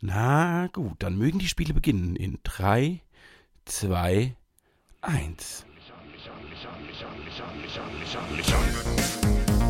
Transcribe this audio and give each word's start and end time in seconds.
Na 0.00 0.68
gut, 0.68 0.94
dann 1.00 1.18
mögen 1.18 1.40
die 1.40 1.48
Spiele 1.48 1.74
beginnen 1.74 2.14
in 2.14 2.38
3, 2.44 3.00
2, 3.64 4.36
1. 5.00 5.66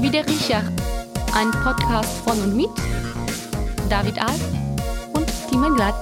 Wie 0.01 0.11
der 0.11 0.27
Riecher. 0.27 0.63
Ein 1.35 1.51
Podcast 1.51 2.19
von 2.25 2.41
und 2.43 2.57
mit 2.57 2.69
David 3.89 4.19
Alf 4.19 4.41
und 5.15 5.27
Timon 5.49 5.77
Glatt. 5.77 5.95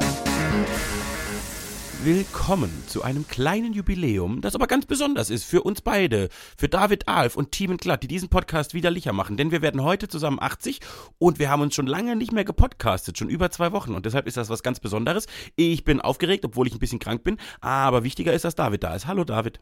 Willkommen 2.07 2.71
zu 2.87 3.03
einem 3.03 3.27
kleinen 3.27 3.73
Jubiläum, 3.73 4.41
das 4.41 4.55
aber 4.55 4.69
ganz 4.69 4.87
besonders 4.87 5.29
ist 5.29 5.43
für 5.43 5.63
uns 5.63 5.81
beide, 5.81 6.29
für 6.57 6.69
David 6.69 7.09
Alf 7.09 7.37
und 7.37 7.51
Team 7.51 7.77
Glatt, 7.79 8.05
die 8.05 8.07
diesen 8.07 8.29
Podcast 8.29 8.75
widerlicher 8.75 9.13
machen. 9.13 9.37
Denn 9.37 9.51
wir 9.51 9.61
werden 9.61 9.83
heute 9.83 10.07
zusammen 10.07 10.39
80 10.41 10.79
und 11.19 11.41
wir 11.41 11.51
haben 11.51 11.63
uns 11.63 11.75
schon 11.75 11.89
lange 11.89 12.15
nicht 12.15 12.31
mehr 12.31 12.45
gepodcastet, 12.45 13.19
schon 13.19 13.29
über 13.29 13.51
zwei 13.51 13.73
Wochen. 13.73 13.93
Und 13.93 14.07
deshalb 14.07 14.29
ist 14.29 14.37
das 14.37 14.51
was 14.51 14.63
ganz 14.63 14.79
Besonderes. 14.79 15.27
Ich 15.57 15.83
bin 15.83 16.01
aufgeregt, 16.01 16.45
obwohl 16.45 16.69
ich 16.69 16.75
ein 16.75 16.79
bisschen 16.79 17.01
krank 17.01 17.25
bin. 17.25 17.39
Aber 17.61 18.05
wichtiger 18.05 18.33
ist, 18.33 18.45
dass 18.45 18.55
David 18.55 18.85
da 18.85 18.95
ist. 18.95 19.09
Hallo 19.09 19.25
David. 19.25 19.59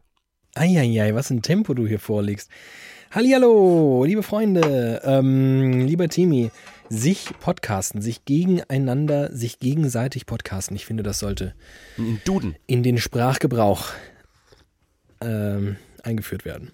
Eieiei, 0.55 1.15
was 1.15 1.31
ein 1.31 1.41
Tempo 1.41 1.73
du 1.73 1.87
hier 1.87 1.99
vorlegst. 1.99 2.51
Hallihallo, 3.11 4.05
liebe 4.05 4.23
Freunde, 4.23 5.01
ähm, 5.03 5.87
lieber 5.87 6.09
Timi, 6.09 6.51
sich 6.89 7.31
podcasten, 7.41 8.03
sich 8.03 8.25
gegeneinander, 8.25 9.35
sich 9.35 9.59
gegenseitig 9.59 10.27
podcasten. 10.27 10.77
Ich 10.77 10.87
finde, 10.87 11.03
das 11.03 11.19
sollte 11.19 11.55
Duden. 12.25 12.57
in 12.67 12.83
den 12.83 12.99
Sprachgebrauch 12.99 13.91
ähm, 15.21 15.77
eingeführt 16.03 16.45
werden. 16.45 16.73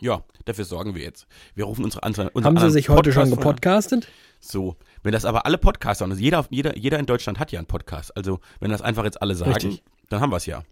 Ja, 0.00 0.24
dafür 0.46 0.64
sorgen 0.64 0.94
wir 0.94 1.02
jetzt. 1.02 1.26
Wir 1.54 1.66
rufen 1.66 1.84
unsere. 1.84 2.00
Unsere 2.02 2.30
Haben 2.32 2.42
Sie 2.42 2.48
anderen 2.48 2.70
sich 2.70 2.88
heute 2.88 3.12
schon 3.12 3.30
gepodcastet? 3.30 4.08
So, 4.40 4.76
wenn 5.02 5.12
das 5.12 5.26
aber 5.26 5.44
alle 5.44 5.58
Podcaster, 5.58 6.06
und 6.06 6.18
jeder, 6.18 6.46
jeder, 6.48 6.76
jeder 6.76 6.98
in 6.98 7.04
Deutschland 7.04 7.38
hat 7.38 7.52
ja 7.52 7.58
einen 7.58 7.66
Podcast, 7.66 8.16
also 8.16 8.40
wenn 8.58 8.70
das 8.70 8.80
einfach 8.80 9.04
jetzt 9.04 9.20
alle 9.20 9.34
sagen, 9.34 9.52
Richtig. 9.52 9.82
dann 10.08 10.20
haben 10.20 10.30
wir 10.32 10.38
es 10.38 10.46
ja. 10.46 10.62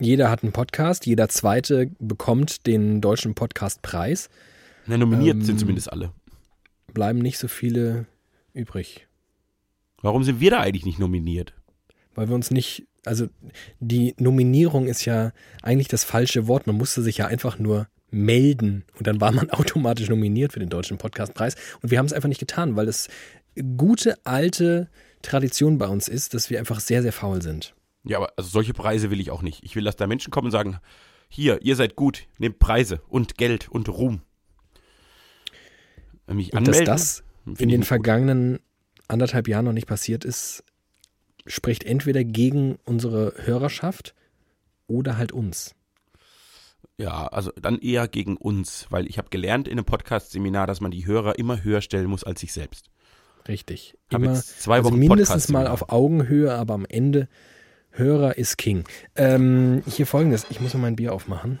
Jeder 0.00 0.30
hat 0.30 0.42
einen 0.42 0.52
Podcast, 0.52 1.06
jeder 1.06 1.28
zweite 1.28 1.92
bekommt 2.00 2.66
den 2.66 3.00
deutschen 3.00 3.36
Podcastpreis. 3.36 4.28
Na, 4.86 4.98
nominiert 4.98 5.36
Ähm, 5.36 5.44
sind 5.44 5.60
zumindest 5.60 5.92
alle. 5.92 6.10
Bleiben 6.92 7.18
nicht 7.18 7.38
so 7.38 7.48
viele 7.48 8.06
übrig, 8.54 9.06
Warum 10.04 10.24
sind 10.24 10.40
wir 10.40 10.50
da 10.50 10.60
eigentlich 10.60 10.84
nicht 10.84 10.98
nominiert? 10.98 11.54
weil 12.14 12.28
wir 12.28 12.34
uns 12.34 12.50
nicht, 12.50 12.86
also 13.06 13.28
die 13.80 14.14
Nominierung 14.18 14.86
ist 14.86 15.04
ja 15.06 15.32
eigentlich 15.62 15.88
das 15.88 16.04
falsche 16.04 16.46
Wort. 16.46 16.66
Man 16.66 16.76
musste 16.76 17.00
sich 17.00 17.16
ja 17.18 17.26
einfach 17.26 17.58
nur 17.58 17.88
melden 18.10 18.84
und 18.98 19.06
dann 19.06 19.20
war 19.20 19.32
man 19.32 19.48
automatisch 19.50 20.10
nominiert 20.10 20.52
für 20.52 20.60
den 20.60 20.68
deutschen 20.68 20.98
Podcastpreis. 20.98 21.54
Und 21.80 21.90
wir 21.90 21.98
haben 21.98 22.04
es 22.06 22.12
einfach 22.12 22.28
nicht 22.28 22.40
getan, 22.40 22.76
weil 22.76 22.88
es 22.88 23.08
gute 23.78 24.18
alte 24.26 24.90
Tradition 25.22 25.78
bei 25.78 25.86
uns 25.88 26.08
ist, 26.08 26.34
dass 26.34 26.50
wir 26.50 26.58
einfach 26.58 26.80
sehr, 26.80 27.00
sehr 27.00 27.12
faul 27.12 27.40
sind. 27.40 27.74
Ja, 28.04 28.18
aber 28.18 28.32
also 28.36 28.50
solche 28.50 28.74
Preise 28.74 29.10
will 29.10 29.20
ich 29.20 29.30
auch 29.30 29.40
nicht. 29.42 29.62
Ich 29.62 29.74
will, 29.76 29.84
dass 29.84 29.96
da 29.96 30.06
Menschen 30.06 30.30
kommen 30.30 30.46
und 30.46 30.52
sagen, 30.52 30.78
hier, 31.30 31.62
ihr 31.62 31.76
seid 31.76 31.96
gut, 31.96 32.26
nehmt 32.38 32.58
Preise 32.58 33.00
und 33.08 33.38
Geld 33.38 33.70
und 33.70 33.88
Ruhm. 33.88 34.20
Mich 36.34 36.52
Und 36.52 36.66
dass 36.66 36.78
anmelden, 36.78 36.94
das 36.94 37.24
find 37.44 37.60
in 37.60 37.68
den 37.68 37.82
vergangenen 37.82 38.60
anderthalb 39.08 39.48
Jahren 39.48 39.64
noch 39.64 39.72
nicht 39.72 39.86
passiert 39.86 40.24
ist, 40.24 40.64
spricht 41.46 41.84
entweder 41.84 42.24
gegen 42.24 42.78
unsere 42.84 43.34
Hörerschaft 43.36 44.14
oder 44.86 45.16
halt 45.16 45.32
uns. 45.32 45.74
Ja, 46.98 47.26
also 47.26 47.50
dann 47.60 47.78
eher 47.78 48.06
gegen 48.06 48.36
uns, 48.36 48.86
weil 48.90 49.06
ich 49.06 49.18
habe 49.18 49.28
gelernt 49.30 49.66
in 49.66 49.72
einem 49.72 49.84
Podcast-Seminar, 49.84 50.66
dass 50.66 50.80
man 50.80 50.90
die 50.90 51.06
Hörer 51.06 51.38
immer 51.38 51.64
höher 51.64 51.80
stellen 51.80 52.06
muss 52.06 52.22
als 52.22 52.40
sich 52.40 52.52
selbst. 52.52 52.90
Richtig. 53.48 53.98
Hab 54.12 54.22
Immer 54.22 54.34
zwei 54.34 54.76
also 54.76 54.90
Wochen 54.90 54.98
mindestens 54.98 55.48
mal 55.48 55.66
auf 55.66 55.90
Augenhöhe, 55.90 56.54
aber 56.54 56.74
am 56.74 56.84
Ende 56.84 57.28
Hörer 57.90 58.38
ist 58.38 58.56
King. 58.56 58.84
Ähm, 59.16 59.82
hier 59.86 60.06
folgendes, 60.06 60.46
ich 60.50 60.60
muss 60.60 60.74
mal 60.74 60.80
mein 60.80 60.96
Bier 60.96 61.12
aufmachen. 61.12 61.58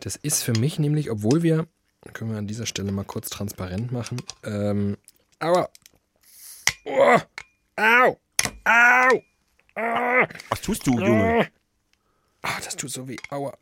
Das 0.00 0.16
ist 0.16 0.42
für 0.42 0.52
mich 0.52 0.78
nämlich, 0.78 1.10
obwohl 1.10 1.42
wir, 1.42 1.66
können 2.12 2.30
wir 2.32 2.38
an 2.38 2.46
dieser 2.46 2.66
Stelle 2.66 2.92
mal 2.92 3.04
kurz 3.04 3.30
transparent 3.30 3.92
machen. 3.92 4.22
Ähm, 4.44 4.96
aua. 5.40 5.68
Oh, 6.84 7.18
au. 7.76 8.20
Au. 8.64 9.22
Ah. 9.74 10.26
Was 10.48 10.60
tust 10.62 10.86
du, 10.86 10.98
Junge? 10.98 11.48
Ah, 12.42 12.58
das 12.64 12.76
tut 12.76 12.90
so 12.90 13.08
weh. 13.08 13.16
Aua. 13.30 13.56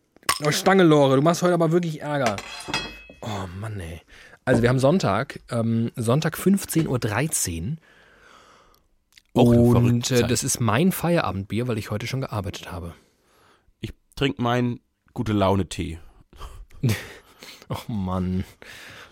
Oh, 0.44 0.50
Stangelore, 0.50 1.16
du 1.16 1.22
machst 1.22 1.43
heute 1.43 1.55
aber 1.55 1.72
wirklich 1.72 2.03
Ärger. 2.03 2.37
Oh 3.21 3.47
Mann, 3.60 3.81
ey. 3.81 4.00
Also 4.44 4.62
wir 4.62 4.69
haben 4.69 4.78
Sonntag, 4.78 5.41
ähm, 5.50 5.91
Sonntag 5.97 6.37
15.13 6.37 7.62
Uhr. 7.62 7.76
Auch 9.34 9.47
Und 9.47 10.11
äh, 10.11 10.26
das 10.26 10.44
ist 10.44 10.61
mein 10.61 10.93
Feierabendbier, 10.93 11.66
weil 11.66 11.78
ich 11.78 11.91
heute 11.91 12.06
schon 12.06 12.21
gearbeitet 12.21 12.71
habe. 12.71 12.94
Ich 13.81 13.93
trinke 14.16 14.43
meinen 14.43 14.81
gute 15.12 15.32
Laune-Tee. 15.32 15.99
Oh 17.88 17.92
Mann. 17.92 18.44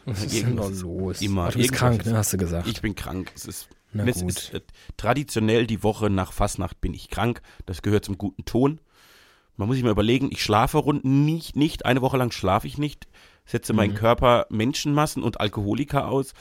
Was 0.05 0.25
ist 0.25 0.43
denn 0.43 0.57
da 0.57 0.67
los? 0.69 1.21
immer- 1.21 1.47
Ach, 1.49 1.53
du 1.53 1.59
bist 1.59 1.73
krank, 1.73 2.05
ne? 2.07 2.17
Hast 2.17 2.33
du 2.33 2.37
gesagt. 2.39 2.67
Ich 2.69 2.81
bin 2.83 2.95
krank. 2.95 3.31
Es 3.37 3.45
ist, 3.47 3.69
Na 3.93 4.05
gut. 4.05 4.17
ist 4.31 4.53
äh, 4.55 4.61
traditionell 4.97 5.67
die 5.67 5.83
Woche 5.83 6.11
nach 6.11 6.33
Fastnacht 6.33 6.81
bin 6.81 6.93
ich 6.95 7.09
krank. 7.09 7.41
Das 7.67 7.83
gehört 7.83 8.05
zum 8.05 8.19
guten 8.19 8.45
Ton. 8.45 8.81
Man 9.57 9.69
muss 9.69 9.77
sich 9.77 9.85
mal 9.85 9.91
überlegen, 9.91 10.31
ich 10.33 10.43
schlafe 10.43 10.79
rund 10.79 11.05
nicht, 11.05 11.57
nicht 11.57 11.85
eine 11.87 12.01
Woche 12.01 12.17
lang 12.17 12.33
schlafe 12.33 12.67
ich 12.67 12.79
nicht, 12.79 13.07
setze 13.45 13.73
Mhm. 13.73 13.77
meinen 13.77 13.95
Körper 13.95 14.47
Menschenmassen 14.51 15.23
und 15.23 15.41
Alkoholiker 15.41 16.09
aus 16.09 16.33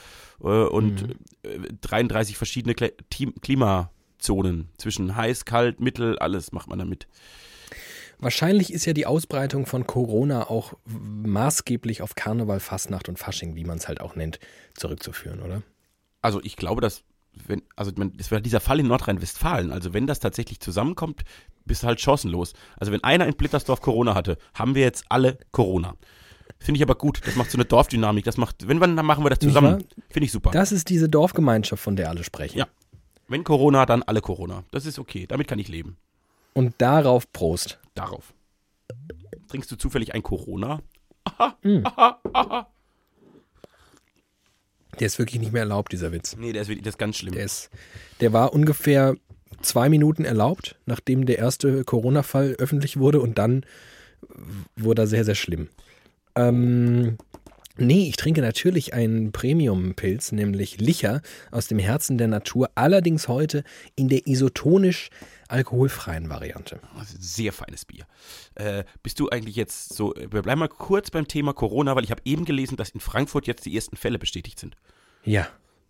äh, 0.42 0.46
und 0.46 1.02
Mhm. 1.02 1.10
äh, 1.42 1.72
33 1.82 2.36
verschiedene 2.38 2.74
Kle 2.74 2.92
Klimazonen 3.42 4.68
zwischen 4.78 5.14
heiß, 5.16 5.44
kalt, 5.44 5.80
mittel, 5.80 6.18
alles 6.18 6.52
macht 6.52 6.68
man 6.68 6.78
damit. 6.78 7.06
Wahrscheinlich 8.22 8.72
ist 8.72 8.84
ja 8.84 8.92
die 8.92 9.04
Ausbreitung 9.04 9.66
von 9.66 9.86
Corona 9.86 10.48
auch 10.48 10.74
maßgeblich 10.86 12.02
auf 12.02 12.14
Karneval, 12.14 12.60
Fastnacht 12.60 13.08
und 13.08 13.18
Fasching, 13.18 13.56
wie 13.56 13.64
man 13.64 13.78
es 13.78 13.88
halt 13.88 14.00
auch 14.00 14.14
nennt, 14.14 14.38
zurückzuführen, 14.74 15.42
oder? 15.42 15.62
Also 16.20 16.40
ich 16.42 16.56
glaube, 16.56 16.80
dass 16.80 17.02
wenn, 17.46 17.62
also 17.76 17.90
man, 17.96 18.16
das 18.16 18.30
wäre 18.30 18.42
dieser 18.42 18.60
Fall 18.60 18.78
in 18.78 18.86
Nordrhein-Westfalen. 18.86 19.72
Also 19.72 19.92
wenn 19.92 20.06
das 20.06 20.20
tatsächlich 20.20 20.60
zusammenkommt, 20.60 21.22
bist 21.64 21.82
du 21.82 21.88
halt 21.88 22.00
chancenlos. 22.00 22.52
Also 22.76 22.92
wenn 22.92 23.02
einer 23.02 23.26
in 23.26 23.34
Blittersdorf 23.34 23.80
Corona 23.80 24.14
hatte, 24.14 24.38
haben 24.54 24.74
wir 24.74 24.82
jetzt 24.82 25.04
alle 25.08 25.38
Corona. 25.50 25.96
Finde 26.58 26.78
ich 26.78 26.82
aber 26.82 26.94
gut. 26.94 27.22
Das 27.26 27.34
macht 27.34 27.50
so 27.50 27.56
eine 27.56 27.64
Dorfdynamik. 27.64 28.24
Das 28.24 28.36
macht, 28.36 28.68
wenn 28.68 28.78
wir, 28.78 28.86
dann 28.86 29.04
machen 29.04 29.24
wir 29.24 29.30
das 29.30 29.40
zusammen. 29.40 29.84
Finde 30.10 30.26
ich 30.26 30.32
super. 30.32 30.50
Das 30.52 30.70
ist 30.70 30.90
diese 30.90 31.08
Dorfgemeinschaft, 31.08 31.82
von 31.82 31.96
der 31.96 32.08
alle 32.08 32.22
sprechen. 32.22 32.58
Ja. 32.58 32.68
wenn 33.26 33.42
Corona, 33.42 33.84
dann 33.86 34.02
alle 34.02 34.20
Corona. 34.20 34.62
Das 34.70 34.86
ist 34.86 34.98
okay. 34.98 35.26
Damit 35.26 35.48
kann 35.48 35.58
ich 35.58 35.68
leben. 35.68 35.96
Und 36.52 36.74
darauf 36.78 37.32
Prost. 37.32 37.80
Darauf. 37.94 38.32
Trinkst 39.48 39.70
du 39.70 39.76
zufällig 39.76 40.14
ein 40.14 40.22
Corona? 40.22 40.80
Der 45.00 45.06
ist 45.06 45.18
wirklich 45.18 45.40
nicht 45.40 45.52
mehr 45.52 45.62
erlaubt, 45.62 45.92
dieser 45.92 46.12
Witz. 46.12 46.36
Nee, 46.36 46.52
der 46.52 46.62
ist, 46.62 46.68
wirklich- 46.68 46.84
das 46.84 46.94
ist 46.94 46.98
ganz 46.98 47.16
schlimm. 47.16 47.32
Der, 47.34 47.44
ist, 47.44 47.70
der 48.20 48.32
war 48.32 48.52
ungefähr 48.52 49.16
zwei 49.62 49.88
Minuten 49.88 50.24
erlaubt, 50.24 50.76
nachdem 50.86 51.24
der 51.24 51.38
erste 51.38 51.82
Corona-Fall 51.84 52.56
öffentlich 52.58 52.98
wurde 52.98 53.20
und 53.20 53.38
dann 53.38 53.64
wurde 54.76 55.02
er 55.02 55.06
sehr, 55.06 55.24
sehr 55.24 55.34
schlimm. 55.34 55.68
Ähm, 56.34 57.16
nee, 57.76 58.08
ich 58.08 58.16
trinke 58.16 58.40
natürlich 58.40 58.94
einen 58.94 59.32
Premium-Pilz, 59.32 60.32
nämlich 60.32 60.80
Licher 60.80 61.22
aus 61.50 61.68
dem 61.68 61.78
Herzen 61.78 62.18
der 62.18 62.28
Natur, 62.28 62.70
allerdings 62.74 63.28
heute 63.28 63.64
in 63.96 64.08
der 64.08 64.26
isotonisch 64.26 65.10
alkoholfreien 65.48 66.28
Variante. 66.28 66.80
Ein 66.94 67.06
sehr 67.06 67.52
feines 67.52 67.84
Bier. 67.84 68.06
Äh, 68.54 68.84
bist 69.02 69.20
du 69.20 69.28
eigentlich 69.28 69.56
jetzt 69.56 69.94
so, 69.94 70.14
wir 70.16 70.42
bleiben 70.42 70.60
mal 70.60 70.68
kurz 70.68 71.10
beim 71.10 71.28
Thema 71.28 71.52
Corona, 71.52 71.94
weil 71.94 72.04
ich 72.04 72.10
habe 72.10 72.22
eben 72.24 72.44
gelesen, 72.44 72.76
dass 72.76 72.90
in 72.90 73.00
Frankfurt 73.00 73.46
jetzt 73.46 73.66
die 73.66 73.74
ersten 73.74 73.96
Fälle 73.96 74.18
bestätigt 74.18 74.58
sind. 74.58 74.76
Ja, 75.24 75.48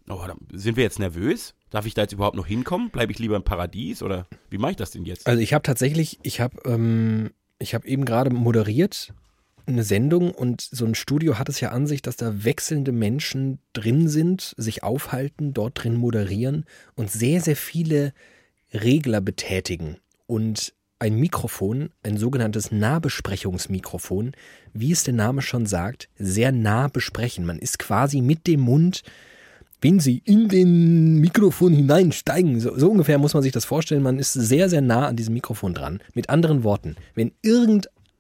Oh, 0.09 0.21
sind 0.53 0.77
wir 0.77 0.83
jetzt 0.83 0.99
nervös? 0.99 1.55
Darf 1.71 1.87
ich 1.87 1.95
da 1.95 2.03
jetzt 2.03 2.13
überhaupt 2.13 2.37
noch 2.37 2.47
hinkommen? 2.47 2.91
Bleibe 2.91 3.13
ich 3.13 3.19
lieber 3.19 3.37
im 3.37 3.45
Paradies 3.45 4.03
oder 4.03 4.27
wie 4.51 4.59
mache 4.59 4.73
ich 4.73 4.77
das 4.77 4.91
denn 4.91 5.05
jetzt? 5.05 5.27
Also 5.27 5.41
ich 5.41 5.55
habe 5.55 5.63
tatsächlich, 5.63 6.19
ich 6.23 6.41
habe 6.41 6.59
ähm, 6.65 7.31
ich 7.59 7.75
habe 7.75 7.87
eben 7.87 8.05
gerade 8.05 8.31
moderiert 8.31 9.15
eine 9.67 9.83
Sendung 9.83 10.33
und 10.33 10.61
so 10.61 10.85
ein 10.85 10.95
Studio 10.95 11.39
hat 11.39 11.49
es 11.49 11.61
ja 11.61 11.71
an 11.71 11.87
sich, 11.87 12.03
dass 12.03 12.17
da 12.17 12.45
wechselnde 12.45 12.93
Menschen 12.93 13.59
drin 13.73 14.09
sind, 14.09 14.55
sich 14.57 14.83
aufhalten, 14.83 15.55
dort 15.55 15.83
drin 15.83 15.97
moderieren 15.97 16.65
und 16.95 17.11
sehr, 17.11 17.41
sehr 17.41 17.57
viele 17.57 18.13
Regler 18.73 19.21
betätigen. 19.21 19.99
Und 20.27 20.75
ein 20.99 21.17
Mikrofon, 21.17 21.91
ein 22.03 22.17
sogenanntes 22.17 22.71
Nahbesprechungsmikrofon, 22.71 24.33
wie 24.73 24.93
es 24.93 25.05
der 25.05 25.15
Name 25.15 25.43
schon 25.43 25.67
sagt, 25.67 26.09
sehr 26.17 26.53
nah 26.53 26.89
besprechen. 26.89 27.45
Man 27.45 27.59
ist 27.59 27.79
quasi 27.79 28.21
mit 28.21 28.47
dem 28.47 28.61
Mund 28.61 29.03
wenn 29.83 29.99
Sie 29.99 30.23
in 30.25 30.49
den 30.49 31.17
Mikrofon 31.17 31.73
hineinsteigen, 31.73 32.61
so, 32.61 32.79
so 32.79 32.89
ungefähr 32.89 33.19
muss 33.19 33.35
man 33.35 33.43
sich 33.43 33.51
das 33.51 33.65
vorstellen, 33.65 34.03
man 34.03 34.19
ist 34.21 34.33
sehr, 34.33 34.69
sehr 34.69 34.81
nah 34.81 35.09
an 35.09 35.17
diesem 35.17 35.35
Mikrofon 35.35 35.75
dran. 35.75 36.01
Mit 36.15 36.31
anderen 36.31 36.63
Worten, 36.63 36.95
wenn 37.17 37.33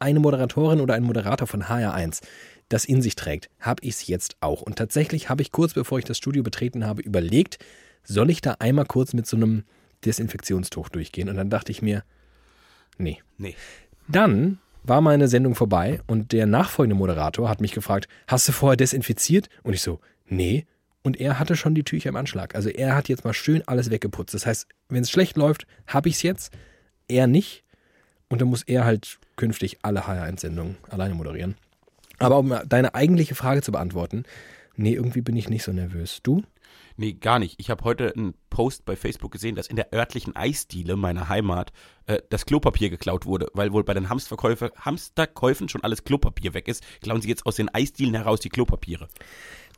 irgendeine 0.03 0.21
Moderatorin 0.21 0.81
oder 0.81 0.95
ein 0.95 1.03
Moderator 1.03 1.47
von 1.47 1.65
HR1 1.65 2.21
das 2.73 2.85
in 2.85 3.03
sich 3.03 3.17
trägt, 3.17 3.51
habe 3.61 3.85
ich 3.85 3.95
es 3.95 4.07
jetzt 4.07 4.37
auch. 4.41 4.63
Und 4.63 4.77
tatsächlich 4.77 5.29
habe 5.29 5.43
ich 5.43 5.53
kurz 5.53 5.75
bevor 5.75 5.99
ich 5.99 6.05
das 6.05 6.17
Studio 6.17 6.43
betreten 6.43 6.87
habe, 6.87 7.03
überlegt, 7.03 7.59
soll 8.03 8.31
ich 8.31 8.41
da 8.41 8.57
einmal 8.59 8.87
kurz 8.87 9.13
mit 9.13 9.27
so 9.27 9.37
einem 9.37 9.65
Desinfektionstuch 10.05 10.89
durchgehen? 10.89 11.29
Und 11.29 11.37
dann 11.37 11.51
dachte 11.51 11.71
ich 11.71 11.83
mir, 11.83 12.03
nee. 12.99 13.19
Nee. 13.39 13.55
Dann 14.09 14.59
war 14.83 15.01
meine 15.01 15.29
Sendung 15.29 15.55
vorbei 15.55 16.01
und 16.07 16.33
der 16.33 16.47
nachfolgende 16.47 16.97
Moderator 16.97 17.49
hat 17.49 17.61
mich 17.61 17.73
gefragt, 17.73 18.09
hast 18.27 18.49
du 18.49 18.53
vorher 18.53 18.77
desinfiziert? 18.77 19.49
Und 19.63 19.75
ich 19.75 19.83
so, 19.83 20.01
nee. 20.27 20.67
Und 21.03 21.21
er 21.21 21.39
hatte 21.39 21.57
schon 21.57 21.75
die 21.75 21.85
Tücher 21.85 22.09
im 22.09 22.17
Anschlag. 22.17 22.55
Also 22.55 22.69
er 22.69 22.95
hat 22.95 23.09
jetzt 23.09 23.25
mal 23.25 23.35
schön 23.35 23.63
alles 23.67 23.91
weggeputzt. 23.91 24.35
Das 24.35 24.47
heißt, 24.47 24.67
wenn 24.89 25.03
es 25.03 25.11
schlecht 25.11 25.37
läuft, 25.37 25.67
habe 25.87 26.09
ich 26.09 26.17
es 26.17 26.23
jetzt. 26.23 26.53
Er 27.09 27.27
nicht. 27.27 27.65
Und 28.33 28.41
dann 28.41 28.49
muss 28.49 28.63
er 28.63 28.87
halt 28.87 29.19
künftig 29.37 29.81
alle 29.83 30.07
HR1-Sendungen 30.07 30.77
alleine 30.89 31.15
moderieren. 31.15 31.55
Aber 32.19 32.39
um 32.39 32.57
deine 32.67 32.95
eigentliche 32.95 33.35
Frage 33.35 33.61
zu 33.61 33.73
beantworten, 33.73 34.23
nee, 34.75 34.95
irgendwie 34.95 35.21
bin 35.21 35.37
ich 35.37 35.51
nicht 35.51 35.63
so 35.63 35.71
nervös. 35.71 36.21
Du? 36.23 36.43
Nee, 36.97 37.13
gar 37.13 37.39
nicht. 37.39 37.61
Ich 37.61 37.69
habe 37.69 37.85
heute 37.85 38.11
einen 38.17 38.33
Post 38.49 38.87
bei 38.87 38.97
Facebook 38.97 39.33
gesehen, 39.33 39.55
dass 39.55 39.67
in 39.67 39.77
der 39.77 39.93
örtlichen 39.93 40.35
Eisdiele 40.35 40.97
meiner 40.97 41.29
Heimat 41.29 41.73
äh, 42.07 42.23
das 42.31 42.47
Klopapier 42.47 42.89
geklaut 42.89 43.27
wurde, 43.27 43.49
weil 43.53 43.75
wohl 43.75 43.85
bei 43.85 43.93
den 43.93 44.09
Hamsterkäufe, 44.09 44.73
Hamsterkäufen 44.77 45.69
schon 45.69 45.85
alles 45.85 46.05
Klopapier 46.05 46.55
weg 46.55 46.69
ist. 46.69 46.83
Klauen 47.03 47.21
sie 47.21 47.29
jetzt 47.29 47.45
aus 47.45 47.57
den 47.57 47.69
Eisdielen 47.69 48.15
heraus 48.15 48.41
die 48.41 48.49
Klopapiere. 48.49 49.09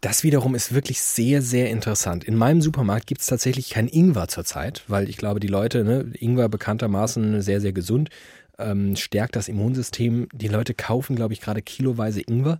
Das 0.01 0.23
wiederum 0.23 0.55
ist 0.55 0.75
wirklich 0.75 1.01
sehr, 1.01 1.41
sehr 1.41 1.71
interessant. 1.71 2.25
In 2.25 2.37
meinem 2.37 2.61
Supermarkt 2.61 3.07
gibt 3.07 3.23
es 3.23 3.27
tatsächlich 3.27 3.71
kein 3.71 3.89
Ingwer 3.89 4.29
zurzeit, 4.29 4.85
weil 4.87 5.09
ich 5.09 5.17
glaube, 5.17 5.41
die 5.41 5.49
Leute, 5.49 5.83
ne, 5.83 6.13
Ingwer 6.19 6.51
bekanntermaßen 6.51 7.41
sehr, 7.41 7.61
sehr 7.63 7.73
gesund, 7.73 8.11
ähm, 8.59 8.97
stärkt 8.97 9.37
das 9.37 9.49
Immunsystem. 9.49 10.29
Die 10.33 10.49
Leute 10.49 10.75
kaufen, 10.75 11.17
glaube 11.17 11.35
ich, 11.35 11.41
gerade 11.41 11.63
kiloweise 11.63 12.21
Ingwer. 12.21 12.59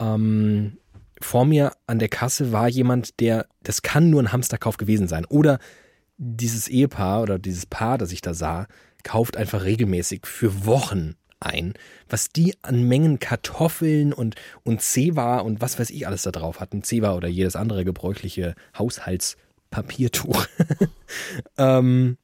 Ähm, 0.00 0.78
vor 1.20 1.44
mir 1.44 1.72
an 1.86 1.98
der 1.98 2.08
Kasse 2.08 2.52
war 2.52 2.68
jemand, 2.68 3.20
der, 3.20 3.46
das 3.62 3.82
kann 3.82 4.10
nur 4.10 4.22
ein 4.22 4.32
Hamsterkauf 4.32 4.76
gewesen 4.76 5.08
sein. 5.08 5.24
Oder 5.24 5.58
dieses 6.16 6.68
Ehepaar 6.68 7.22
oder 7.22 7.38
dieses 7.38 7.66
Paar, 7.66 7.98
das 7.98 8.12
ich 8.12 8.20
da 8.20 8.34
sah, 8.34 8.66
kauft 9.04 9.36
einfach 9.36 9.64
regelmäßig 9.64 10.26
für 10.26 10.66
Wochen 10.66 11.14
ein, 11.40 11.74
was 12.08 12.30
die 12.30 12.56
an 12.62 12.82
Mengen 12.82 13.20
Kartoffeln 13.20 14.12
und, 14.12 14.34
und 14.64 14.82
Zewa 14.82 15.38
und 15.38 15.60
was 15.60 15.78
weiß 15.78 15.90
ich 15.90 16.06
alles 16.06 16.22
da 16.22 16.32
drauf 16.32 16.60
hatten. 16.60 16.82
Zewa 16.82 17.14
oder 17.14 17.28
jedes 17.28 17.54
andere 17.54 17.84
gebräuchliche 17.84 18.54
Haushaltspapiertuch. 18.76 20.46
ähm, 21.58 22.18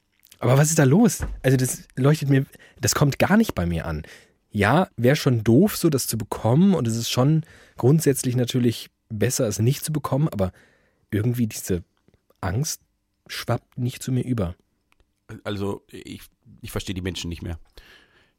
aber 0.44 0.58
was 0.58 0.70
ist 0.70 0.78
da 0.78 0.84
los? 0.84 1.24
Also 1.42 1.56
das 1.56 1.84
leuchtet 1.96 2.28
mir, 2.28 2.46
das 2.80 2.94
kommt 2.94 3.18
gar 3.18 3.36
nicht 3.36 3.54
bei 3.54 3.66
mir 3.66 3.86
an. 3.86 4.02
Ja, 4.50 4.88
wäre 4.96 5.16
schon 5.16 5.42
doof, 5.42 5.76
so 5.76 5.90
das 5.90 6.06
zu 6.06 6.16
bekommen 6.16 6.74
und 6.74 6.86
es 6.86 6.96
ist 6.96 7.10
schon 7.10 7.44
grundsätzlich 7.76 8.36
natürlich 8.36 8.90
besser, 9.08 9.48
es 9.48 9.58
nicht 9.58 9.84
zu 9.84 9.92
bekommen, 9.92 10.28
aber 10.28 10.52
irgendwie 11.10 11.46
diese 11.46 11.82
Angst 12.40 12.82
schwappt 13.26 13.78
nicht 13.78 14.02
zu 14.02 14.12
mir 14.12 14.24
über. 14.24 14.54
Also 15.42 15.82
ich, 15.90 16.22
ich 16.60 16.70
verstehe 16.70 16.94
die 16.94 17.00
Menschen 17.00 17.28
nicht 17.28 17.42
mehr. 17.42 17.58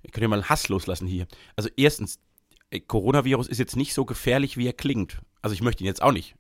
Ich 0.04 0.12
könnte 0.12 0.28
mal 0.28 0.48
Hass 0.48 0.70
loslassen 0.70 1.08
hier. 1.08 1.28
Also 1.56 1.70
erstens, 1.76 2.20
äh, 2.70 2.80
Coronavirus 2.80 3.48
ist 3.48 3.58
jetzt 3.58 3.76
nicht 3.76 3.94
so 3.94 4.06
gefährlich, 4.06 4.58
wie 4.58 4.68
er 4.68 4.74
klingt. 4.74 5.20
Also 5.42 5.54
ich 5.54 5.62
möchte 5.62 5.84
ihn 5.84 5.88
jetzt 5.88 6.02
auch 6.02 6.12
nicht. 6.12 6.36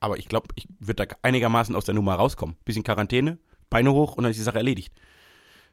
Aber 0.00 0.18
ich 0.18 0.28
glaube, 0.28 0.48
ich 0.54 0.68
würde 0.78 1.06
da 1.06 1.16
einigermaßen 1.22 1.74
aus 1.74 1.84
der 1.84 1.94
Nummer 1.94 2.14
rauskommen. 2.14 2.56
Bisschen 2.64 2.84
Quarantäne, 2.84 3.38
Beine 3.70 3.92
hoch 3.92 4.16
und 4.16 4.24
dann 4.24 4.30
ist 4.30 4.38
die 4.38 4.42
Sache 4.44 4.58
erledigt. 4.58 4.92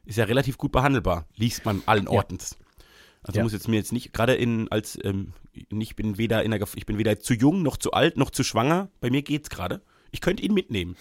Ist 0.04 0.18
ja 0.18 0.24
relativ 0.24 0.56
gut 0.58 0.72
behandelbar, 0.72 1.26
liest 1.34 1.64
man 1.64 1.82
allen 1.86 2.08
Ortens. 2.08 2.56
Also 3.22 3.38
Ja. 3.38 3.42
muss 3.42 3.52
jetzt 3.52 3.66
mir 3.68 3.76
jetzt 3.76 3.92
nicht, 3.92 4.12
gerade 4.12 4.34
in, 4.34 4.70
als, 4.70 4.98
ähm, 5.02 5.32
ich 5.52 5.96
bin 5.96 6.16
weder 6.16 6.44
in 6.44 6.52
der, 6.52 6.62
ich 6.76 6.86
bin 6.86 6.96
weder 6.98 7.18
zu 7.18 7.34
jung, 7.34 7.62
noch 7.62 7.76
zu 7.76 7.90
alt, 7.92 8.16
noch 8.16 8.30
zu 8.30 8.44
schwanger. 8.44 8.88
Bei 9.00 9.10
mir 9.10 9.22
geht's 9.22 9.50
gerade. 9.50 9.82
Ich 10.12 10.20
könnte 10.20 10.44
ihn 10.44 10.54
mitnehmen. 10.54 10.96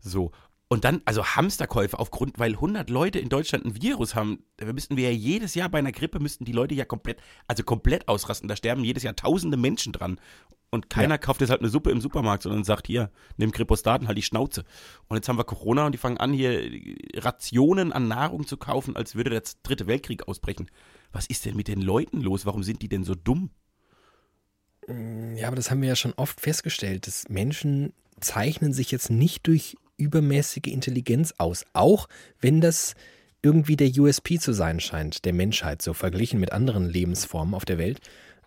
So. 0.00 0.32
Und 0.66 0.84
dann, 0.84 1.02
also 1.04 1.24
Hamsterkäufe 1.24 1.98
aufgrund, 1.98 2.38
weil 2.38 2.52
100 2.54 2.90
Leute 2.90 3.20
in 3.20 3.28
Deutschland 3.28 3.64
ein 3.64 3.80
Virus 3.80 4.16
haben, 4.16 4.42
da 4.56 4.72
müssten 4.72 4.96
wir 4.96 5.04
ja 5.12 5.16
jedes 5.16 5.54
Jahr 5.54 5.68
bei 5.68 5.78
einer 5.78 5.92
Grippe, 5.92 6.18
müssten 6.18 6.44
die 6.44 6.52
Leute 6.52 6.74
ja 6.74 6.84
komplett, 6.84 7.20
also 7.46 7.62
komplett 7.62 8.08
ausrasten. 8.08 8.48
Da 8.48 8.56
sterben 8.56 8.82
jedes 8.82 9.04
Jahr 9.04 9.14
tausende 9.14 9.56
Menschen 9.56 9.92
dran. 9.92 10.18
Und 10.74 10.90
keiner 10.90 11.18
kauft 11.18 11.40
jetzt 11.40 11.50
halt 11.50 11.60
eine 11.60 11.68
Suppe 11.68 11.92
im 11.92 12.00
Supermarkt, 12.00 12.42
sondern 12.42 12.64
sagt, 12.64 12.88
hier, 12.88 13.12
nimm 13.36 13.52
Kripostaten, 13.52 14.08
halt 14.08 14.18
die 14.18 14.22
Schnauze. 14.22 14.64
Und 15.06 15.16
jetzt 15.16 15.28
haben 15.28 15.38
wir 15.38 15.44
Corona 15.44 15.86
und 15.86 15.92
die 15.92 15.98
fangen 15.98 16.16
an, 16.16 16.32
hier 16.32 16.68
Rationen 17.14 17.92
an 17.92 18.08
Nahrung 18.08 18.44
zu 18.44 18.56
kaufen, 18.56 18.96
als 18.96 19.14
würde 19.14 19.30
der 19.30 19.44
dritte 19.62 19.86
Weltkrieg 19.86 20.26
ausbrechen. 20.26 20.68
Was 21.12 21.26
ist 21.26 21.44
denn 21.44 21.54
mit 21.54 21.68
den 21.68 21.80
Leuten 21.80 22.20
los? 22.20 22.44
Warum 22.44 22.64
sind 22.64 22.82
die 22.82 22.88
denn 22.88 23.04
so 23.04 23.14
dumm? 23.14 23.50
Ja, 25.36 25.46
aber 25.46 25.54
das 25.54 25.70
haben 25.70 25.80
wir 25.80 25.90
ja 25.90 25.94
schon 25.94 26.14
oft 26.14 26.40
festgestellt, 26.40 27.06
dass 27.06 27.28
Menschen 27.28 27.92
zeichnen 28.18 28.72
sich 28.72 28.90
jetzt 28.90 29.10
nicht 29.10 29.46
durch 29.46 29.76
übermäßige 29.96 30.66
Intelligenz 30.66 31.34
aus, 31.38 31.66
auch 31.72 32.08
wenn 32.40 32.60
das 32.60 32.96
irgendwie 33.42 33.76
der 33.76 33.92
USP 33.96 34.40
zu 34.40 34.52
sein 34.52 34.80
scheint, 34.80 35.24
der 35.24 35.34
Menschheit, 35.34 35.82
so 35.82 35.94
verglichen 35.94 36.40
mit 36.40 36.50
anderen 36.50 36.90
Lebensformen 36.90 37.54
auf 37.54 37.64
der 37.64 37.78
Welt. 37.78 38.00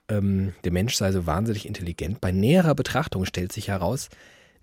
Ähm, 0.09 0.53
der 0.63 0.71
Mensch 0.71 0.95
sei 0.95 1.11
so 1.11 1.25
wahnsinnig 1.25 1.65
intelligent. 1.65 2.21
Bei 2.21 2.31
näherer 2.31 2.75
Betrachtung 2.75 3.25
stellt 3.25 3.51
sich 3.51 3.67
heraus, 3.67 4.09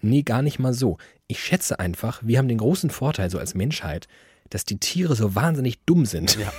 nee, 0.00 0.22
gar 0.22 0.42
nicht 0.42 0.58
mal 0.58 0.72
so. 0.72 0.98
Ich 1.26 1.40
schätze 1.40 1.78
einfach, 1.78 2.20
wir 2.24 2.38
haben 2.38 2.48
den 2.48 2.58
großen 2.58 2.90
Vorteil 2.90 3.30
so 3.30 3.38
als 3.38 3.54
Menschheit, 3.54 4.08
dass 4.50 4.64
die 4.64 4.78
Tiere 4.78 5.16
so 5.16 5.34
wahnsinnig 5.34 5.80
dumm 5.84 6.06
sind. 6.06 6.38
Ja. 6.38 6.52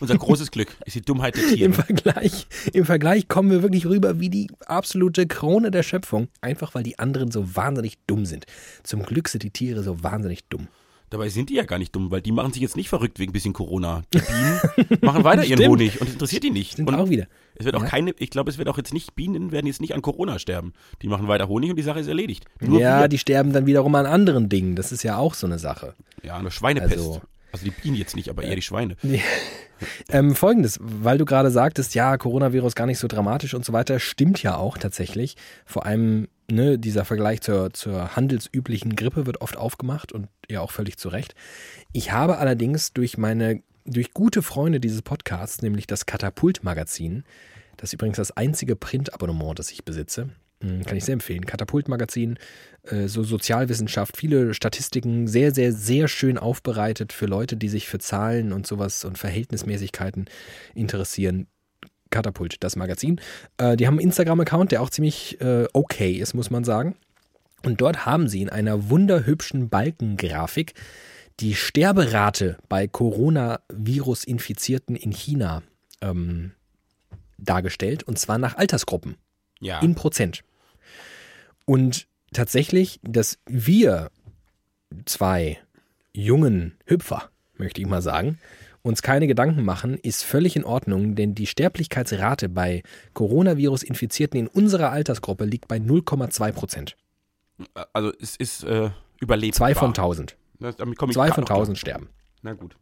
Unser 0.00 0.18
großes 0.18 0.50
Glück 0.50 0.76
ist 0.86 0.96
die 0.96 1.02
Dummheit 1.02 1.36
der 1.36 1.44
Im 1.44 1.54
Tiere. 1.54 1.72
Vergleich, 1.72 2.46
Im 2.72 2.84
Vergleich 2.84 3.28
kommen 3.28 3.50
wir 3.50 3.62
wirklich 3.62 3.86
rüber 3.86 4.18
wie 4.18 4.28
die 4.28 4.50
absolute 4.66 5.26
Krone 5.26 5.70
der 5.70 5.82
Schöpfung, 5.82 6.28
einfach 6.40 6.74
weil 6.74 6.82
die 6.82 6.98
anderen 6.98 7.30
so 7.30 7.54
wahnsinnig 7.56 7.98
dumm 8.06 8.26
sind. 8.26 8.46
Zum 8.82 9.04
Glück 9.04 9.28
sind 9.28 9.42
die 9.42 9.50
Tiere 9.50 9.82
so 9.82 10.02
wahnsinnig 10.02 10.44
dumm. 10.48 10.68
Dabei 11.10 11.28
sind 11.28 11.48
die 11.50 11.54
ja 11.54 11.62
gar 11.64 11.78
nicht 11.78 11.94
dumm, 11.94 12.10
weil 12.10 12.22
die 12.22 12.32
machen 12.32 12.52
sich 12.52 12.60
jetzt 12.62 12.76
nicht 12.76 12.88
verrückt 12.88 13.18
wegen 13.20 13.30
ein 13.30 13.32
bisschen 13.32 13.52
Corona. 13.52 14.02
Die 14.12 14.18
Bienen 14.18 14.98
machen 15.02 15.22
weiter 15.22 15.44
ihren 15.44 15.58
Stimmt. 15.58 15.70
Honig 15.70 16.00
und 16.00 16.06
es 16.08 16.12
interessiert 16.14 16.42
die 16.42 16.50
nicht. 16.50 16.76
Sind 16.76 16.88
und 16.88 16.94
auch 16.96 17.08
wieder. 17.08 17.26
es 17.54 17.64
wird 17.64 17.76
auch 17.76 17.82
Ja. 17.82 17.88
keine, 17.88 18.14
ich 18.18 18.30
glaube, 18.30 18.50
es 18.50 18.58
wird 18.58 18.68
auch 18.68 18.78
jetzt 18.78 18.92
nicht, 18.92 19.14
Bienen 19.14 19.52
werden 19.52 19.66
jetzt 19.66 19.80
nicht 19.80 19.94
an 19.94 20.02
Corona 20.02 20.38
sterben. 20.40 20.72
Die 21.02 21.08
machen 21.08 21.28
weiter 21.28 21.46
Honig 21.46 21.70
und 21.70 21.76
die 21.76 21.82
Sache 21.82 22.00
ist 22.00 22.08
erledigt. 22.08 22.46
Nur 22.60 22.80
ja, 22.80 23.02
wir. 23.02 23.08
die 23.08 23.18
sterben 23.18 23.52
dann 23.52 23.66
wiederum 23.66 23.94
an 23.94 24.06
anderen 24.06 24.48
Dingen. 24.48 24.74
Das 24.74 24.90
ist 24.92 25.02
ja 25.04 25.16
auch 25.18 25.34
so 25.34 25.46
eine 25.46 25.58
Sache. 25.58 25.94
ja, 26.22 26.36
eine 26.36 26.50
Schweinepest. 26.50 26.96
Also- 26.96 27.20
Also, 27.54 27.66
die 27.66 27.70
Bienen 27.70 27.94
jetzt 27.94 28.16
nicht, 28.16 28.30
aber 28.30 28.42
eher 28.42 28.56
die 28.56 28.62
Schweine. 28.62 28.96
Ähm, 30.08 30.34
Folgendes, 30.34 30.78
weil 30.80 31.18
du 31.18 31.24
gerade 31.24 31.50
sagtest, 31.50 31.94
ja, 31.94 32.16
Coronavirus 32.16 32.74
gar 32.74 32.86
nicht 32.86 32.98
so 32.98 33.08
dramatisch 33.08 33.54
und 33.54 33.64
so 33.64 33.72
weiter, 33.72 33.98
stimmt 33.98 34.42
ja 34.42 34.56
auch 34.56 34.78
tatsächlich. 34.78 35.36
Vor 35.66 35.84
allem 35.84 36.28
ne, 36.50 36.78
dieser 36.78 37.04
Vergleich 37.04 37.40
zur, 37.40 37.72
zur 37.72 38.16
handelsüblichen 38.16 38.96
Grippe 38.96 39.26
wird 39.26 39.40
oft 39.40 39.56
aufgemacht 39.56 40.12
und 40.12 40.28
ja 40.48 40.60
auch 40.60 40.70
völlig 40.70 40.96
zu 40.96 41.08
Recht. 41.08 41.34
Ich 41.92 42.12
habe 42.12 42.38
allerdings 42.38 42.92
durch 42.92 43.18
meine, 43.18 43.62
durch 43.84 44.14
gute 44.14 44.42
Freunde 44.42 44.80
dieses 44.80 45.02
Podcasts, 45.02 45.60
nämlich 45.60 45.86
das 45.86 46.06
Katapult-Magazin, 46.06 47.24
das 47.76 47.90
ist 47.90 47.94
übrigens 47.94 48.16
das 48.16 48.34
einzige 48.36 48.76
Print-Abonnement, 48.76 49.58
das 49.58 49.70
ich 49.70 49.84
besitze, 49.84 50.30
kann 50.86 50.96
ich 50.96 51.04
sehr 51.04 51.14
empfehlen. 51.14 51.44
Katapult-Magazin, 51.46 52.38
äh, 52.84 53.06
so 53.08 53.22
Sozialwissenschaft, 53.22 54.16
viele 54.16 54.54
Statistiken, 54.54 55.26
sehr, 55.26 55.52
sehr, 55.54 55.72
sehr 55.72 56.08
schön 56.08 56.38
aufbereitet 56.38 57.12
für 57.12 57.26
Leute, 57.26 57.56
die 57.56 57.68
sich 57.68 57.88
für 57.88 57.98
Zahlen 57.98 58.52
und 58.52 58.66
sowas 58.66 59.04
und 59.04 59.18
Verhältnismäßigkeiten 59.18 60.26
interessieren. 60.74 61.46
Katapult, 62.10 62.62
das 62.62 62.76
Magazin. 62.76 63.20
Äh, 63.58 63.76
die 63.76 63.86
haben 63.86 63.94
einen 63.94 64.06
Instagram-Account, 64.08 64.72
der 64.72 64.82
auch 64.82 64.90
ziemlich 64.90 65.40
äh, 65.40 65.66
okay 65.72 66.12
ist, 66.12 66.34
muss 66.34 66.50
man 66.50 66.64
sagen. 66.64 66.96
Und 67.64 67.80
dort 67.80 68.04
haben 68.06 68.28
sie 68.28 68.42
in 68.42 68.50
einer 68.50 68.90
wunderhübschen 68.90 69.68
Balkengrafik 69.70 70.74
die 71.40 71.54
Sterberate 71.54 72.58
bei 72.68 72.86
Coronavirus-Infizierten 72.86 74.96
in 74.96 75.12
China 75.12 75.62
ähm, 76.00 76.52
dargestellt, 77.38 78.02
und 78.04 78.18
zwar 78.18 78.38
nach 78.38 78.56
Altersgruppen 78.56 79.16
Ja. 79.60 79.80
in 79.80 79.94
Prozent. 79.94 80.42
Und 81.64 82.06
tatsächlich, 82.32 83.00
dass 83.02 83.38
wir 83.46 84.10
zwei 85.04 85.58
jungen 86.12 86.76
Hüpfer, 86.86 87.30
möchte 87.56 87.80
ich 87.80 87.86
mal 87.86 88.02
sagen, 88.02 88.38
uns 88.82 89.00
keine 89.00 89.26
Gedanken 89.26 89.64
machen, 89.64 89.96
ist 89.96 90.22
völlig 90.24 90.56
in 90.56 90.64
Ordnung, 90.64 91.14
denn 91.14 91.34
die 91.34 91.46
Sterblichkeitsrate 91.46 92.50
bei 92.50 92.82
Coronavirus-Infizierten 93.14 94.38
in 94.38 94.46
unserer 94.46 94.90
Altersgruppe 94.90 95.46
liegt 95.46 95.68
bei 95.68 95.76
0,2 95.76 96.52
Prozent. 96.52 96.96
also 97.94 98.12
es 98.20 98.36
ist 98.36 98.64
äh, 98.64 98.90
überlebbar. 99.20 99.56
Zwei 99.56 99.74
von 99.74 99.88
1000. 99.88 100.36
Das, 100.60 100.76
ich 100.78 101.12
Zwei 101.14 101.32
von. 101.32 101.44
1000 101.44 101.78
sterben. 101.78 102.08
Na 102.42 102.52
gut. 102.52 102.76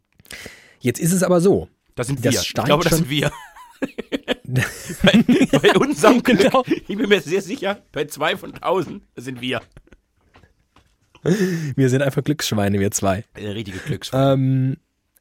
Jetzt 0.79 0.99
ist 0.99 1.13
es 1.13 1.23
aber 1.23 1.39
so. 1.39 1.69
Das 1.95 2.07
sind 2.07 2.23
Das 2.23 2.33
wir. 2.33 2.39
Ich 2.41 2.47
steigt 2.47 2.65
glaube, 2.67 2.83
das 2.83 2.97
sind 2.97 3.09
wir. 3.09 3.31
Bei, 5.03 5.23
bei 5.59 5.75
unserem 5.77 6.21
Glück, 6.23 6.39
Genau. 6.39 6.63
ich 6.67 6.97
bin 6.97 7.09
mir 7.09 7.21
sehr 7.21 7.41
sicher, 7.41 7.81
bei 7.91 8.05
zwei 8.05 8.35
von 8.37 8.53
tausend 8.53 9.03
sind 9.15 9.41
wir. 9.41 9.61
Wir 11.75 11.89
sind 11.89 12.01
einfach 12.01 12.23
Glücksschweine, 12.23 12.79
wir 12.79 12.91
zwei. 12.91 13.23
Der 13.37 13.55
richtige 13.55 13.77
Glücksschwein. 13.79 14.33
Ähm, 14.33 14.77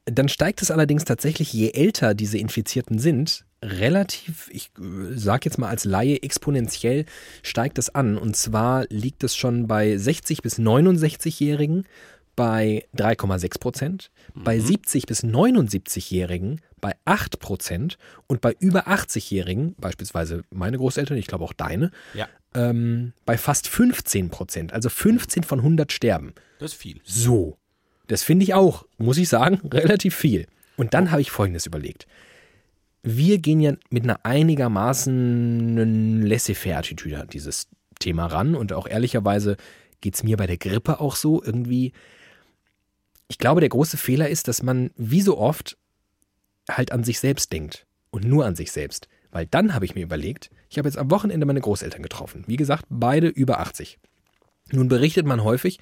Dann 0.07 0.28
steigt 0.28 0.61
es 0.62 0.71
allerdings 0.73 1.04
tatsächlich, 1.04 1.52
je 1.52 1.71
älter 1.71 2.14
diese 2.14 2.38
Infizierten 2.38 2.99
sind, 2.99 3.45
relativ, 3.62 4.49
ich 4.50 4.71
äh, 4.78 5.14
sag 5.14 5.45
jetzt 5.45 5.59
mal 5.59 5.69
als 5.69 5.85
Laie, 5.85 6.21
exponentiell 6.21 7.04
steigt 7.45 7.78
es 7.78 7.95
an. 7.95 8.19
Und 8.19 8.37
zwar 8.37 8.87
liegt 8.88 9.23
es 9.23 9.37
schon 9.37 9.69
bei 9.69 9.97
60 9.97 10.42
bis 10.42 10.59
69-Jährigen 10.59 11.87
bei 12.36 12.86
3,6 12.96 13.60
Prozent, 13.60 14.10
mhm. 14.34 14.44
bei 14.44 14.58
70 14.58 15.06
bis 15.06 15.22
79-Jährigen 15.24 16.60
bei 16.80 16.94
8 17.04 17.38
Prozent 17.38 17.96
und 18.26 18.40
bei 18.40 18.54
über 18.58 18.88
80-Jährigen, 18.88 19.74
beispielsweise 19.78 20.42
meine 20.50 20.78
Großeltern, 20.78 21.16
ich 21.16 21.28
glaube 21.28 21.44
auch 21.44 21.52
deine, 21.52 21.92
Ja. 22.12 22.28
ähm, 22.54 23.12
bei 23.24 23.38
fast 23.38 23.68
15 23.68 24.30
Prozent. 24.30 24.72
Also 24.72 24.88
15 24.88 25.44
von 25.44 25.60
100 25.60 25.92
sterben. 25.92 26.34
Das 26.58 26.72
ist 26.72 26.78
viel. 26.78 27.00
So. 27.04 27.56
Das 28.08 28.24
finde 28.24 28.42
ich 28.42 28.52
auch, 28.54 28.84
muss 28.98 29.16
ich 29.16 29.28
sagen, 29.28 29.60
relativ 29.72 30.16
viel. 30.16 30.46
Und 30.76 30.92
dann 30.92 31.12
habe 31.12 31.20
ich 31.20 31.30
Folgendes 31.30 31.66
überlegt. 31.66 32.06
Wir 33.04 33.38
gehen 33.38 33.60
ja 33.60 33.74
mit 33.90 34.02
einer 34.04 34.24
einigermaßen 34.24 36.22
laissez-faire-Attitüde 36.22 37.20
an 37.20 37.28
dieses 37.28 37.68
Thema 38.00 38.26
ran. 38.26 38.54
Und 38.54 38.72
auch 38.72 38.88
ehrlicherweise 38.88 39.56
geht 40.00 40.14
es 40.14 40.24
mir 40.24 40.36
bei 40.36 40.46
der 40.46 40.58
Grippe 40.58 41.00
auch 41.00 41.14
so. 41.16 41.42
Irgendwie, 41.42 41.92
ich 43.32 43.38
glaube, 43.38 43.60
der 43.60 43.70
große 43.70 43.96
Fehler 43.96 44.28
ist, 44.28 44.46
dass 44.46 44.62
man 44.62 44.90
wie 44.94 45.22
so 45.22 45.38
oft 45.38 45.78
halt 46.70 46.92
an 46.92 47.02
sich 47.02 47.18
selbst 47.18 47.50
denkt. 47.50 47.86
Und 48.10 48.24
nur 48.24 48.44
an 48.44 48.56
sich 48.56 48.72
selbst. 48.72 49.08
Weil 49.30 49.46
dann 49.46 49.72
habe 49.72 49.86
ich 49.86 49.94
mir 49.94 50.02
überlegt, 50.02 50.50
ich 50.68 50.76
habe 50.76 50.86
jetzt 50.86 50.98
am 50.98 51.10
Wochenende 51.10 51.46
meine 51.46 51.62
Großeltern 51.62 52.02
getroffen. 52.02 52.44
Wie 52.46 52.56
gesagt, 52.56 52.84
beide 52.90 53.28
über 53.28 53.60
80. 53.60 53.98
Nun 54.70 54.88
berichtet 54.88 55.24
man 55.24 55.44
häufig, 55.44 55.78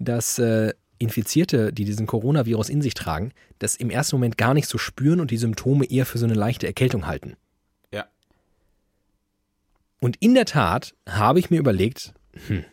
dass 0.00 0.40
äh, 0.40 0.74
Infizierte, 0.98 1.72
die 1.72 1.84
diesen 1.84 2.08
Coronavirus 2.08 2.68
in 2.68 2.82
sich 2.82 2.94
tragen, 2.94 3.30
das 3.60 3.76
im 3.76 3.90
ersten 3.90 4.16
Moment 4.16 4.36
gar 4.36 4.52
nicht 4.52 4.68
so 4.68 4.76
spüren 4.76 5.20
und 5.20 5.30
die 5.30 5.36
Symptome 5.36 5.84
eher 5.84 6.04
für 6.04 6.18
so 6.18 6.26
eine 6.26 6.34
leichte 6.34 6.66
Erkältung 6.66 7.06
halten. 7.06 7.36
Ja. 7.92 8.06
Und 10.00 10.16
in 10.16 10.34
der 10.34 10.46
Tat 10.46 10.96
habe 11.08 11.38
ich 11.38 11.48
mir 11.48 11.60
überlegt, 11.60 12.12
hm, 12.48 12.64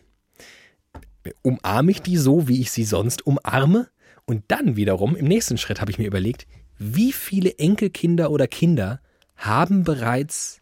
umarme 1.42 1.92
ich 1.92 2.02
die 2.02 2.16
so, 2.16 2.48
wie 2.48 2.60
ich 2.60 2.72
sie 2.72 2.84
sonst 2.84 3.24
umarme? 3.24 3.88
Und 4.26 4.44
dann 4.48 4.76
wiederum, 4.76 5.16
im 5.16 5.26
nächsten 5.26 5.56
Schritt 5.56 5.80
habe 5.80 5.90
ich 5.90 5.98
mir 5.98 6.06
überlegt, 6.06 6.46
wie 6.78 7.12
viele 7.12 7.58
Enkelkinder 7.58 8.30
oder 8.30 8.46
Kinder 8.46 9.00
haben 9.36 9.84
bereits 9.84 10.60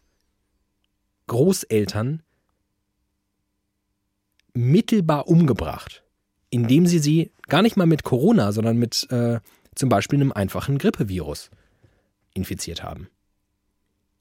Großeltern 1.27 2.21
mittelbar 4.53 5.27
umgebracht, 5.27 6.03
indem 6.49 6.85
sie 6.85 6.99
sie 6.99 7.31
gar 7.47 7.61
nicht 7.61 7.75
mal 7.75 7.87
mit 7.87 8.03
Corona, 8.03 8.51
sondern 8.51 8.77
mit 8.77 9.07
äh, 9.11 9.39
zum 9.73 9.89
Beispiel 9.89 10.19
einem 10.19 10.31
einfachen 10.31 10.77
Grippevirus 10.77 11.49
infiziert 12.33 12.83
haben. 12.83 13.09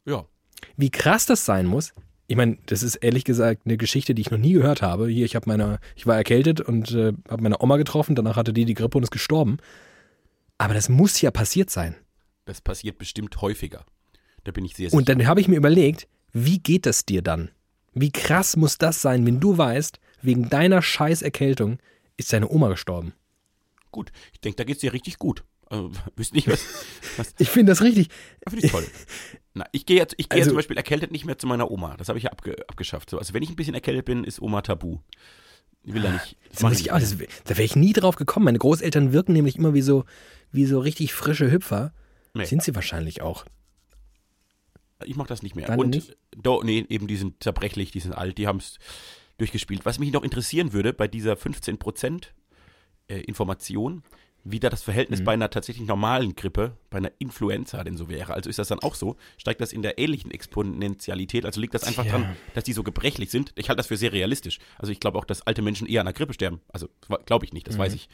Ja. 0.04 0.24
Wie 0.76 0.90
krass 0.90 1.26
das 1.26 1.44
sein 1.44 1.66
muss. 1.66 1.94
Ich 2.26 2.36
meine, 2.36 2.58
das 2.66 2.82
ist 2.82 2.96
ehrlich 2.96 3.24
gesagt 3.24 3.62
eine 3.64 3.76
Geschichte, 3.76 4.14
die 4.14 4.22
ich 4.22 4.30
noch 4.30 4.38
nie 4.38 4.54
gehört 4.54 4.82
habe. 4.82 5.08
Hier, 5.08 5.26
ich 5.26 5.36
habe 5.36 5.48
meine, 5.48 5.78
ich 5.94 6.06
war 6.06 6.16
erkältet 6.16 6.60
und 6.60 6.92
äh, 6.92 7.12
habe 7.28 7.42
meine 7.42 7.60
Oma 7.60 7.76
getroffen. 7.76 8.14
Danach 8.14 8.36
hatte 8.36 8.52
die 8.52 8.64
die 8.64 8.74
Grippe 8.74 8.96
und 8.96 9.04
ist 9.04 9.10
gestorben. 9.10 9.58
Aber 10.56 10.74
das 10.74 10.88
muss 10.88 11.20
ja 11.20 11.30
passiert 11.30 11.70
sein. 11.70 11.94
Das 12.46 12.60
passiert 12.60 12.98
bestimmt 12.98 13.40
häufiger. 13.40 13.84
Da 14.44 14.52
bin 14.52 14.64
ich 14.64 14.74
sehr 14.74 14.90
sicher. 14.90 14.96
Und 14.96 15.08
dann 15.08 15.26
habe 15.26 15.40
ich 15.40 15.48
mir 15.48 15.56
überlegt, 15.56 16.08
wie 16.32 16.58
geht 16.58 16.86
es 16.86 17.04
dir 17.04 17.22
dann? 17.22 17.50
Wie 17.92 18.10
krass 18.10 18.56
muss 18.56 18.78
das 18.78 19.02
sein, 19.02 19.24
wenn 19.26 19.40
du 19.40 19.56
weißt, 19.56 20.00
wegen 20.22 20.48
deiner 20.48 20.82
scheiß 20.82 21.22
Erkältung 21.22 21.78
ist 22.16 22.32
deine 22.32 22.48
Oma 22.48 22.68
gestorben? 22.68 23.12
gut. 23.94 24.12
Ich 24.32 24.40
denke, 24.40 24.56
da 24.56 24.64
geht's 24.64 24.80
dir 24.80 24.92
richtig 24.92 25.18
gut. 25.18 25.44
Also, 25.66 25.92
wüsste 26.16 26.34
nicht, 26.34 26.48
was. 26.48 26.66
was 27.16 27.34
Ich 27.38 27.48
finde 27.48 27.72
das 27.72 27.80
richtig. 27.80 28.08
Finde 28.46 28.66
ich 28.66 28.72
toll. 28.72 28.86
Na, 29.54 29.64
ich 29.72 29.86
gehe 29.86 29.96
jetzt, 29.96 30.14
ich 30.18 30.28
gehe 30.28 30.40
Also- 30.40 30.50
zum 30.50 30.56
Beispiel 30.56 30.76
erkältet 30.76 31.12
nicht 31.12 31.24
mehr 31.24 31.38
zu 31.38 31.46
meiner 31.46 31.70
Oma. 31.70 31.96
Das 31.96 32.08
habe 32.08 32.18
ich 32.18 32.24
ja 32.24 32.32
abge, 32.32 32.56
abgeschafft. 32.68 33.08
So, 33.10 33.18
also 33.18 33.34
wenn 33.34 33.42
ich 33.42 33.50
ein 33.50 33.56
bisschen 33.56 33.74
erkältet 33.74 34.04
bin, 34.04 34.24
ist 34.24 34.42
Oma 34.42 34.62
tabu. 34.62 34.98
Ich 35.84 35.94
will 35.94 36.02
da 36.02 36.10
nicht. 36.12 36.36
Das 36.50 36.62
muss 36.62 36.80
ich 36.80 36.90
auch, 36.92 36.98
das, 36.98 37.16
da 37.18 37.50
wäre 37.50 37.62
ich 37.62 37.76
nie 37.76 37.92
drauf 37.92 38.16
gekommen. 38.16 38.44
Meine 38.46 38.58
Großeltern 38.58 39.12
wirken 39.12 39.32
nämlich 39.32 39.56
immer 39.56 39.74
wie 39.74 39.82
so, 39.82 40.04
wie 40.50 40.64
so 40.64 40.80
richtig 40.80 41.12
frische 41.12 41.50
Hüpfer. 41.52 41.92
Nee. 42.32 42.46
Sind 42.46 42.62
sie 42.62 42.74
wahrscheinlich 42.74 43.22
auch. 43.22 43.44
Ich 45.04 45.16
mache 45.16 45.28
das 45.28 45.42
nicht 45.42 45.54
mehr. 45.54 45.66
Dann 45.66 45.78
Und 45.78 45.90
nicht? 45.90 46.16
Do, 46.36 46.62
nee, 46.64 46.84
eben 46.88 47.06
die 47.06 47.16
sind 47.16 47.42
zerbrechlich, 47.42 47.90
die 47.90 48.00
sind 48.00 48.12
alt, 48.12 48.38
die 48.38 48.46
haben 48.46 48.58
es 48.58 48.78
durchgespielt. 49.38 49.84
Was 49.84 49.98
mich 49.98 50.12
noch 50.12 50.22
interessieren 50.22 50.72
würde 50.72 50.92
bei 50.92 51.06
dieser 51.06 51.34
15% 51.34 52.28
äh, 53.08 53.20
Information, 53.20 54.02
wie 54.46 54.60
da 54.60 54.68
das 54.68 54.82
Verhältnis 54.82 55.20
Mhm. 55.20 55.24
bei 55.24 55.32
einer 55.32 55.48
tatsächlich 55.50 55.86
normalen 55.88 56.34
Grippe, 56.36 56.76
bei 56.90 56.98
einer 56.98 57.10
Influenza 57.18 57.82
denn 57.82 57.96
so 57.96 58.08
wäre. 58.10 58.34
Also 58.34 58.50
ist 58.50 58.58
das 58.58 58.68
dann 58.68 58.78
auch 58.80 58.94
so? 58.94 59.16
Steigt 59.38 59.60
das 59.62 59.72
in 59.72 59.80
der 59.82 59.98
ähnlichen 59.98 60.30
Exponentialität? 60.30 61.44
Also 61.46 61.60
liegt 61.60 61.74
das 61.74 61.84
einfach 61.84 62.02
Tja. 62.04 62.12
dran, 62.18 62.36
dass 62.54 62.64
die 62.64 62.72
so 62.72 62.82
gebrechlich 62.82 63.30
sind? 63.30 63.52
Ich 63.56 63.68
halte 63.68 63.78
das 63.78 63.86
für 63.86 63.96
sehr 63.96 64.12
realistisch. 64.12 64.58
Also 64.78 64.92
ich 64.92 65.00
glaube 65.00 65.18
auch, 65.18 65.24
dass 65.24 65.42
alte 65.46 65.62
Menschen 65.62 65.86
eher 65.86 66.00
an 66.00 66.06
der 66.06 66.12
Grippe 66.14 66.34
sterben. 66.34 66.60
Also 66.72 66.88
glaube 67.26 67.44
ich 67.44 67.52
nicht, 67.52 67.66
das 67.68 67.76
Mhm. 67.76 67.80
weiß 67.80 67.94
ich. 67.94 68.08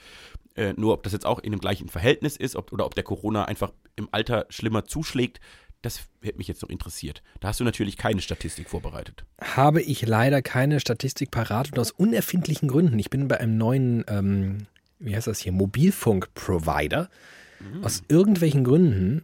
Äh, 0.54 0.75
nur 0.76 0.94
ob 0.94 1.02
das 1.02 1.12
jetzt 1.12 1.26
auch 1.26 1.38
in 1.40 1.52
dem 1.52 1.60
gleichen 1.60 1.88
Verhältnis 1.88 2.37
ist 2.37 2.56
ob, 2.56 2.72
oder 2.72 2.87
ob 2.87 2.94
der 2.94 3.04
Corona 3.04 3.44
einfach 3.46 3.72
im 3.96 4.08
Alter 4.12 4.46
schlimmer 4.50 4.84
zuschlägt, 4.84 5.40
das 5.82 6.00
hätte 6.22 6.37
mich 6.38 6.46
jetzt 6.49 6.60
noch 6.62 6.68
interessiert. 6.68 7.22
Da 7.40 7.49
hast 7.49 7.60
du 7.60 7.64
natürlich 7.64 7.96
keine 7.96 8.20
Statistik 8.20 8.68
vorbereitet. 8.68 9.25
Habe 9.40 9.80
ich 9.80 10.02
leider 10.06 10.42
keine 10.42 10.78
Statistik 10.78 11.30
parat 11.30 11.72
und 11.72 11.78
aus 11.78 11.90
unerfindlichen 11.90 12.68
Gründen. 12.68 12.99
Ich 12.99 13.08
bin 13.10 13.28
bei 13.28 13.40
einem 13.40 13.56
neuen, 13.56 14.04
ähm, 14.08 14.66
wie 15.00 15.16
heißt 15.16 15.26
das 15.26 15.40
hier, 15.40 15.52
Mobilfunk-Provider. 15.52 17.09
Aus 17.83 18.02
irgendwelchen 18.09 18.64
Gründen 18.64 19.23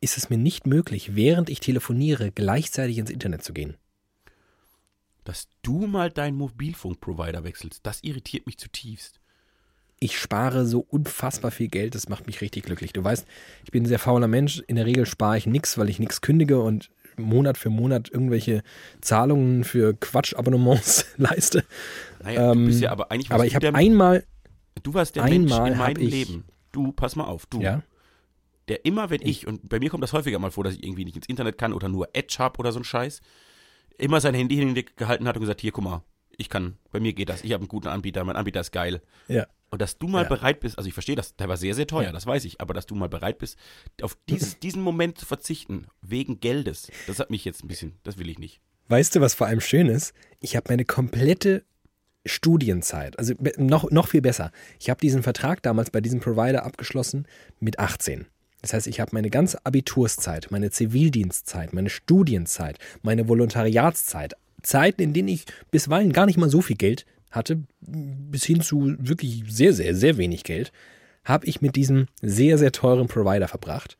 ist 0.00 0.16
es 0.16 0.28
mir 0.30 0.38
nicht 0.38 0.66
möglich, 0.66 1.14
während 1.14 1.50
ich 1.50 1.60
telefoniere, 1.60 2.32
gleichzeitig 2.32 2.98
ins 2.98 3.10
Internet 3.10 3.44
zu 3.44 3.52
gehen. 3.52 3.76
Dass 5.24 5.48
du 5.62 5.86
mal 5.86 6.10
deinen 6.10 6.36
Mobilfunkprovider 6.36 7.44
wechselst, 7.44 7.80
das 7.84 8.02
irritiert 8.02 8.46
mich 8.46 8.58
zutiefst. 8.58 9.20
Ich 10.00 10.18
spare 10.18 10.66
so 10.66 10.80
unfassbar 10.80 11.50
viel 11.50 11.68
Geld, 11.68 11.94
das 11.94 12.08
macht 12.08 12.26
mich 12.26 12.40
richtig 12.40 12.64
glücklich. 12.64 12.92
Du 12.94 13.04
weißt, 13.04 13.26
ich 13.64 13.70
bin 13.70 13.82
ein 13.82 13.86
sehr 13.86 13.98
fauler 13.98 14.28
Mensch. 14.28 14.62
In 14.66 14.76
der 14.76 14.86
Regel 14.86 15.04
spare 15.04 15.36
ich 15.36 15.46
nichts, 15.46 15.76
weil 15.76 15.90
ich 15.90 15.98
nichts 15.98 16.22
kündige 16.22 16.60
und 16.60 16.90
Monat 17.18 17.58
für 17.58 17.68
Monat 17.68 18.08
irgendwelche 18.10 18.62
Zahlungen 19.02 19.62
für 19.62 19.94
Quatschabonnements 19.94 21.06
leiste. 21.18 21.64
Naja, 22.22 22.52
du 22.54 22.58
Ähm, 22.60 22.66
bist 22.66 22.80
ja 22.80 22.90
aber 22.90 23.12
eigentlich 23.12 23.30
Aber 23.30 23.44
ich 23.44 23.52
du 23.52 23.56
habe 23.66 23.76
einmal, 23.76 24.24
du 24.82 24.94
warst 24.94 25.16
der 25.16 25.24
Mensch 25.24 25.52
einmal 25.52 25.72
in 25.72 25.78
hab 25.78 25.86
meinem 25.88 26.02
ich- 26.02 26.10
Leben. 26.10 26.44
Du, 26.72 26.92
pass 26.92 27.16
mal 27.16 27.24
auf, 27.24 27.46
du. 27.46 27.60
ja, 27.60 27.82
Der 28.68 28.84
immer, 28.84 29.10
wenn 29.10 29.20
ich, 29.22 29.46
und 29.48 29.68
bei 29.68 29.80
mir 29.80 29.90
kommt 29.90 30.04
das 30.04 30.12
häufiger 30.12 30.38
mal 30.38 30.52
vor, 30.52 30.62
dass 30.62 30.74
ich 30.74 30.84
irgendwie 30.84 31.04
nicht 31.04 31.16
ins 31.16 31.26
Internet 31.28 31.58
kann 31.58 31.72
oder 31.72 31.88
nur 31.88 32.08
Edge 32.12 32.36
habe 32.38 32.58
oder 32.60 32.70
so 32.70 32.78
ein 32.78 32.84
Scheiß, 32.84 33.20
immer 33.98 34.20
sein 34.20 34.34
Handy 34.34 34.54
hingehalten 34.56 35.26
hat 35.26 35.36
und 35.36 35.40
gesagt, 35.40 35.60
hier, 35.60 35.72
guck 35.72 35.82
mal, 35.84 36.04
ich 36.36 36.48
kann, 36.48 36.78
bei 36.92 37.00
mir 37.00 37.12
geht 37.12 37.28
das, 37.28 37.42
ich 37.42 37.52
habe 37.52 37.62
einen 37.62 37.68
guten 37.68 37.88
Anbieter, 37.88 38.22
mein 38.24 38.36
Anbieter 38.36 38.60
ist 38.60 38.70
geil. 38.72 39.02
ja. 39.28 39.46
Und 39.72 39.80
dass 39.80 39.98
du 39.98 40.08
mal 40.08 40.24
Ja. 40.24 40.28
bereit 40.28 40.58
bist, 40.58 40.78
also 40.78 40.88
ich 40.88 40.94
verstehe 40.94 41.14
das, 41.14 41.36
der 41.36 41.48
war 41.48 41.56
sehr, 41.56 41.76
sehr 41.76 41.86
teuer, 41.86 42.06
Ja. 42.06 42.12
das 42.12 42.26
weiß 42.26 42.44
ich, 42.44 42.60
aber 42.60 42.74
dass 42.74 42.86
du 42.86 42.96
mal 42.96 43.08
bereit 43.08 43.38
bist, 43.38 43.56
auf 44.02 44.16
dieses, 44.28 44.58
diesen 44.60 44.82
Moment 44.82 45.16
zu 45.16 45.26
verzichten, 45.26 45.86
wegen 46.02 46.40
Geldes, 46.40 46.90
das 47.06 47.20
hat 47.20 47.30
mich 47.30 47.44
jetzt 47.44 47.62
ein 47.64 47.68
bisschen, 47.68 47.94
das 48.02 48.18
will 48.18 48.28
ich 48.28 48.40
nicht. 48.40 48.60
Weißt 48.88 49.14
du, 49.14 49.20
was 49.20 49.34
vor 49.34 49.46
allem 49.46 49.60
schön 49.60 49.86
ist? 49.86 50.12
Ich 50.40 50.56
habe 50.56 50.66
meine 50.70 50.84
komplette 50.84 51.64
Studienzeit, 52.26 53.18
also 53.18 53.34
noch, 53.56 53.90
noch 53.90 54.08
viel 54.08 54.20
besser. 54.20 54.52
Ich 54.78 54.90
habe 54.90 55.00
diesen 55.00 55.22
Vertrag 55.22 55.62
damals 55.62 55.90
bei 55.90 56.00
diesem 56.00 56.20
Provider 56.20 56.64
abgeschlossen 56.64 57.26
mit 57.60 57.78
18. 57.78 58.26
Das 58.60 58.74
heißt, 58.74 58.86
ich 58.86 59.00
habe 59.00 59.10
meine 59.14 59.30
ganze 59.30 59.64
Abiturszeit, 59.64 60.48
meine 60.50 60.70
Zivildienstzeit, 60.70 61.72
meine 61.72 61.88
Studienzeit, 61.88 62.78
meine 63.02 63.28
Volontariatszeit, 63.28 64.34
Zeiten, 64.62 65.00
in 65.00 65.12
denen 65.14 65.28
ich 65.28 65.46
bisweilen 65.70 66.12
gar 66.12 66.26
nicht 66.26 66.36
mal 66.36 66.50
so 66.50 66.60
viel 66.60 66.76
Geld 66.76 67.06
hatte, 67.30 67.62
bis 67.80 68.44
hin 68.44 68.60
zu 68.60 68.94
wirklich 68.98 69.44
sehr, 69.48 69.72
sehr, 69.72 69.94
sehr 69.94 70.18
wenig 70.18 70.44
Geld, 70.44 70.72
habe 71.24 71.46
ich 71.46 71.62
mit 71.62 71.76
diesem 71.76 72.06
sehr, 72.20 72.58
sehr 72.58 72.72
teuren 72.72 73.08
Provider 73.08 73.48
verbracht. 73.48 73.96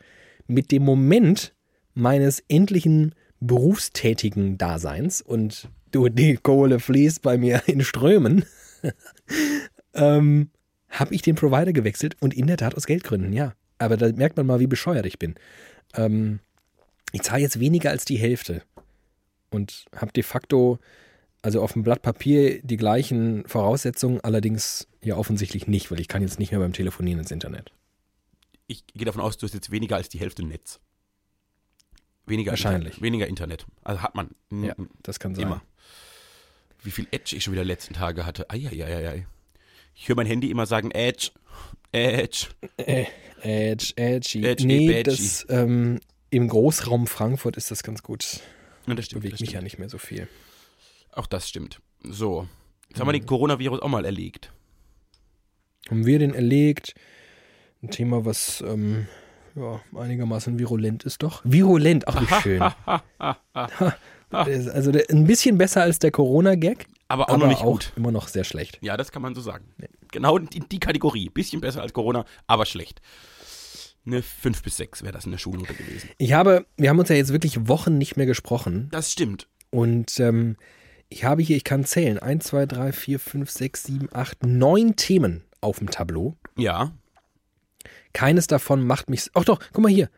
Mit 0.46 0.72
dem 0.72 0.84
Moment 0.84 1.54
meines 1.94 2.42
endlichen 2.48 3.14
berufstätigen 3.40 4.58
Daseins 4.58 5.22
und 5.22 5.70
du, 5.90 6.08
die 6.08 6.36
Kohle 6.36 6.80
fließt 6.80 7.22
bei 7.22 7.38
mir 7.38 7.62
in 7.66 7.82
Strömen, 7.82 8.44
ähm, 9.94 10.50
habe 10.88 11.14
ich 11.14 11.22
den 11.22 11.36
Provider 11.36 11.72
gewechselt 11.72 12.16
und 12.20 12.34
in 12.34 12.46
der 12.46 12.56
Tat 12.56 12.74
aus 12.74 12.86
Geldgründen, 12.86 13.32
ja. 13.32 13.54
Aber 13.78 13.96
da 13.96 14.12
merkt 14.12 14.36
man 14.36 14.46
mal, 14.46 14.60
wie 14.60 14.66
bescheuert 14.66 15.06
ich 15.06 15.18
bin. 15.18 15.36
Ähm, 15.94 16.40
ich 17.12 17.22
zahle 17.22 17.42
jetzt 17.42 17.60
weniger 17.60 17.90
als 17.90 18.04
die 18.04 18.18
Hälfte 18.18 18.62
und 19.50 19.86
habe 19.96 20.12
de 20.12 20.22
facto, 20.22 20.78
also 21.42 21.62
auf 21.62 21.72
dem 21.72 21.82
Blatt 21.82 22.02
Papier, 22.02 22.60
die 22.62 22.76
gleichen 22.76 23.46
Voraussetzungen, 23.46 24.20
allerdings 24.20 24.86
ja 25.02 25.16
offensichtlich 25.16 25.66
nicht, 25.66 25.90
weil 25.90 26.00
ich 26.00 26.08
kann 26.08 26.22
jetzt 26.22 26.38
nicht 26.38 26.50
mehr 26.50 26.60
beim 26.60 26.72
Telefonieren 26.72 27.20
ins 27.20 27.30
Internet. 27.30 27.72
Ich 28.66 28.86
gehe 28.86 29.06
davon 29.06 29.22
aus, 29.22 29.38
du 29.38 29.46
hast 29.46 29.54
jetzt 29.54 29.70
weniger 29.70 29.96
als 29.96 30.08
die 30.08 30.20
Hälfte 30.20 30.44
Netz. 30.44 30.80
Weniger 32.26 32.52
Wahrscheinlich. 32.52 32.94
Internet, 32.94 33.02
weniger 33.02 33.26
Internet. 33.26 33.66
Also 33.82 34.02
hat 34.02 34.14
man. 34.14 34.30
Ja, 34.50 34.74
das 35.02 35.18
kann 35.18 35.34
sein. 35.34 35.46
Immer. 35.46 35.62
Wie 36.82 36.90
viel 36.90 37.06
Edge 37.10 37.36
ich 37.36 37.44
schon 37.44 37.52
wieder 37.52 37.64
letzten 37.64 37.94
Tage 37.94 38.24
hatte. 38.26 38.48
Eieieiei. 38.50 39.26
Ich 39.94 40.08
höre 40.08 40.16
mein 40.16 40.26
Handy 40.26 40.50
immer 40.50 40.66
sagen, 40.66 40.90
Edge. 40.92 41.30
Edge. 41.92 42.46
Äh, 42.76 43.06
Edge, 43.42 43.92
Edgy. 43.96 44.44
Edgy, 44.44 44.66
nee, 44.66 45.02
das, 45.02 45.46
ähm, 45.48 46.00
im 46.30 46.48
Großraum 46.48 47.06
Frankfurt 47.06 47.56
ist 47.56 47.70
das 47.70 47.82
ganz 47.82 48.02
gut. 48.02 48.40
Ja, 48.86 48.94
das 48.94 49.06
stimmt. 49.06 49.22
Bewegt 49.22 49.34
Das 49.34 49.40
mich 49.40 49.50
ja 49.50 49.52
stimmt. 49.54 49.64
nicht 49.64 49.78
mehr 49.78 49.88
so 49.88 49.98
viel. 49.98 50.28
Auch 51.12 51.26
das 51.26 51.48
stimmt. 51.48 51.80
So. 52.02 52.48
Jetzt 52.88 53.00
haben 53.00 53.08
wir 53.08 53.12
den 53.12 53.26
Coronavirus 53.26 53.80
auch 53.80 53.88
mal 53.88 54.04
erlegt. 54.04 54.52
Haben 55.88 56.06
wir 56.06 56.18
den 56.18 56.34
erlegt? 56.34 56.94
Ein 57.82 57.90
Thema, 57.90 58.24
was 58.24 58.60
ähm, 58.66 59.06
ja, 59.56 59.80
einigermaßen 59.98 60.58
virulent 60.58 61.04
ist 61.04 61.22
doch. 61.22 61.42
Virulent, 61.44 62.06
ach 62.08 62.20
wie 62.20 62.42
schön. 62.42 62.62
Also 64.32 64.92
ein 64.92 65.26
bisschen 65.26 65.58
besser 65.58 65.82
als 65.82 65.98
der 65.98 66.12
Corona-Gag, 66.12 66.86
Aber 67.08 67.24
auch 67.24 67.28
aber 67.30 67.38
noch 67.38 67.46
nicht 67.48 67.62
auch 67.62 67.72
gut. 67.72 67.92
immer 67.96 68.12
noch 68.12 68.28
sehr 68.28 68.44
schlecht. 68.44 68.78
Ja, 68.80 68.96
das 68.96 69.10
kann 69.10 69.22
man 69.22 69.34
so 69.34 69.40
sagen. 69.40 69.64
Genau 70.12 70.38
die, 70.38 70.60
die 70.60 70.78
Kategorie. 70.78 71.28
Bisschen 71.30 71.60
besser 71.60 71.82
als 71.82 71.92
Corona, 71.92 72.24
aber 72.46 72.64
schlecht. 72.64 73.00
Eine 74.06 74.22
5 74.22 74.62
bis 74.62 74.76
6 74.76 75.02
wäre 75.02 75.12
das 75.12 75.24
in 75.24 75.32
der 75.32 75.38
Schulnote 75.38 75.74
gewesen. 75.74 76.10
Ich 76.18 76.32
habe, 76.32 76.64
wir 76.76 76.90
haben 76.90 77.00
uns 77.00 77.08
ja 77.08 77.16
jetzt 77.16 77.32
wirklich 77.32 77.66
Wochen 77.68 77.98
nicht 77.98 78.16
mehr 78.16 78.26
gesprochen 78.26 78.86
Das 78.92 79.10
stimmt. 79.10 79.48
und 79.70 80.20
ähm, 80.20 80.56
ich 81.08 81.24
habe 81.24 81.42
hier, 81.42 81.56
ich 81.56 81.64
kann 81.64 81.84
zählen, 81.84 82.20
1, 82.20 82.44
2, 82.44 82.66
3, 82.66 82.92
4, 82.92 83.18
5, 83.18 83.50
6, 83.50 83.82
7, 83.82 84.08
8, 84.12 84.46
9 84.46 84.94
Themen 84.94 85.42
auf 85.60 85.80
dem 85.80 85.90
Tableau. 85.90 86.36
Ja. 86.56 86.92
Keines 88.12 88.46
davon 88.46 88.86
macht 88.86 89.10
mich. 89.10 89.30
Ach 89.34 89.44
doch, 89.44 89.60
guck 89.72 89.82
mal 89.82 89.90
hier. 89.90 90.10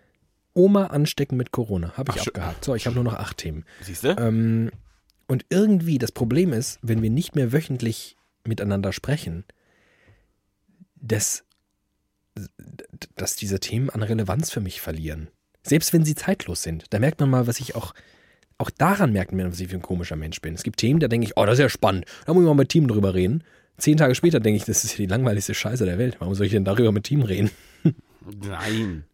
Oma 0.54 0.86
anstecken 0.86 1.36
mit 1.36 1.50
Corona. 1.50 1.96
Habe 1.96 2.12
ich 2.14 2.20
Ach, 2.20 2.26
abgehakt. 2.26 2.64
So, 2.64 2.74
ich 2.74 2.86
habe 2.86 2.94
nur 2.94 3.04
noch 3.04 3.14
acht 3.14 3.38
Themen. 3.38 3.64
Siehst 3.80 4.04
du? 4.04 4.08
Ähm, 4.18 4.70
und 5.26 5.46
irgendwie, 5.48 5.98
das 5.98 6.12
Problem 6.12 6.52
ist, 6.52 6.78
wenn 6.82 7.02
wir 7.02 7.10
nicht 7.10 7.34
mehr 7.34 7.52
wöchentlich 7.52 8.16
miteinander 8.44 8.92
sprechen, 8.92 9.44
dass, 10.96 11.44
dass 13.14 13.36
diese 13.36 13.60
Themen 13.60 13.88
an 13.90 14.02
Relevanz 14.02 14.50
für 14.50 14.60
mich 14.60 14.80
verlieren. 14.80 15.28
Selbst 15.62 15.92
wenn 15.92 16.04
sie 16.04 16.14
zeitlos 16.14 16.62
sind. 16.62 16.84
Da 16.90 16.98
merkt 16.98 17.20
man 17.20 17.30
mal, 17.30 17.46
was 17.46 17.60
ich 17.60 17.74
auch. 17.74 17.94
Auch 18.58 18.70
daran 18.70 19.12
merkt 19.12 19.32
man, 19.32 19.50
was 19.50 19.58
ich 19.58 19.68
für 19.68 19.76
ein 19.76 19.82
komischer 19.82 20.16
Mensch 20.16 20.40
bin. 20.40 20.54
Es 20.54 20.62
gibt 20.62 20.78
Themen, 20.78 21.00
da 21.00 21.08
denke 21.08 21.26
ich, 21.26 21.36
oh, 21.36 21.46
das 21.46 21.54
ist 21.54 21.60
ja 21.60 21.68
spannend. 21.68 22.04
Da 22.26 22.34
muss 22.34 22.42
ich 22.42 22.46
mal 22.46 22.54
mit 22.54 22.68
Team 22.68 22.86
drüber 22.86 23.14
reden. 23.14 23.42
Zehn 23.78 23.96
Tage 23.96 24.14
später 24.14 24.38
denke 24.38 24.58
ich, 24.58 24.64
das 24.64 24.84
ist 24.84 24.92
ja 24.92 24.98
die 24.98 25.06
langweiligste 25.06 25.54
Scheiße 25.54 25.84
der 25.84 25.98
Welt. 25.98 26.16
Warum 26.20 26.34
soll 26.34 26.46
ich 26.46 26.52
denn 26.52 26.64
darüber 26.64 26.92
mit 26.92 27.04
Team 27.04 27.22
reden? 27.22 27.50
Nein. 28.44 29.04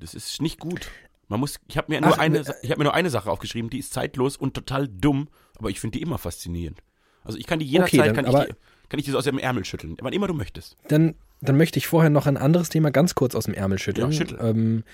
Das 0.00 0.14
ist 0.14 0.40
nicht 0.42 0.58
gut. 0.58 0.90
Man 1.28 1.40
muss, 1.40 1.58
ich 1.68 1.76
habe 1.78 1.92
mir, 1.92 2.00
nur 2.00 2.12
Ach, 2.14 2.18
eine, 2.18 2.42
ne- 2.42 2.54
ich 2.62 2.70
hab 2.70 2.78
mir 2.78 2.84
nur 2.84 2.94
eine 2.94 3.10
Sache 3.10 3.30
aufgeschrieben, 3.30 3.70
die 3.70 3.78
ist 3.78 3.92
zeitlos 3.92 4.36
und 4.36 4.54
total 4.54 4.88
dumm, 4.88 5.28
aber 5.58 5.70
ich 5.70 5.80
finde 5.80 5.98
die 5.98 6.02
immer 6.02 6.18
faszinierend. 6.18 6.82
Also 7.22 7.38
ich 7.38 7.46
kann 7.46 7.58
die 7.58 7.64
jederzeit, 7.66 8.00
Okay, 8.00 8.12
kann, 8.12 8.24
ich 8.26 8.34
aber- 8.34 8.44
die, 8.46 8.52
kann 8.88 8.98
ich 8.98 9.04
die 9.06 9.10
so 9.12 9.18
aus 9.18 9.24
dem 9.24 9.38
Ärmel 9.38 9.64
schütteln, 9.64 9.96
wann 10.00 10.12
immer 10.12 10.26
du 10.26 10.34
möchtest. 10.34 10.76
Dann, 10.88 11.14
dann 11.40 11.56
möchte 11.56 11.78
ich 11.78 11.86
vorher 11.86 12.10
noch 12.10 12.26
ein 12.26 12.36
anderes 12.36 12.68
Thema 12.68 12.90
ganz 12.90 13.14
kurz 13.14 13.34
aus 13.34 13.44
dem 13.46 13.54
Ärmel 13.54 13.78
schütteln. 13.78 14.10
Ja, 14.10 14.16
schüttel. 14.16 14.38
Ähm, 14.42 14.84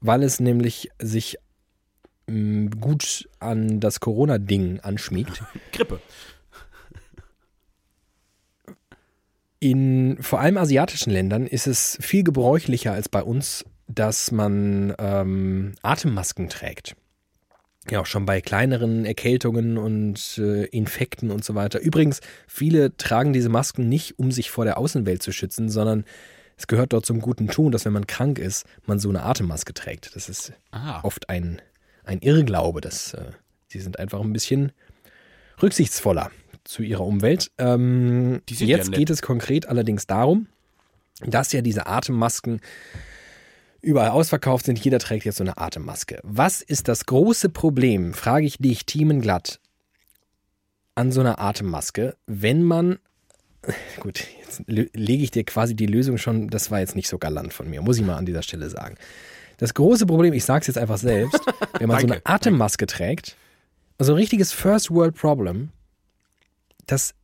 weil 0.00 0.22
es 0.22 0.38
nämlich 0.38 0.90
sich 1.00 1.38
ähm, 2.28 2.70
gut 2.80 3.28
an 3.40 3.80
das 3.80 3.98
Corona-Ding 4.00 4.80
anschmiegt. 4.80 5.42
Grippe. 5.72 6.00
In 9.62 10.16
vor 10.20 10.40
allem 10.40 10.56
asiatischen 10.56 11.12
Ländern 11.12 11.46
ist 11.46 11.68
es 11.68 11.96
viel 12.00 12.24
gebräuchlicher 12.24 12.94
als 12.94 13.08
bei 13.08 13.22
uns, 13.22 13.64
dass 13.86 14.32
man 14.32 14.92
ähm, 14.98 15.76
Atemmasken 15.82 16.48
trägt. 16.48 16.96
Ja, 17.88 18.00
auch 18.00 18.06
schon 18.06 18.26
bei 18.26 18.40
kleineren 18.40 19.04
Erkältungen 19.04 19.78
und 19.78 20.36
äh, 20.38 20.64
Infekten 20.64 21.30
und 21.30 21.44
so 21.44 21.54
weiter. 21.54 21.78
Übrigens, 21.78 22.20
viele 22.48 22.96
tragen 22.96 23.32
diese 23.32 23.50
Masken 23.50 23.88
nicht, 23.88 24.18
um 24.18 24.32
sich 24.32 24.50
vor 24.50 24.64
der 24.64 24.78
Außenwelt 24.78 25.22
zu 25.22 25.30
schützen, 25.30 25.68
sondern 25.68 26.06
es 26.56 26.66
gehört 26.66 26.92
dort 26.92 27.06
zum 27.06 27.20
guten 27.20 27.46
Ton, 27.46 27.70
dass 27.70 27.84
wenn 27.84 27.92
man 27.92 28.08
krank 28.08 28.40
ist, 28.40 28.66
man 28.86 28.98
so 28.98 29.10
eine 29.10 29.22
Atemmaske 29.22 29.74
trägt. 29.74 30.16
Das 30.16 30.28
ist 30.28 30.54
Ah, 30.72 30.98
oft 31.04 31.28
ein, 31.28 31.62
ein 32.02 32.18
Irrglaube. 32.18 32.80
Dass, 32.80 33.14
äh, 33.14 33.30
sie 33.68 33.78
sind 33.78 34.00
einfach 34.00 34.22
ein 34.22 34.32
bisschen 34.32 34.72
rücksichtsvoller 35.62 36.32
zu 36.64 36.82
ihrer 36.82 37.04
Umwelt. 37.06 37.50
Ähm, 37.58 38.42
ja 38.60 38.66
jetzt 38.66 38.90
nett. 38.90 38.98
geht 38.98 39.10
es 39.10 39.22
konkret 39.22 39.66
allerdings 39.66 40.06
darum, 40.06 40.46
dass 41.24 41.52
ja 41.52 41.62
diese 41.62 41.86
Atemmasken 41.86 42.60
überall 43.80 44.10
ausverkauft 44.10 44.66
sind. 44.66 44.78
Jeder 44.78 44.98
trägt 44.98 45.24
jetzt 45.24 45.38
so 45.38 45.44
eine 45.44 45.58
Atemmaske. 45.58 46.20
Was 46.22 46.62
ist 46.62 46.88
das 46.88 47.06
große 47.06 47.48
Problem, 47.48 48.14
frage 48.14 48.46
ich 48.46 48.58
dich, 48.58 48.86
Thiemenglatt, 48.86 49.58
an 50.94 51.10
so 51.12 51.20
einer 51.20 51.38
Atemmaske, 51.40 52.16
wenn 52.26 52.62
man 52.62 52.98
Gut, 54.00 54.24
jetzt 54.44 54.62
le- 54.66 54.90
lege 54.92 55.22
ich 55.22 55.30
dir 55.30 55.44
quasi 55.44 55.76
die 55.76 55.86
Lösung 55.86 56.18
schon, 56.18 56.48
das 56.48 56.70
war 56.72 56.80
jetzt 56.80 56.96
nicht 56.96 57.08
so 57.08 57.18
galant 57.18 57.52
von 57.52 57.70
mir, 57.70 57.80
muss 57.80 57.96
ich 57.96 58.04
mal 58.04 58.16
an 58.16 58.26
dieser 58.26 58.42
Stelle 58.42 58.68
sagen. 58.68 58.96
Das 59.58 59.74
große 59.74 60.06
Problem, 60.06 60.32
ich 60.32 60.44
sage 60.44 60.62
es 60.62 60.66
jetzt 60.66 60.78
einfach 60.78 60.98
selbst, 60.98 61.40
wenn 61.78 61.86
man 61.88 62.00
so 62.00 62.06
Danke, 62.08 62.26
eine 62.26 62.34
Atemmaske 62.34 62.86
trägt, 62.86 63.36
also 63.98 64.12
ein 64.12 64.16
richtiges 64.16 64.52
First 64.52 64.90
World 64.90 65.14
Problem, 65.14 65.70
dass 66.92 67.14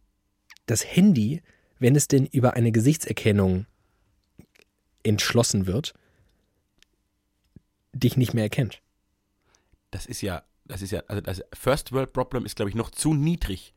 das 0.67 0.85
Handy, 0.85 1.43
wenn 1.79 1.95
es 1.95 2.09
denn 2.09 2.27
über 2.27 2.55
eine 2.55 2.73
Gesichtserkennung 2.73 3.67
entschlossen 5.03 5.67
wird, 5.67 5.95
dich 7.93 8.17
nicht 8.17 8.35
mehr 8.35 8.45
erkennt. 8.45 8.81
das 9.91 10.07
ist 10.07 10.23
ja, 10.23 10.43
das 10.65 10.83
ist 10.83 10.91
ja, 10.91 11.03
also 11.07 11.21
das 11.21 11.43
First 11.53 11.93
World 11.93 12.13
Problem 12.13 12.45
ist, 12.45 12.57
glaube 12.57 12.71
ich, 12.71 12.75
noch 12.75 12.91
zu 12.91 13.15
niedrig. 13.15 13.75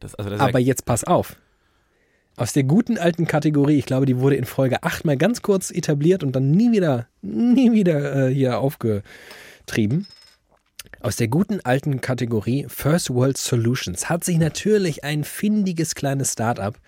Das, 0.00 0.14
also 0.14 0.30
das 0.30 0.40
Aber 0.40 0.58
ja, 0.58 0.66
jetzt 0.66 0.84
pass 0.84 1.04
auf. 1.04 1.36
Aus 2.36 2.52
der 2.52 2.64
guten 2.64 2.98
alten 2.98 3.26
Kategorie, 3.26 3.78
ich 3.78 3.86
glaube, 3.86 4.06
die 4.06 4.18
wurde 4.18 4.36
in 4.36 4.44
Folge 4.44 4.82
8 4.82 5.04
mal 5.04 5.16
ganz 5.16 5.42
kurz 5.42 5.70
etabliert 5.70 6.22
und 6.22 6.32
dann 6.32 6.50
nie 6.50 6.70
wieder, 6.70 7.08
nie 7.22 7.72
wieder 7.72 8.28
äh, 8.28 8.34
hier 8.34 8.58
aufgetrieben. 8.58 10.06
Aus 11.00 11.16
der 11.16 11.28
guten 11.28 11.60
alten 11.60 12.00
Kategorie 12.00 12.66
First 12.68 13.10
World 13.10 13.36
Solutions 13.36 14.08
hat 14.08 14.24
sich 14.24 14.38
natürlich 14.38 15.04
ein 15.04 15.24
findiges 15.24 15.94
kleines 15.94 16.32
Startup 16.32 16.78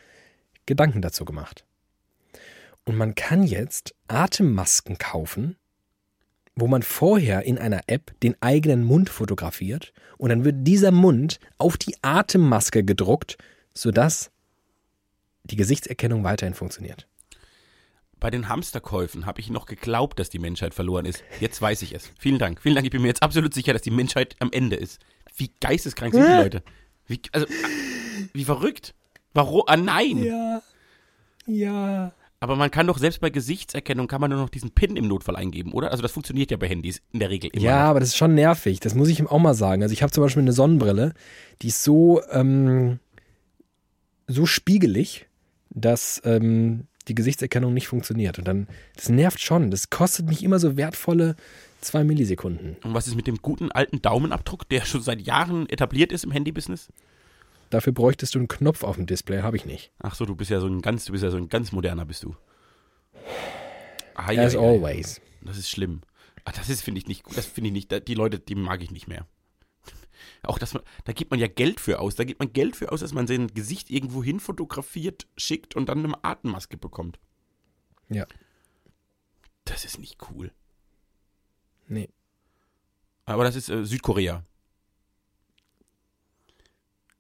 Gedanken 0.65 1.03
dazu 1.03 1.25
gemacht. 1.25 1.65
Und 2.85 2.97
man 2.97 3.15
kann 3.15 3.43
jetzt 3.43 3.95
Atemmasken 4.09 4.97
kaufen, 4.97 5.57
wo 6.57 6.67
man 6.67 6.83
vorher 6.83 7.43
in 7.43 7.59
einer 7.59 7.83
App 7.87 8.19
den 8.21 8.35
eigenen 8.41 8.83
Mund 8.83 9.11
fotografiert 9.11 9.93
und 10.17 10.31
dann 10.31 10.45
wird 10.45 10.67
dieser 10.67 10.91
Mund 10.91 11.39
auf 11.59 11.77
die 11.77 11.95
Atemmaske 12.01 12.83
gedruckt, 12.83 13.37
sodass 13.75 14.31
die 15.45 15.57
Gesichtserkennung 15.57 16.25
weiterhin 16.25 16.55
funktioniert. 16.55 17.07
Bei 18.21 18.31
den 18.31 18.49
Hamsterkäufen 18.49 19.27
habe 19.27 19.41
ich 19.41 19.51
noch 19.51 19.67
geglaubt, 19.67 20.19
dass 20.19 20.31
die 20.31 20.39
Menschheit 20.39 20.75
verloren 20.75 21.07
ist. 21.07 21.23
Jetzt 21.41 21.61
weiß 21.61 21.83
ich 21.83 21.95
es. 21.95 22.11
Vielen 22.19 22.39
Dank. 22.39 22.61
Vielen 22.61 22.75
Dank. 22.75 22.85
Ich 22.85 22.91
bin 22.91 23.03
mir 23.03 23.09
jetzt 23.09 23.23
absolut 23.23 23.55
sicher, 23.55 23.73
dass 23.73 23.83
die 23.83 23.91
Menschheit 23.91 24.37
am 24.41 24.51
Ende 24.53 24.77
ist. 24.77 25.01
Wie 25.37 25.51
geisteskrank 25.61 26.15
sind 26.15 26.27
die 26.27 26.33
Leute? 26.33 26.63
Wie, 27.07 27.21
also, 27.33 27.47
wie 28.33 28.45
verrückt. 28.45 28.95
Warum? 29.35 29.63
Ah, 29.67 29.77
nein. 29.77 30.25
Ja, 30.25 30.63
ja. 31.47 32.13
Aber 32.41 32.55
man 32.55 32.71
kann 32.71 32.87
doch 32.87 32.99
selbst 32.99 33.21
bei 33.21 33.31
Gesichtserkennung 33.31 34.07
kann 34.07 34.21
man 34.21 34.31
nur 34.31 34.39
noch 34.39 34.49
diesen 34.49 34.71
PIN 34.71 34.97
im 34.97 35.09
Notfall 35.09 35.35
eingeben, 35.35 35.73
oder? 35.73 35.91
Also 35.91 36.03
das 36.03 36.13
funktioniert 36.13 36.51
ja 36.51 36.57
bei 36.57 36.69
Handys 36.69 37.03
in 37.13 37.19
der 37.19 37.31
Regel 37.31 37.51
immer. 37.53 37.65
Ja, 37.65 37.85
aber 37.87 38.01
das 38.01 38.11
ist 38.11 38.17
schon 38.17 38.35
nervig. 38.35 38.79
Das 38.81 38.95
muss 38.95 39.09
ich 39.09 39.19
ihm 39.19 39.27
auch 39.27 39.41
mal 39.41 39.55
sagen. 39.55 39.83
Also 39.83 39.93
ich 39.93 40.03
habe 40.03 40.13
zum 40.13 40.23
Beispiel 40.23 40.43
eine 40.43 40.53
Sonnenbrille, 40.53 41.15
die 41.63 41.69
ist 41.69 41.83
so, 41.83 42.23
ähm, 42.31 43.01
so 44.29 44.47
spiegelig, 44.47 45.27
dass 45.71 46.21
ähm, 46.25 46.88
die 47.09 47.15
Gesichtserkennung 47.15 47.75
nicht 47.75 47.89
funktioniert. 47.89 48.39
Und 48.39 48.47
dann, 48.47 48.69
das 48.97 49.09
nervt 49.09 49.41
schon. 49.41 49.71
Das 49.71 49.91
kostet 49.91 50.27
mich 50.27 50.43
immer 50.43 50.59
so 50.59 50.77
wertvolle 50.77 51.37
zwei 51.81 52.05
Millisekunden. 52.05 52.77
Und 52.83 52.95
was 52.95 53.07
ist 53.07 53.15
mit 53.15 53.27
dem 53.27 53.37
guten 53.37 53.71
alten 53.73 54.03
Daumenabdruck, 54.03 54.69
der 54.69 54.85
schon 54.85 55.01
seit 55.01 55.21
Jahren 55.21 55.69
etabliert 55.69 56.13
ist 56.13 56.25
im 56.25 56.31
Handybusiness? 56.31 56.89
Dafür 57.71 57.93
bräuchtest 57.93 58.35
du 58.35 58.39
einen 58.39 58.49
Knopf 58.49 58.83
auf 58.83 58.97
dem 58.97 59.07
Display, 59.07 59.43
habe 59.43 59.57
ich 59.57 59.67
nicht. 59.67 59.91
Ach 59.99 60.15
so, 60.15 60.25
du 60.25 60.35
bist 60.35 60.51
ja 60.51 60.61
so 60.61 60.67
ein 60.67 60.81
ganz, 60.81 61.05
du 61.05 61.13
bist 61.13 61.23
ja 61.23 61.31
so 61.31 61.37
ein 61.37 61.49
ganz 61.49 61.73
moderner, 61.73 62.07
bist 62.07 62.23
du. 62.23 62.35
Ja, 64.17 64.43
As 64.43 64.55
ja, 64.55 64.61
always. 64.61 65.21
Das 65.43 65.59
ist 65.59 65.69
schlimm. 65.69 66.01
Ah, 66.45 66.53
das 66.53 66.69
ist, 66.69 66.83
finde 66.83 66.99
ich 66.99 67.07
nicht 67.07 67.25
gut. 67.25 67.37
Das 67.37 67.47
finde 67.47 67.69
ich 67.69 67.75
nicht. 67.75 68.09
Die 68.09 68.15
Leute, 68.15 68.39
die 68.39 68.55
mag 68.55 68.83
ich 68.83 68.91
nicht 68.91 69.07
mehr. 69.07 69.27
Auch 70.43 70.59
dass 70.59 70.75
man, 70.75 70.83
da 71.05 71.13
gibt 71.13 71.31
man 71.31 71.41
ja 71.41 71.49
Geld 71.49 71.81
für 71.81 71.99
aus. 72.01 72.15
Da 72.15 72.25
gibt 72.25 72.41
man 72.41 72.53
Geld 72.53 72.77
für 72.77 72.93
aus, 72.93 73.01
dass 73.01 73.13
man 73.13 73.27
sein 73.27 73.49
Gesicht 73.49 73.91
irgendwo 73.91 74.23
hin 74.23 74.41
fotografiert, 74.41 75.27
schickt 75.37 75.77
und 75.77 75.89
dann 75.89 76.05
eine 76.05 76.25
Atemmaske 76.25 76.77
bekommt. 76.77 77.19
Ja. 78.09 78.27
Das 79.65 79.85
ist 79.85 79.99
nicht 79.99 80.19
cool. 80.31 80.53
Nee. 81.89 82.09
Aber 83.25 83.45
das 83.45 83.57
ist 83.57 83.69
äh, 83.69 83.85
Südkorea. 83.85 84.45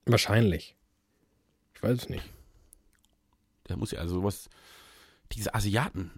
Wahrscheinlich. 0.06 0.74
Ich 1.74 1.82
weiß 1.82 1.98
es 1.98 2.08
nicht. 2.08 2.24
Da 3.64 3.76
muss 3.76 3.90
ja 3.90 4.00
also 4.00 4.14
sowas. 4.14 4.48
Diese 5.32 5.54
Asiaten. 5.54 6.12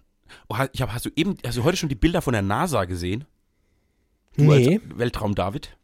Oh, 0.47 0.55
ich 0.71 0.81
hab, 0.81 0.93
hast 0.93 1.05
du 1.05 1.09
eben, 1.15 1.37
hast 1.45 1.57
du 1.57 1.63
heute 1.63 1.75
schon 1.75 1.89
die 1.89 1.95
Bilder 1.95 2.21
von 2.21 2.31
der 2.31 2.41
NASA 2.41 2.85
gesehen? 2.85 3.25
Du 4.37 4.43
Nee. 4.43 4.79
Weltraum 4.85 5.35
David. 5.35 5.77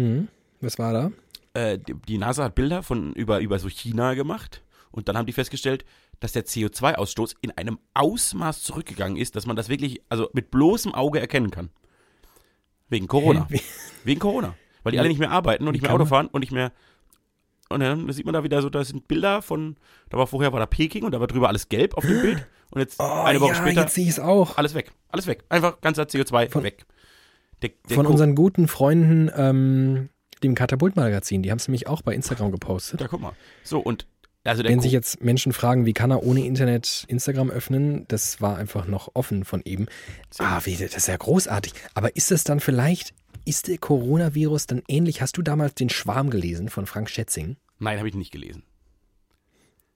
Hm. 0.00 0.28
Was 0.60 0.78
war 0.78 0.92
da? 0.92 1.10
Äh, 1.54 1.78
die, 1.78 1.94
die 1.94 2.18
NASA 2.18 2.44
hat 2.44 2.54
Bilder 2.54 2.82
von 2.82 3.12
über, 3.14 3.40
über 3.40 3.58
so 3.58 3.68
China 3.68 4.14
gemacht 4.14 4.62
Und 4.92 5.08
dann 5.08 5.16
haben 5.16 5.26
die 5.26 5.32
festgestellt, 5.32 5.84
dass 6.20 6.32
der 6.32 6.44
CO2-Ausstoß 6.44 7.36
in 7.40 7.50
einem 7.52 7.78
Ausmaß 7.94 8.62
zurückgegangen 8.62 9.16
ist, 9.16 9.36
dass 9.36 9.46
man 9.46 9.56
das 9.56 9.68
wirklich, 9.68 10.02
also 10.08 10.28
mit 10.32 10.50
bloßem 10.50 10.94
Auge 10.94 11.18
erkennen 11.20 11.50
kann. 11.50 11.70
Wegen 12.88 13.06
Corona. 13.06 13.46
Wie- 13.48 13.60
Wegen 14.04 14.20
Corona. 14.20 14.54
Weil 14.82 14.92
die 14.92 14.98
alle 14.98 15.08
nicht 15.08 15.18
mehr 15.18 15.30
arbeiten 15.30 15.64
und 15.66 15.68
Wie 15.74 15.76
nicht 15.76 15.82
mehr 15.82 15.92
Auto 15.94 16.06
fahren 16.06 16.26
und 16.28 16.40
nicht 16.40 16.52
mehr. 16.52 16.72
Und 17.68 17.80
dann 17.80 18.10
sieht 18.12 18.24
man 18.24 18.34
da 18.34 18.42
wieder 18.42 18.62
so, 18.62 18.68
da 18.70 18.82
sind 18.84 19.06
Bilder 19.06 19.42
von, 19.42 19.76
da 20.08 20.18
war 20.18 20.26
vorher 20.26 20.52
war 20.52 20.58
da 20.60 20.66
Peking 20.66 21.04
und 21.04 21.12
da 21.12 21.20
war 21.20 21.26
drüber 21.28 21.48
alles 21.48 21.68
gelb 21.68 21.96
auf 21.96 22.04
dem 22.04 22.20
Bild. 22.22 22.46
Und 22.72 22.80
jetzt 22.80 23.00
eine 23.00 23.40
Woche 23.40 23.50
Oh, 23.50 23.54
ja, 23.54 23.60
später 23.62 23.80
jetzt 23.82 23.94
sehe 23.94 24.04
ich 24.04 24.10
es 24.10 24.20
auch. 24.20 24.56
alles 24.58 24.74
weg. 24.74 24.92
Alles 25.08 25.26
weg. 25.26 25.44
Einfach 25.48 25.80
ganzer 25.80 26.02
CO2 26.04 26.50
Von- 26.50 26.62
weg. 26.64 26.84
Der, 27.62 27.70
der 27.88 27.94
Von 27.94 28.06
unseren 28.06 28.34
guten 28.34 28.68
Freunden, 28.68 29.30
ähm, 29.36 30.08
dem 30.42 30.54
Katapult-Magazin, 30.54 31.42
die 31.42 31.50
haben 31.50 31.58
es 31.58 31.68
nämlich 31.68 31.86
auch 31.86 32.02
bei 32.02 32.14
Instagram 32.14 32.50
gepostet. 32.50 33.00
Da 33.00 33.08
guck 33.08 33.20
mal. 33.20 33.32
So, 33.62 33.78
und 33.80 34.06
also 34.42 34.64
Wenn 34.64 34.80
sich 34.80 34.92
jetzt 34.92 35.22
Menschen 35.22 35.52
fragen, 35.52 35.84
wie 35.84 35.92
kann 35.92 36.10
er 36.10 36.22
ohne 36.22 36.46
Internet 36.46 37.04
Instagram 37.08 37.50
öffnen, 37.50 38.06
das 38.08 38.40
war 38.40 38.56
einfach 38.56 38.86
noch 38.86 39.10
offen 39.12 39.44
von 39.44 39.60
eben. 39.66 39.86
Ah, 40.38 40.60
wie, 40.64 40.76
das 40.76 40.96
ist 40.96 41.08
ja 41.08 41.16
großartig. 41.16 41.74
Aber 41.92 42.16
ist 42.16 42.32
es 42.32 42.42
dann 42.44 42.58
vielleicht, 42.58 43.12
ist 43.44 43.68
der 43.68 43.76
Coronavirus 43.76 44.66
dann 44.66 44.82
ähnlich? 44.88 45.20
Hast 45.20 45.36
du 45.36 45.42
damals 45.42 45.74
den 45.74 45.90
Schwarm 45.90 46.30
gelesen 46.30 46.70
von 46.70 46.86
Frank 46.86 47.10
Schätzing? 47.10 47.56
Nein, 47.78 47.98
habe 47.98 48.08
ich 48.08 48.14
nicht 48.14 48.32
gelesen. 48.32 48.62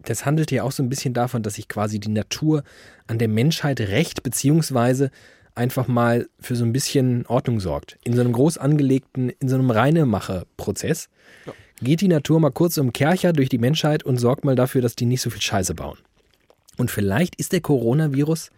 Das 0.00 0.26
handelt 0.26 0.50
ja 0.50 0.62
auch 0.62 0.72
so 0.72 0.82
ein 0.82 0.90
bisschen 0.90 1.14
davon, 1.14 1.42
dass 1.42 1.54
sich 1.54 1.68
quasi 1.68 1.98
die 1.98 2.10
Natur 2.10 2.64
an 3.06 3.18
der 3.18 3.28
Menschheit 3.28 3.80
rächt, 3.80 4.22
beziehungsweise 4.22 5.10
einfach 5.54 5.86
mal 5.88 6.28
für 6.40 6.56
so 6.56 6.64
ein 6.64 6.72
bisschen 6.72 7.26
Ordnung 7.26 7.60
sorgt. 7.60 7.98
In 8.04 8.14
so 8.14 8.20
einem 8.20 8.32
groß 8.32 8.58
angelegten, 8.58 9.30
in 9.30 9.48
so 9.48 9.54
einem 9.56 9.70
Reinemache-Prozess 9.70 11.08
Ja. 11.46 11.52
geht 11.80 12.00
die 12.00 12.08
Natur 12.08 12.40
mal 12.40 12.50
kurz 12.50 12.76
um 12.78 12.92
Kercher 12.92 13.32
durch 13.32 13.48
die 13.48 13.58
Menschheit 13.58 14.02
und 14.02 14.18
sorgt 14.18 14.44
mal 14.44 14.56
dafür, 14.56 14.82
dass 14.82 14.96
die 14.96 15.06
nicht 15.06 15.20
so 15.22 15.30
viel 15.30 15.42
Scheiße 15.42 15.74
bauen. 15.74 15.98
Und 16.76 16.90
vielleicht 16.90 17.36
ist 17.36 17.52
der 17.52 17.60
Coronavirus 17.60 18.50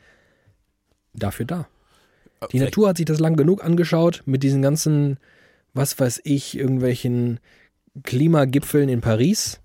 dafür 1.15 1.45
da. 1.47 1.69
Die 2.45 2.59
vielleicht- 2.59 2.65
Natur 2.73 2.89
hat 2.89 2.97
sich 2.97 3.07
das 3.07 3.21
lang 3.21 3.37
genug 3.37 3.63
angeschaut 3.65 4.23
mit 4.27 4.43
diesen 4.43 4.63
ganzen, 4.63 5.19
was 5.75 5.99
weiß 5.99 6.23
ich, 6.25 6.57
irgendwelchen 6.57 7.41
Klimagipfeln 8.05 8.89
in 8.89 9.01
Paris. 9.01 9.61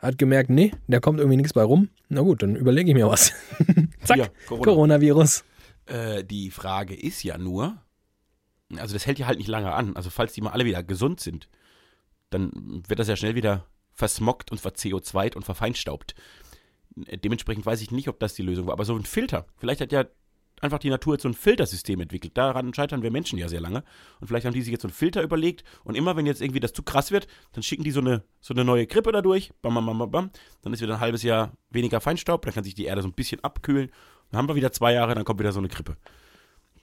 Hat 0.00 0.16
gemerkt, 0.16 0.48
nee, 0.50 0.72
da 0.86 1.00
kommt 1.00 1.18
irgendwie 1.18 1.36
nichts 1.36 1.52
bei 1.54 1.62
rum. 1.62 1.88
Na 2.08 2.20
gut, 2.20 2.42
dann 2.44 2.54
überlege 2.54 2.90
ich 2.90 2.94
mir 2.96 3.08
was. 3.08 3.32
Zack, 4.04 4.16
Hier, 4.16 4.28
Corona. 4.46 4.64
Coronavirus. 4.64 5.44
Äh, 5.88 6.24
die 6.24 6.50
Frage 6.50 6.94
ist 6.94 7.22
ja 7.22 7.38
nur, 7.38 7.80
also 8.76 8.94
das 8.94 9.06
hält 9.06 9.18
ja 9.18 9.26
halt 9.26 9.38
nicht 9.38 9.48
lange 9.48 9.72
an. 9.72 9.96
Also 9.96 10.10
falls 10.10 10.32
die 10.32 10.40
mal 10.40 10.50
alle 10.50 10.64
wieder 10.64 10.82
gesund 10.82 11.20
sind, 11.20 11.48
dann 12.30 12.82
wird 12.86 12.98
das 12.98 13.08
ja 13.08 13.16
schnell 13.16 13.34
wieder 13.34 13.66
versmockt 13.92 14.52
und 14.52 14.60
verco2 14.60 15.34
und 15.34 15.44
verfeinstaubt. 15.44 16.14
Dementsprechend 16.94 17.64
weiß 17.64 17.80
ich 17.80 17.90
nicht, 17.90 18.08
ob 18.08 18.20
das 18.20 18.34
die 18.34 18.42
Lösung 18.42 18.66
war. 18.66 18.72
Aber 18.72 18.84
so 18.84 18.94
ein 18.94 19.04
Filter, 19.04 19.46
vielleicht 19.56 19.80
hat 19.80 19.92
ja 19.92 20.04
einfach 20.60 20.78
die 20.78 20.90
Natur 20.90 21.14
jetzt 21.14 21.22
so 21.22 21.28
ein 21.28 21.34
Filtersystem 21.34 22.00
entwickelt. 22.00 22.36
Daran 22.36 22.74
scheitern 22.74 23.02
wir 23.02 23.10
Menschen 23.10 23.38
ja 23.38 23.48
sehr 23.48 23.60
lange. 23.60 23.84
Und 24.20 24.26
vielleicht 24.26 24.46
haben 24.46 24.54
die 24.54 24.62
sich 24.62 24.72
jetzt 24.72 24.82
so 24.82 24.88
einen 24.88 24.94
Filter 24.94 25.22
überlegt. 25.22 25.64
Und 25.84 25.96
immer, 25.96 26.16
wenn 26.16 26.26
jetzt 26.26 26.42
irgendwie 26.42 26.60
das 26.60 26.72
zu 26.72 26.82
krass 26.82 27.10
wird, 27.10 27.26
dann 27.52 27.62
schicken 27.62 27.84
die 27.84 27.90
so 27.90 28.00
eine, 28.00 28.24
so 28.40 28.54
eine 28.54 28.64
neue 28.64 28.86
Grippe 28.86 29.12
dadurch. 29.12 29.52
Bam, 29.62 29.74
bam, 29.74 29.86
bam, 29.86 30.10
bam. 30.10 30.30
Dann 30.62 30.72
ist 30.72 30.82
wieder 30.82 30.94
ein 30.94 31.00
halbes 31.00 31.22
Jahr 31.22 31.52
weniger 31.70 32.00
Feinstaub. 32.00 32.42
Dann 32.44 32.54
kann 32.54 32.64
sich 32.64 32.74
die 32.74 32.84
Erde 32.84 33.02
so 33.02 33.08
ein 33.08 33.14
bisschen 33.14 33.42
abkühlen. 33.42 33.90
Dann 34.30 34.38
haben 34.38 34.48
wir 34.48 34.54
wieder 34.54 34.72
zwei 34.72 34.92
Jahre, 34.92 35.14
dann 35.14 35.24
kommt 35.24 35.40
wieder 35.40 35.52
so 35.52 35.58
eine 35.58 35.68
Grippe. 35.68 35.96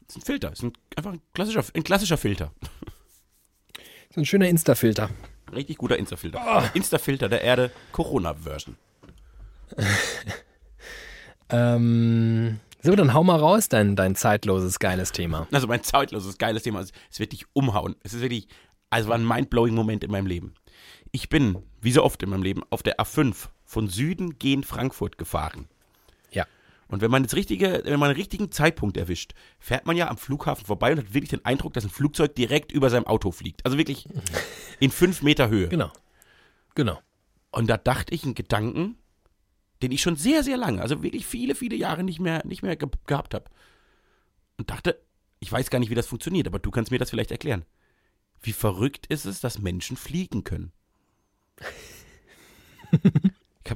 Das 0.08 0.16
ist 0.16 0.22
ein 0.22 0.26
Filter. 0.26 0.50
Das 0.50 0.60
ist 0.60 0.66
ein, 0.66 0.74
einfach 0.96 1.14
ein 1.14 1.22
klassischer, 1.34 1.64
ein 1.74 1.84
klassischer 1.84 2.18
Filter. 2.18 2.52
So 4.14 4.22
ein 4.22 4.26
schöner 4.26 4.48
Insta-Filter. 4.48 5.10
Richtig 5.54 5.78
guter 5.78 5.98
Insta-Filter. 5.98 6.72
Insta-Filter 6.74 7.30
der 7.30 7.42
Erde, 7.42 7.72
Corona-Version. 7.92 8.78
Ähm, 11.50 12.60
so, 12.82 12.96
dann 12.96 13.14
hau 13.14 13.24
mal 13.24 13.40
raus, 13.40 13.70
dein, 13.70 13.96
dein 13.96 14.16
zeitloses, 14.16 14.80
geiles 14.80 15.12
Thema. 15.12 15.48
Also 15.52 15.68
mein 15.68 15.84
zeitloses, 15.84 16.38
geiles 16.38 16.64
Thema. 16.64 16.80
Es 16.80 16.92
es 17.12 17.20
wird 17.20 17.32
dich 17.32 17.46
umhauen. 17.54 17.96
Es 18.04 18.14
ist 18.14 18.22
wirklich, 18.22 18.48
also 18.90 19.10
war 19.10 19.18
ein 19.18 19.28
mindblowing 19.28 19.76
Moment 19.76 20.04
in 20.04 20.12
meinem 20.12 20.28
Leben. 20.28 20.54
Ich 21.12 21.30
bin, 21.30 21.58
wie 21.82 21.92
so 21.92 22.04
oft 22.04 22.22
in 22.24 22.30
meinem 22.30 22.44
Leben, 22.44 22.62
auf 22.70 22.84
der 22.84 22.98
A5 23.00 23.48
von 23.64 23.88
Süden 23.88 24.38
gegen 24.38 24.64
Frankfurt 24.64 25.18
gefahren. 25.18 25.68
Und 26.88 27.02
wenn 27.02 27.10
man 27.10 27.24
das 27.24 27.36
richtige, 27.36 27.82
wenn 27.84 28.00
man 28.00 28.10
einen 28.10 28.18
richtigen 28.18 28.52
Zeitpunkt 28.52 28.96
erwischt, 28.98 29.34
fährt 29.60 29.86
man 29.88 29.98
ja 29.98 30.08
am 30.08 30.18
Flughafen 30.18 30.66
vorbei 30.66 30.92
und 30.92 31.00
hat 31.00 31.14
wirklich 31.14 31.32
den 31.32 31.44
Eindruck, 31.44 31.74
dass 31.74 31.84
ein 31.84 31.90
Flugzeug 31.90 32.36
direkt 32.36 32.72
über 32.72 32.90
seinem 32.90 33.08
Auto 33.08 33.32
fliegt. 33.32 33.66
Also 33.66 33.78
wirklich 33.78 34.08
in 34.80 34.92
fünf 34.92 35.24
Meter 35.24 35.50
Höhe. 35.50 35.68
Genau. 35.68 35.92
Genau. 36.76 37.00
Und 37.52 37.68
da 37.68 37.78
dachte 37.78 38.14
ich 38.14 38.24
einen 38.24 38.36
Gedanken, 38.36 38.98
den 39.82 39.92
ich 39.92 40.02
schon 40.02 40.16
sehr, 40.16 40.44
sehr 40.44 40.58
lange, 40.58 40.82
also 40.82 41.04
wirklich 41.04 41.26
viele, 41.26 41.56
viele 41.56 41.76
Jahre 41.76 42.04
nicht 42.04 42.20
mehr, 42.20 42.46
nicht 42.46 42.62
mehr 42.62 42.76
ge 42.76 42.90
gehabt 43.08 43.34
habe. 43.34 43.46
Und 44.58 44.70
dachte, 44.70 45.02
ich 45.40 45.52
weiß 45.52 45.70
gar 45.70 45.80
nicht, 45.80 45.90
wie 45.90 45.96
das 45.96 46.08
funktioniert, 46.08 46.48
aber 46.48 46.60
du 46.60 46.72
kannst 46.72 46.92
mir 46.92 47.00
das 47.00 47.10
vielleicht 47.10 47.32
erklären. 47.32 47.66
Wie 48.42 48.54
verrückt 48.54 49.08
ist 49.08 49.26
es, 49.26 49.40
dass 49.40 49.60
Menschen 49.60 49.98
fliegen 49.98 50.44
können? 50.44 50.72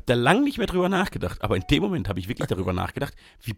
da 0.10 0.15
lange 0.15 0.41
nicht 0.41 0.58
mehr 0.58 0.67
drüber 0.67 0.89
nachgedacht, 0.89 1.41
aber 1.41 1.56
in 1.56 1.63
dem 1.69 1.84
Moment 1.84 2.10
habe 2.10 2.19
ich 2.19 2.28
wirklich 2.28 2.48
darüber 2.48 2.74
nachgedacht, 2.74 3.13
wie 3.43 3.56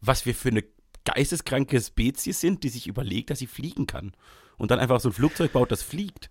was 0.00 0.26
wir 0.26 0.34
für 0.34 0.48
eine 0.48 0.64
geisteskranke 1.04 1.80
Spezies 1.80 2.40
sind, 2.40 2.62
die 2.62 2.68
sich 2.68 2.86
überlegt, 2.86 3.30
dass 3.30 3.38
sie 3.38 3.46
fliegen 3.46 3.86
kann. 3.86 4.12
Und 4.58 4.70
dann 4.70 4.78
einfach 4.78 5.00
so 5.00 5.08
ein 5.08 5.12
Flugzeug 5.12 5.52
baut, 5.52 5.72
das 5.72 5.82
fliegt. 5.82 6.30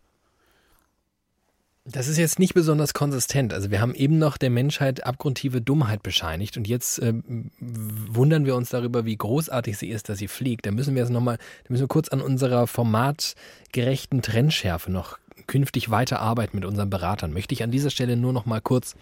Das 1.86 2.08
ist 2.08 2.18
jetzt 2.18 2.38
nicht 2.38 2.54
besonders 2.54 2.94
konsistent. 2.94 3.52
Also 3.52 3.72
wir 3.72 3.82
haben 3.82 3.96
eben 3.96 4.20
noch 4.20 4.38
der 4.38 4.52
Menschheit 4.52 5.06
abgrundtiefe 5.06 5.60
Dummheit 5.60 6.04
bescheinigt 6.04 6.56
und 6.56 6.68
jetzt 6.68 7.00
äh, 7.00 7.13
wundern 7.60 8.46
wir 8.46 8.56
uns 8.56 8.70
darüber, 8.70 9.06
wie 9.06 9.18
großartig 9.18 9.76
sie 9.76 9.89
ist, 9.89 10.08
dass 10.08 10.20
sie 10.20 10.28
fliegt. 10.28 10.68
Da 10.68 10.72
müssen 10.72 10.94
wir 10.94 11.02
jetzt 11.02 11.12
nochmal, 11.12 11.38
da 11.38 11.70
müssen 11.70 11.84
wir 11.84 11.88
kurz 11.88 12.10
an 12.10 12.22
unserer 12.22 12.68
formatgerechten 12.68 14.22
Trennschärfe 14.22 14.92
noch 14.92 15.18
künftig 15.48 15.89
weiterarbeiten 15.89 16.58
mit 16.58 16.65
unseren 16.65 16.92
Beratern. 16.92 17.34
Möchte 17.34 17.54
ich 17.54 17.63
an 17.63 17.72
dieser 17.72 17.89
Stelle 17.89 18.15
nur 18.18 18.34
noch 18.34 18.46
mal 18.46 18.62
kurz 18.62 18.96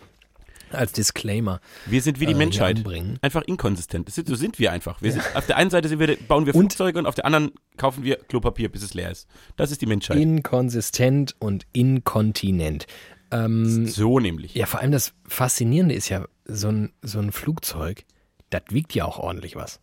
als 0.71 0.91
Disclaimer 0.91 1.59
Wir 1.85 2.01
sind 2.01 2.19
wie 2.19 2.25
die 2.25 2.33
äh, 2.33 2.35
Menschheit. 2.35 2.83
Einfach 3.21 3.41
inkonsistent. 3.43 4.07
Das 4.07 4.15
sind, 4.15 4.27
so 4.27 4.35
sind 4.35 4.59
wir 4.59 4.71
einfach. 4.71 5.01
Wir 5.01 5.11
sind, 5.13 5.23
auf 5.35 5.45
der 5.45 5.57
einen 5.57 5.69
Seite 5.69 5.99
wir, 5.99 6.17
bauen 6.27 6.45
wir 6.45 6.55
Und- 6.55 6.73
Flugzeuge 6.73 6.99
und 6.99 7.05
auf 7.05 7.15
der 7.15 7.25
anderen 7.25 7.51
kaufen 7.77 8.03
wir 8.03 8.17
Klopapier, 8.17 8.69
bis 8.71 8.83
es 8.83 8.93
leer 8.93 9.11
ist. 9.11 9.27
Das 9.55 9.71
ist 9.71 9.81
die 9.81 9.85
Menschheit. 9.85 10.17
Inkonsistent 10.17 11.35
und 11.39 11.65
inkontinent. 11.73 12.85
Ähm, 13.31 13.87
so 13.87 14.19
nämlich. 14.19 14.53
Ja, 14.55 14.65
vor 14.65 14.79
allem 14.79 14.91
das 14.91 15.13
Faszinierende 15.27 15.93
ist 15.95 16.09
ja, 16.09 16.25
so 16.45 16.69
ein, 16.69 16.93
so 17.01 17.19
ein 17.19 17.31
Flugzeug, 17.31 18.05
das 18.49 18.61
wiegt 18.69 18.93
ja 18.95 19.05
auch 19.05 19.19
ordentlich 19.19 19.55
was. 19.55 19.81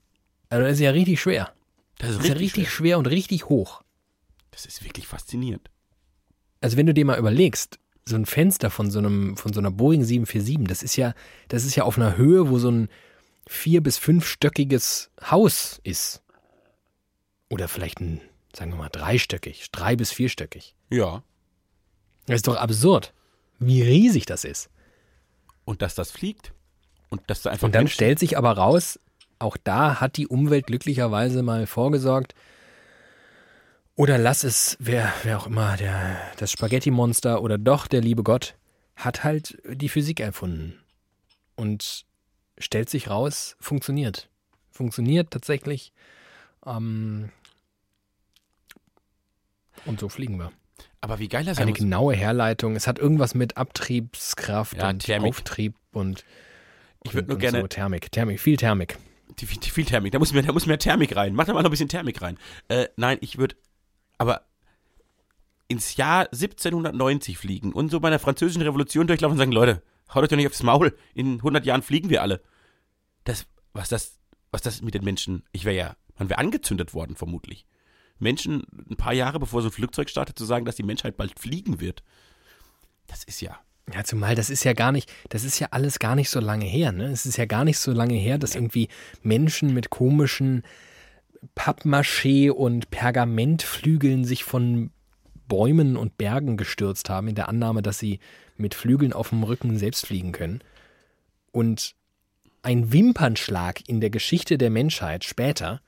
Also 0.49 0.65
das 0.65 0.75
ist 0.75 0.81
ja 0.81 0.91
richtig 0.93 1.21
schwer. 1.21 1.53
Das 1.99 2.11
ist 2.11 2.17
Das 2.19 2.25
ist 2.25 2.29
ja 2.29 2.35
richtig, 2.35 2.43
richtig 2.43 2.71
schwer. 2.71 2.77
schwer 2.87 2.99
und 2.99 3.07
richtig 3.07 3.49
hoch. 3.49 3.83
Das 4.51 4.65
ist 4.67 4.85
wirklich 4.85 5.07
faszinierend. 5.07 5.69
Also 6.61 6.77
wenn 6.77 6.87
du 6.87 6.95
dir 6.95 7.05
mal 7.05 7.19
überlegst, 7.19 7.79
so 8.07 8.17
ein 8.17 8.27
Fenster 8.27 8.71
von 8.71 8.91
so 8.91 8.99
einem, 8.99 9.37
von 9.37 9.53
so 9.53 9.61
einer 9.61 9.71
Boeing 9.71 10.05
747, 10.05 10.67
das 10.69 10.83
ist 10.83 10.97
ja, 10.97 11.15
das 11.49 11.65
ist 11.65 11.75
ja 11.77 11.85
auf 11.85 11.97
einer 11.97 12.17
Höhe, 12.17 12.49
wo 12.51 12.59
so 12.59 12.71
ein 12.71 12.89
vier- 13.47 13.83
bis 13.83 13.99
fünfstöckiges 13.99 15.11
Haus 15.31 15.81
ist. 15.85 16.23
Oder 17.51 17.69
vielleicht 17.69 18.01
ein, 18.01 18.21
sagen 18.55 18.73
wir 18.73 18.77
mal, 18.79 18.89
dreistöckig, 18.89 19.71
drei- 19.71 19.97
bis 19.97 20.13
vierstöckig. 20.13 20.75
Ja. 20.91 21.23
Das 22.27 22.37
ist 22.37 22.49
doch 22.49 22.57
absurd, 22.57 23.13
wie 23.59 23.83
riesig 23.83 24.27
das 24.27 24.45
ist. 24.45 24.71
Und 25.65 25.83
dass 25.83 25.95
das 25.95 26.11
fliegt. 26.11 26.53
Und 27.11 27.23
dass 27.29 27.43
da 27.43 27.51
einfach 27.51 27.65
Und 27.67 27.75
dann 27.75 27.85
Menschen- 27.85 27.95
stellt 27.95 28.19
sich 28.19 28.37
aber 28.37 28.53
raus, 28.53 28.99
auch 29.39 29.57
da 29.63 30.01
hat 30.01 30.17
die 30.17 30.27
Umwelt 30.27 30.67
glücklicherweise 30.67 31.43
mal 31.43 31.67
vorgesorgt. 31.67 32.35
Oder 33.97 34.19
lass 34.19 34.43
es, 34.45 34.77
wer, 34.81 35.13
wer 35.23 35.39
auch 35.39 35.47
immer, 35.47 35.77
der, 35.77 36.21
das 36.39 36.51
Spaghetti-Monster 36.51 37.43
oder 37.43 37.59
doch 37.59 37.87
der 37.87 38.01
liebe 38.01 38.23
Gott, 38.25 38.57
hat 38.97 39.23
halt 39.25 39.59
die 39.69 39.89
Physik 39.89 40.21
erfunden. 40.21 40.79
Und 41.55 42.05
stellt 42.59 42.91
sich 42.91 43.09
raus, 43.09 43.57
funktioniert. 43.61 44.29
Funktioniert 44.71 45.31
tatsächlich. 45.31 45.93
Ähm, 46.67 47.31
und 49.87 50.01
so 50.01 50.09
fliegen 50.09 50.39
wir. 50.39 50.51
Aber 51.01 51.19
wie 51.21 51.29
geil 51.29 51.45
das 51.45 51.59
sein 51.59 51.65
Eine 51.69 51.75
genaue 51.75 52.15
Herleitung. 52.15 52.75
Es 52.75 52.87
hat 52.87 52.99
irgendwas 52.99 53.35
mit 53.35 53.57
Abtriebskraft 53.57 54.79
Ja, 54.79 54.89
und 54.91 55.01
Thermik. 55.05 55.29
Auftrieb 55.29 55.75
und, 55.93 56.25
Ich 57.05 57.15
würd 57.15 57.25
und- 57.25 57.29
nur 57.29 57.39
gerne- 57.39 57.61
So 57.61 57.67
Thermik, 57.69 58.11
Thermik, 58.11 58.41
viel 58.41 58.57
Thermik. 58.57 58.99
Die, 59.39 59.47
die 59.47 59.71
viel 59.71 59.85
Thermik. 59.85 60.13
Da 60.13 60.19
muss 60.19 60.33
mehr, 60.33 60.43
da 60.43 60.53
muss 60.53 60.67
mehr 60.67 60.79
Thermik 60.79 61.15
rein. 61.15 61.35
Mach 61.35 61.45
da 61.45 61.53
mal 61.53 61.63
noch 61.63 61.69
ein 61.69 61.73
bisschen 61.73 61.89
Thermik 61.89 62.23
rein. 62.23 62.39
Äh, 62.69 62.87
nein, 62.97 63.19
ich 63.21 63.37
würde 63.37 63.57
aber 64.19 64.43
ins 65.69 65.97
Jahr 65.97 66.27
1790 66.33 67.39
fliegen 67.39 67.73
und 67.73 67.91
so 67.91 68.01
bei 68.01 68.11
der 68.11 68.19
französischen 68.19 68.63
Revolution 68.63 69.07
durchlaufen 69.07 69.35
und 69.35 69.39
sagen, 69.39 69.53
Leute, 69.53 69.83
haut 70.15 70.23
euch 70.23 70.29
doch 70.29 70.37
nicht 70.37 70.47
aufs 70.47 70.63
Maul. 70.63 70.97
In 71.15 71.35
100 71.35 71.65
Jahren 71.65 71.83
fliegen 71.83 72.11
wir 72.11 72.23
alle. 72.23 72.43
Das, 73.25 73.47
was 73.73 73.89
das, 73.89 74.19
was 74.51 74.63
das 74.63 74.83
mit 74.83 74.95
den 74.95 75.05
Menschen, 75.05 75.43
ich 75.53 75.65
wäre 75.65 75.77
ja, 75.77 75.97
man 76.19 76.29
wäre 76.29 76.39
angezündet 76.39 76.95
worden 76.95 77.17
vermutlich. 77.17 77.67
Menschen 78.19 78.63
ein 78.91 78.97
paar 78.97 79.15
Jahre 79.15 79.41
bevor 79.41 79.63
so 79.63 79.69
ein 79.69 79.73
Flugzeug 79.73 80.09
startet 80.09 80.39
zu 80.39 80.45
sagen, 80.45 80.65
dass 80.65 80.77
die 80.77 80.83
Menschheit 80.83 81.17
bald 81.17 81.39
fliegen 81.39 81.81
wird. 81.81 82.03
Das 83.07 83.25
ist 83.25 83.41
ja, 83.41 83.59
Ja, 83.93 84.05
zumal 84.05 84.35
das 84.35 84.51
ist 84.51 84.65
ja 84.65 84.73
gar 84.73 84.93
nicht, 84.93 85.13
das 85.31 85.45
ist 85.45 85.59
ja 85.59 85.69
alles 85.71 85.99
gar 85.99 86.15
nicht 86.15 86.31
so 86.31 86.41
lange 86.41 86.65
her, 86.65 86.93
ne? 86.93 87.07
Es 87.07 87.27
ist 87.27 87.37
ja 87.37 87.47
gar 87.47 87.65
nicht 87.65 87.79
so 87.79 87.93
lange 87.93 88.15
her, 88.15 88.39
dass 88.39 88.55
irgendwie 88.55 88.89
Menschen 89.23 89.75
mit 89.75 89.91
komischen 89.91 90.63
Pappmaché 91.55 92.51
und 92.51 92.91
Pergamentflügeln 92.91 94.25
sich 94.25 94.45
von 94.45 94.91
Bäumen 95.49 95.97
und 95.97 96.17
Bergen 96.17 96.57
gestürzt 96.57 97.11
haben, 97.11 97.29
in 97.29 97.35
der 97.35 97.49
Annahme, 97.49 97.83
dass 97.83 97.99
sie 97.99 98.21
mit 98.57 98.75
Flügeln 98.75 99.13
auf 99.13 99.31
dem 99.31 99.43
Rücken 99.43 99.79
selbst 99.79 100.07
fliegen 100.07 100.33
können. 100.33 100.63
Und 101.53 101.95
ein 102.63 102.93
Wimpernschlag 102.93 103.87
in 103.89 104.01
der 104.01 104.11
Geschichte 104.11 104.59
der 104.59 104.71
Menschheit 104.71 105.25
später 105.25 105.81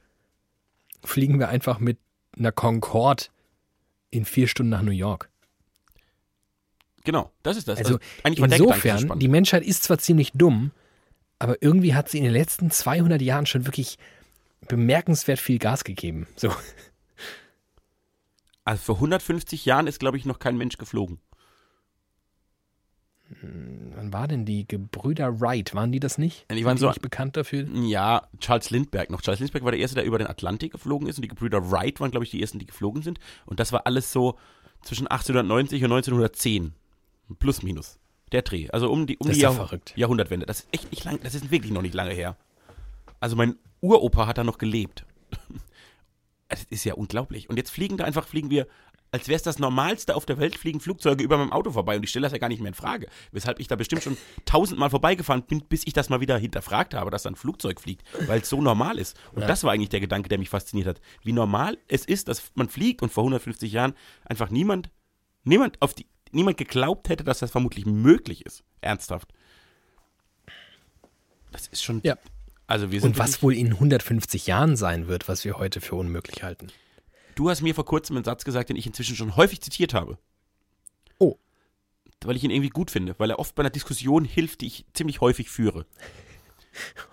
fliegen 1.02 1.38
wir 1.38 1.48
einfach 1.48 1.78
mit 1.78 1.98
einer 2.36 2.52
Concorde 2.52 3.24
in 4.10 4.24
vier 4.24 4.46
Stunden 4.46 4.70
nach 4.70 4.82
New 4.82 4.90
York. 4.90 5.30
Genau, 7.04 7.30
das 7.42 7.56
ist 7.56 7.68
das. 7.68 7.78
Also, 7.78 7.98
eigentlich 8.24 8.40
war 8.40 8.48
der 8.48 8.58
Gedanke 8.58 8.80
so 8.80 8.88
insofern, 8.88 9.18
die 9.20 9.28
Menschheit 9.28 9.62
ist 9.62 9.84
zwar 9.84 9.98
ziemlich 9.98 10.32
dumm, 10.32 10.72
aber 11.38 11.62
irgendwie 11.62 11.94
hat 11.94 12.08
sie 12.08 12.18
in 12.18 12.24
den 12.24 12.32
letzten 12.32 12.70
200 12.70 13.22
Jahren 13.22 13.46
schon 13.46 13.66
wirklich 13.66 13.98
bemerkenswert 14.68 15.38
viel 15.38 15.58
Gas 15.58 15.84
gegeben. 15.84 16.26
So. 16.36 16.52
Also 18.64 18.82
vor 18.82 18.94
150 18.96 19.64
Jahren 19.64 19.86
ist, 19.86 20.00
glaube 20.00 20.16
ich, 20.16 20.24
noch 20.26 20.38
kein 20.40 20.56
Mensch 20.56 20.76
geflogen. 20.76 21.20
Wann 23.42 24.12
war 24.12 24.28
denn 24.28 24.44
die 24.44 24.68
Gebrüder 24.68 25.40
Wright? 25.40 25.74
Waren 25.74 25.90
die 25.90 25.98
das 25.98 26.16
nicht? 26.16 26.46
Die 26.50 26.64
waren 26.64 26.78
so- 26.78 26.88
nicht 26.88 27.02
bekannt 27.02 27.36
dafür. 27.36 27.66
Ja, 27.74 28.28
Charles 28.38 28.70
Lindbergh 28.70 29.10
noch. 29.12 29.20
Charles 29.20 29.40
Lindbergh 29.40 29.64
war 29.64 29.72
der 29.72 29.80
Erste, 29.80 29.96
der 29.96 30.04
über 30.04 30.18
den 30.18 30.28
Atlantik 30.28 30.72
geflogen 30.72 31.08
ist 31.08 31.16
und 31.18 31.22
die 31.22 31.28
Gebrüder 31.28 31.70
Wright 31.70 31.98
waren, 31.98 32.12
glaube 32.12 32.24
ich, 32.24 32.30
die 32.30 32.40
Ersten, 32.40 32.60
die 32.60 32.66
geflogen 32.66 33.02
sind. 33.02 33.18
Und 33.44 33.58
das 33.58 33.72
war 33.72 33.86
alles 33.86 34.12
so 34.12 34.38
zwischen 34.82 35.08
1890 35.08 35.82
und 35.82 35.92
1910. 35.92 36.72
Plus, 37.40 37.62
minus. 37.64 37.98
Der 38.30 38.42
Dreh. 38.42 38.68
Also 38.70 38.90
um 38.90 39.06
die, 39.08 39.16
um 39.18 39.26
Das 39.26 39.36
die 39.36 39.42
Jahrh- 39.42 39.54
verrückt. 39.54 39.92
Jahrhundertwende. 39.96 40.46
Das 40.46 40.60
ist 40.60 40.68
echt 40.72 40.90
nicht 40.92 41.04
lang, 41.04 41.18
das 41.22 41.34
ist 41.34 41.50
wirklich 41.50 41.72
noch 41.72 41.82
nicht 41.82 41.94
lange 41.94 42.12
her. 42.12 42.36
Also 43.26 43.34
mein 43.34 43.56
Uropa 43.80 44.28
hat 44.28 44.38
da 44.38 44.44
noch 44.44 44.56
gelebt. 44.58 45.04
Das 46.48 46.62
ist 46.70 46.84
ja 46.84 46.94
unglaublich. 46.94 47.50
Und 47.50 47.56
jetzt 47.56 47.70
fliegen 47.70 47.96
da 47.96 48.04
einfach, 48.04 48.24
fliegen 48.28 48.50
wir, 48.50 48.68
als 49.10 49.26
wäre 49.26 49.34
es 49.34 49.42
das 49.42 49.58
Normalste 49.58 50.14
auf 50.14 50.26
der 50.26 50.38
Welt, 50.38 50.54
fliegen 50.56 50.78
Flugzeuge 50.78 51.24
über 51.24 51.36
meinem 51.38 51.50
Auto 51.50 51.72
vorbei. 51.72 51.96
Und 51.96 52.04
ich 52.04 52.10
stelle 52.10 52.22
das 52.22 52.30
ja 52.32 52.38
gar 52.38 52.46
nicht 52.48 52.60
mehr 52.60 52.68
in 52.68 52.74
Frage. 52.74 53.08
Weshalb 53.32 53.58
ich 53.58 53.66
da 53.66 53.74
bestimmt 53.74 54.04
schon 54.04 54.16
tausendmal 54.44 54.88
vorbeigefahren 54.88 55.42
bin, 55.42 55.62
bis 55.62 55.84
ich 55.88 55.92
das 55.92 56.08
mal 56.08 56.20
wieder 56.20 56.38
hinterfragt 56.38 56.94
habe, 56.94 57.10
dass 57.10 57.24
da 57.24 57.30
ein 57.30 57.34
Flugzeug 57.34 57.80
fliegt, 57.80 58.04
weil 58.28 58.42
es 58.42 58.48
so 58.48 58.62
normal 58.62 58.96
ist. 59.00 59.18
Und 59.32 59.40
Ja. 59.40 59.48
das 59.48 59.64
war 59.64 59.72
eigentlich 59.72 59.88
der 59.88 59.98
Gedanke, 59.98 60.28
der 60.28 60.38
mich 60.38 60.50
fasziniert 60.50 60.86
hat. 60.86 61.00
Wie 61.24 61.32
normal 61.32 61.78
es 61.88 62.04
ist, 62.04 62.28
dass 62.28 62.52
man 62.54 62.68
fliegt 62.68 63.02
und 63.02 63.12
vor 63.12 63.24
150 63.24 63.72
Jahren 63.72 63.94
einfach 64.24 64.50
niemand, 64.50 64.88
niemand 65.42 65.82
auf 65.82 65.94
die, 65.94 66.06
niemand 66.30 66.58
geglaubt 66.58 67.08
hätte, 67.08 67.24
dass 67.24 67.40
das 67.40 67.50
vermutlich 67.50 67.86
möglich 67.86 68.46
ist. 68.46 68.62
Ernsthaft. 68.82 69.32
Das 71.50 71.66
ist 71.66 71.82
schon. 71.82 72.00
Ja. 72.04 72.16
Also 72.66 72.90
wir 72.90 73.00
sind 73.00 73.10
Und 73.10 73.18
was 73.18 73.42
wohl 73.42 73.54
in 73.54 73.72
150 73.74 74.46
Jahren 74.46 74.76
sein 74.76 75.06
wird, 75.06 75.28
was 75.28 75.44
wir 75.44 75.58
heute 75.58 75.80
für 75.80 75.94
unmöglich 75.94 76.42
halten. 76.42 76.68
Du 77.34 77.50
hast 77.50 77.62
mir 77.62 77.74
vor 77.74 77.84
kurzem 77.84 78.16
einen 78.16 78.24
Satz 78.24 78.44
gesagt, 78.44 78.70
den 78.70 78.76
ich 78.76 78.86
inzwischen 78.86 79.14
schon 79.14 79.36
häufig 79.36 79.60
zitiert 79.60 79.94
habe. 79.94 80.18
Oh. 81.18 81.36
Weil 82.24 82.36
ich 82.36 82.44
ihn 82.44 82.50
irgendwie 82.50 82.70
gut 82.70 82.90
finde, 82.90 83.14
weil 83.18 83.30
er 83.30 83.38
oft 83.38 83.54
bei 83.54 83.62
einer 83.62 83.70
Diskussion 83.70 84.24
hilft, 84.24 84.62
die 84.62 84.66
ich 84.66 84.86
ziemlich 84.94 85.20
häufig 85.20 85.50
führe. 85.50 85.86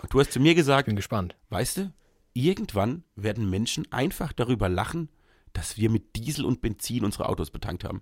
Und 0.01 0.13
du 0.13 0.19
hast 0.19 0.31
zu 0.31 0.39
mir 0.39 0.55
gesagt, 0.55 0.87
Bin 0.87 0.95
gespannt. 0.95 1.35
weißt 1.49 1.77
du, 1.77 1.93
irgendwann 2.33 3.03
werden 3.15 3.49
Menschen 3.49 3.89
einfach 3.91 4.33
darüber 4.33 4.69
lachen, 4.69 5.09
dass 5.53 5.77
wir 5.77 5.89
mit 5.89 6.15
Diesel 6.15 6.45
und 6.45 6.61
Benzin 6.61 7.05
unsere 7.05 7.29
Autos 7.29 7.51
betankt 7.51 7.83
haben. 7.83 8.01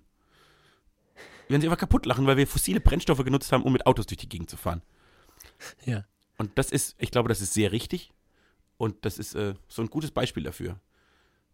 Wir 1.48 1.56
werden 1.56 1.62
sie 1.62 1.68
einfach 1.68 1.80
kaputt 1.80 2.06
lachen, 2.06 2.26
weil 2.28 2.38
wir 2.38 2.48
fossile 2.48 2.80
Brennstoffe 2.80 3.24
genutzt 3.26 3.52
haben, 3.52 3.64
um 3.64 3.74
mit 3.74 3.86
Autos 3.86 4.06
durch 4.06 4.20
die 4.20 4.30
Gegend 4.30 4.50
zu 4.50 4.58
fahren. 4.58 4.82
Ja. 5.86 6.06
Und 6.42 6.58
das 6.58 6.72
ist, 6.72 6.96
ich 6.98 7.12
glaube, 7.12 7.30
das 7.30 7.40
ist 7.40 7.54
sehr 7.54 7.72
richtig. 7.72 8.10
Und 8.80 9.06
das 9.06 9.20
ist 9.20 9.36
äh, 9.36 9.54
so 9.68 9.84
ein 9.84 9.90
gutes 9.92 10.10
Beispiel 10.10 10.42
dafür. 10.42 10.80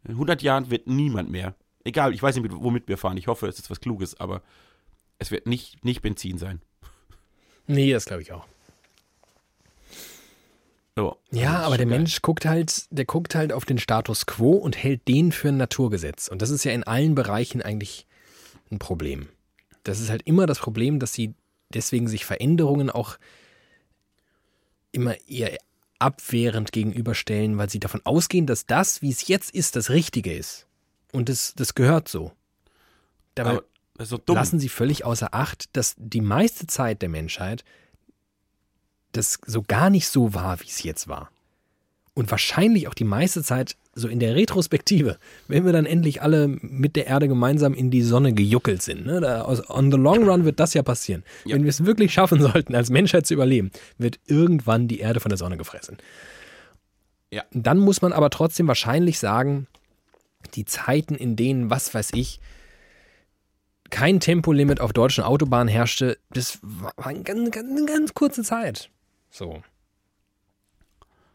In 0.06 0.12
100 0.12 0.41
Jahren 0.41 0.71
wird 0.71 0.88
niemand 0.88 1.30
mehr, 1.30 1.56
egal, 1.84 2.13
ich 2.13 2.23
weiß 2.23 2.36
nicht, 2.36 2.43
mit- 2.50 2.54
womit 2.54 2.88
wir 2.88 2.97
fahren, 2.97 3.17
ich 3.17 3.28
hoffe, 3.28 3.47
es 3.47 3.60
ist 3.60 3.69
was 3.69 3.82
Kluges, 3.82 4.17
aber 4.21 4.41
es 5.19 5.30
wird 5.30 5.45
nicht, 5.45 5.84
nicht 5.84 6.02
Benzin 6.02 6.38
sein. 6.38 6.62
Nee, 7.67 7.91
das 7.91 8.06
glaube 8.06 8.21
ich 8.21 8.32
auch. 8.32 8.45
So, 10.95 11.17
Ja, 11.32 11.56
also, 11.58 11.65
aber 11.67 11.78
der 11.78 11.86
geil. 11.86 11.97
Mensch 11.97 12.21
guckt 12.21 12.45
halt, 12.45 12.86
der 12.91 13.04
guckt 13.04 13.36
halt 13.36 13.52
auf 13.52 13.65
den 13.65 13.80
Status 13.80 14.26
quo 14.26 14.54
und 14.54 14.78
hält 14.82 15.06
den 15.10 15.34
für 15.34 15.50
ein 15.50 15.58
Naturgesetz. 15.58 16.30
Und 16.30 16.41
das 16.41 16.50
ist 16.50 16.63
ja 16.63 16.71
in 16.71 16.86
allen 16.86 17.13
Bereichen 17.13 17.62
eigentlich 17.62 18.08
ein 18.71 18.80
Problem. 18.80 19.28
Das 19.84 20.00
ist 20.00 20.10
halt 20.10 20.21
immer 20.23 20.45
das 20.45 20.60
Problem, 20.60 21.00
dass 21.00 21.12
sie 21.13 21.34
deswegen 21.73 22.08
sich 22.08 22.23
Veränderungen 22.23 22.89
auch 22.89 23.17
immer 24.91 25.15
eher 25.28 25.58
abwehrend 26.00 26.71
gegenüberstellen, 26.71 27.58
weil 27.58 27.69
sie 27.69 27.80
davon 27.80 28.02
ausgehen, 28.06 28.45
dass 28.45 28.65
das, 28.65 29.02
wie 29.02 29.10
es 29.10 29.28
jetzt 29.28 29.52
ist, 29.52 29.76
das 29.76 29.89
Richtige 29.89 30.34
ist. 30.34 30.67
Und 31.12 31.30
das, 31.30 31.54
das 31.56 31.76
gehört 31.76 32.08
so. 32.08 32.32
Dabei 33.36 33.62
so 34.00 34.21
lassen 34.28 34.60
sie 34.60 34.69
völlig 34.69 35.06
außer 35.06 35.34
Acht, 35.34 35.76
dass 35.76 35.95
die 35.97 36.21
meiste 36.21 36.67
Zeit 36.67 37.02
der 37.02 37.10
Menschheit 37.10 37.63
das 39.12 39.39
so 39.45 39.63
gar 39.63 39.89
nicht 39.89 40.08
so 40.08 40.34
war, 40.34 40.60
wie 40.62 40.67
es 40.67 40.84
jetzt 40.84 41.08
war. 41.08 41.32
Und 42.13 42.30
wahrscheinlich 42.30 42.88
auch 42.88 42.93
die 42.93 43.04
meiste 43.04 43.43
Zeit 43.43 43.76
so 43.97 44.07
in 44.07 44.19
der 44.19 44.36
Retrospektive, 44.36 45.17
wenn 45.47 45.65
wir 45.65 45.73
dann 45.73 45.86
endlich 45.86 46.21
alle 46.21 46.47
mit 46.47 46.95
der 46.95 47.07
Erde 47.07 47.27
gemeinsam 47.27 47.73
in 47.73 47.89
die 47.89 48.03
Sonne 48.03 48.33
gejuckelt 48.33 48.81
sind. 48.81 49.05
Ne? 49.05 49.19
Da, 49.19 49.47
on 49.69 49.91
the 49.91 49.97
long 49.97 50.27
run 50.29 50.45
wird 50.45 50.60
das 50.60 50.73
ja 50.73 50.83
passieren. 50.83 51.23
Ja. 51.45 51.55
Wenn 51.55 51.63
wir 51.63 51.69
es 51.69 51.86
wirklich 51.86 52.13
schaffen 52.13 52.41
sollten, 52.41 52.75
als 52.75 52.89
Menschheit 52.89 53.25
zu 53.25 53.33
überleben, 53.33 53.71
wird 53.97 54.19
irgendwann 54.25 54.88
die 54.88 54.99
Erde 54.99 55.19
von 55.19 55.29
der 55.29 55.38
Sonne 55.38 55.57
gefressen. 55.57 55.97
Ja. 57.31 57.43
Dann 57.51 57.79
muss 57.79 58.01
man 58.01 58.13
aber 58.13 58.29
trotzdem 58.29 58.67
wahrscheinlich 58.67 59.19
sagen, 59.19 59.67
die 60.53 60.65
Zeiten, 60.65 61.15
in 61.15 61.36
denen, 61.36 61.69
was 61.69 61.93
weiß 61.93 62.12
ich, 62.13 62.39
kein 63.89 64.19
Tempolimit 64.19 64.79
auf 64.79 64.93
deutschen 64.93 65.23
Autobahnen 65.23 65.67
herrschte, 65.67 66.17
das 66.29 66.60
war 66.62 66.93
eine 66.97 67.23
ganz, 67.23 67.51
ganz, 67.51 67.69
eine 67.69 67.86
ganz 67.86 68.13
kurze 68.13 68.43
Zeit. 68.43 68.89
So. 69.29 69.62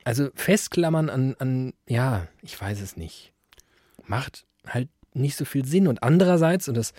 Also 0.05 0.31
festklammern 0.35 1.11
an, 1.11 1.35
an, 1.38 1.75
ja, 1.88 2.29
ich 2.43 2.61
weiß 2.61 2.81
es 2.81 2.97
nicht. 2.97 3.33
Macht 4.05 4.47
halt 4.67 4.88
nicht 5.15 5.37
so 5.37 5.45
viel 5.45 5.65
Sinn. 5.65 5.87
Und 5.87 6.03
andererseits, 6.03 6.69
und 6.69 6.75
das 6.75 6.93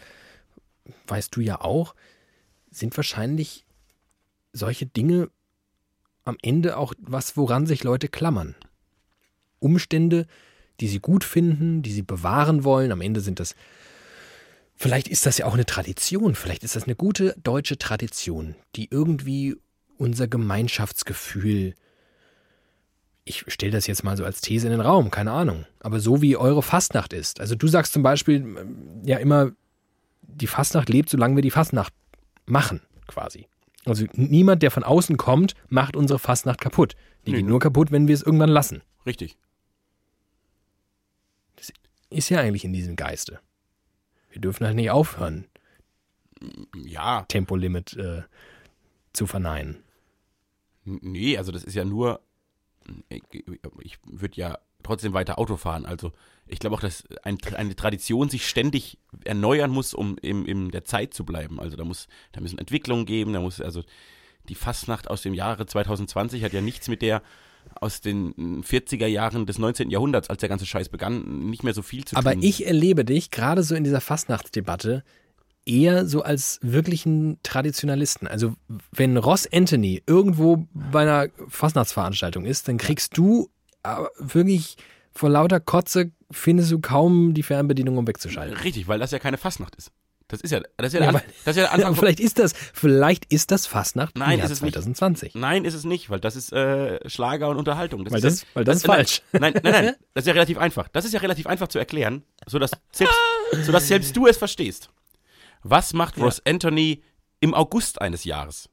weißt 1.08 1.36
du 1.36 1.42
ja 1.42 1.62
auch, 1.62 1.96
sind 2.72 2.96
wahrscheinlich 2.98 3.66
solche 4.54 4.86
Dinge 4.86 5.30
am 6.24 6.38
Ende 6.42 6.78
auch 6.78 6.94
was, 7.00 7.36
woran 7.36 7.66
sich 7.66 7.84
Leute 7.84 8.08
klammern. 8.08 8.56
Umstände, 9.60 10.28
die 10.80 10.88
sie 10.88 11.00
gut 11.00 11.24
finden, 11.24 11.82
die 11.82 11.92
sie 11.92 12.02
bewahren 12.02 12.64
wollen. 12.64 12.92
Am 12.92 13.02
Ende 13.02 13.22
sind 13.22 13.40
das, 13.40 13.56
vielleicht 14.76 15.08
ist 15.08 15.26
das 15.26 15.38
ja 15.38 15.46
auch 15.46 15.54
eine 15.54 15.66
Tradition, 15.66 16.36
vielleicht 16.36 16.64
ist 16.64 16.76
das 16.76 16.84
eine 16.84 16.96
gute 16.96 17.36
deutsche 17.44 17.78
Tradition, 17.78 18.56
die 18.76 18.90
irgendwie 18.90 19.56
unser 19.98 20.28
Gemeinschaftsgefühl, 20.28 21.76
ich 23.26 23.46
stelle 23.48 23.72
das 23.72 23.88
jetzt 23.88 24.04
mal 24.04 24.18
so 24.18 24.26
als 24.26 24.42
These 24.42 24.68
in 24.68 24.72
den 24.72 24.82
Raum, 24.82 25.12
keine 25.12 25.32
Ahnung, 25.32 25.66
aber 25.80 26.00
so 26.00 26.22
wie 26.22 26.36
eure 26.36 26.62
Fastnacht 26.62 27.14
ist. 27.14 27.40
Also 27.40 27.56
du 27.56 27.68
sagst 27.68 27.94
zum 27.94 28.04
Beispiel 28.04 28.36
ähm, 28.36 29.02
ja 29.06 29.18
immer, 29.18 29.52
die 30.22 30.48
Fastnacht 30.48 30.90
lebt, 30.90 31.10
solange 31.10 31.36
wir 31.36 31.42
die 31.42 31.52
Fastnacht 31.52 31.94
machen, 32.46 32.82
quasi. 33.08 33.48
Also 33.86 34.06
niemand, 34.14 34.64
der 34.64 34.72
von 34.72 34.84
außen 34.84 35.18
kommt, 35.18 35.56
macht 35.70 35.96
unsere 35.96 36.20
Fastnacht 36.20 36.62
kaputt. 36.62 36.96
Die 37.26 37.32
Nö. 37.32 37.38
geht 37.38 37.46
nur 37.48 37.60
kaputt, 37.60 37.92
wenn 37.92 38.08
wir 38.08 38.16
es 38.16 38.24
irgendwann 38.24 38.50
lassen. 38.50 38.82
Richtig. 39.06 39.38
Ist 42.10 42.30
ja 42.30 42.40
eigentlich 42.40 42.64
in 42.64 42.74
diesem 42.74 42.96
Geiste. 42.96 43.40
Wir 44.30 44.40
dürfen 44.40 44.66
halt 44.66 44.76
nicht 44.76 44.92
aufhören, 44.92 45.46
Ja, 46.86 47.24
Tempolimit 47.28 47.94
äh, 47.98 48.24
zu 49.14 49.26
verneinen. 49.26 49.78
Nee, 50.86 51.38
also 51.38 51.52
das 51.52 51.64
ist 51.64 51.76
ja 51.76 51.86
nur, 51.86 52.22
ich, 53.10 53.98
würde 54.06 54.36
ja 54.36 54.60
trotzdem 54.84 55.14
weiter 55.14 55.40
Auto 55.40 55.58
fahren. 55.58 55.86
Also 55.86 56.12
ich 56.46 56.60
glaube 56.60 56.76
auch, 56.76 56.82
dass 56.82 57.04
ein, 57.24 57.38
eine 57.56 57.76
Tradition 57.76 58.30
sich 58.30 58.48
ständig 58.48 58.98
erneuern 59.24 59.72
muss, 59.72 59.94
um 59.94 60.18
im, 60.22 60.46
in 60.46 60.72
der 60.72 60.84
Zeit 60.84 61.14
zu 61.14 61.24
bleiben. 61.26 61.60
Also 61.60 61.78
da 61.78 61.86
muss, 61.86 62.08
da 62.34 62.42
müssen 62.42 62.60
Entwicklungen 62.60 63.06
geben, 63.06 63.34
da 63.34 63.40
muss, 63.40 63.62
also 63.62 63.84
die 64.50 64.56
Fastnacht 64.56 65.10
aus 65.10 65.22
dem 65.22 65.34
Jahre 65.34 65.66
2020 65.66 66.44
hat 66.44 66.54
ja 66.54 66.62
nichts 66.62 66.88
mit 66.88 67.02
der 67.02 67.22
aus 67.76 68.02
den 68.02 68.64
40er 68.64 69.08
Jahren 69.08 69.46
des 69.46 69.58
19. 69.58 69.90
Jahrhunderts, 69.90 70.30
als 70.30 70.42
der 70.42 70.50
ganze 70.50 70.66
Scheiß 70.66 70.90
begann, 70.90 71.50
nicht 71.50 71.64
mehr 71.64 71.74
so 71.74 71.82
viel 71.82 72.04
zu 72.06 72.16
Aber 72.16 72.34
tun. 72.34 72.44
ich 72.44 72.66
erlebe 72.66 73.06
dich 73.06 73.32
gerade 73.32 73.64
so 73.64 73.74
in 73.74 73.86
dieser 73.86 74.02
Fastnachtsdebatte 74.02 75.04
eher 75.66 76.06
so 76.06 76.22
als 76.24 76.60
wirklichen 76.62 77.40
Traditionalisten. 77.44 78.28
Also 78.28 78.56
wenn 78.92 79.18
Ross 79.18 79.48
Anthony 79.52 80.04
irgendwo 80.06 80.68
bei 80.74 81.02
einer 81.04 81.28
Fastnachtsveranstaltung 81.48 82.46
ist, 82.46 82.68
dann 82.68 82.78
kriegst 82.78 83.18
du 83.18 83.50
aber 83.82 84.10
wirklich 84.18 84.78
vor 85.12 85.30
lauter 85.30 85.60
Kotze 85.60 86.12
findest 86.32 86.72
du 86.72 86.80
kaum 86.80 87.34
die 87.34 87.44
Fernbedienung, 87.44 87.98
um 87.98 88.08
wegzuschalten. 88.08 88.58
Richtig, 88.58 88.88
weil 88.88 89.00
das 89.00 89.12
ja 89.12 89.20
keine 89.20 89.38
Fastnacht 89.38 89.76
ist. 89.76 89.92
Das 90.30 90.42
ist 90.42 90.52
ja, 90.52 90.62
das 90.78 90.88
ist 90.88 90.94
ja, 91.00 91.06
Ja, 91.06 91.12
der, 91.12 91.22
das 91.46 91.56
ist 91.56 91.58
ja 91.58 91.64
der 91.64 91.74
Anfang. 91.74 91.96
Vielleicht 92.00 92.20
ist 92.20 92.40
das, 92.40 92.54
vielleicht 92.74 93.26
ist 93.32 93.52
das 93.52 93.68
Fastnacht 93.68 94.18
Nein, 94.18 94.32
im 94.34 94.38
Jahr 94.40 94.46
ist 94.48 94.52
es 94.54 94.62
nicht. 94.62 94.74
2020. 94.74 95.36
nein, 95.36 95.64
ist 95.66 95.74
es 95.76 95.84
nicht, 95.84 96.10
weil 96.10 96.20
das 96.20 96.36
ist 96.36 96.52
äh, 96.54 97.08
Schlager 97.08 97.50
und 97.50 97.58
Unterhaltung. 97.58 98.04
Weil 98.10 98.16
ist 98.18 98.24
das- 98.24 98.42
ja, 98.42 98.48
weil 98.56 98.64
das 98.64 98.78
ist 98.78 98.88
nein, 98.88 98.96
falsch. 98.98 99.22
Nein, 99.34 99.54
nein, 99.62 99.62
nein, 99.64 99.96
das 100.16 100.24
ist 100.24 100.28
ja 100.28 100.34
relativ 100.34 100.58
einfach. 100.58 100.88
Das 100.88 101.06
ist 101.06 101.14
ja 101.14 101.20
relativ 101.20 101.46
einfach 101.46 101.68
zu 101.68 101.78
erklären, 101.78 102.24
sodass 102.48 102.72
selbst, 102.92 103.16
sodass 103.64 103.88
selbst 103.88 104.16
du 104.16 104.26
es 104.26 104.38
verstehst. 104.38 104.90
Was 105.64 105.94
macht 105.94 106.18
Ross 106.18 106.42
Anthony 106.46 107.04
im 107.40 107.54
August 107.54 108.02
eines 108.02 108.24
Jahres? 108.24 108.70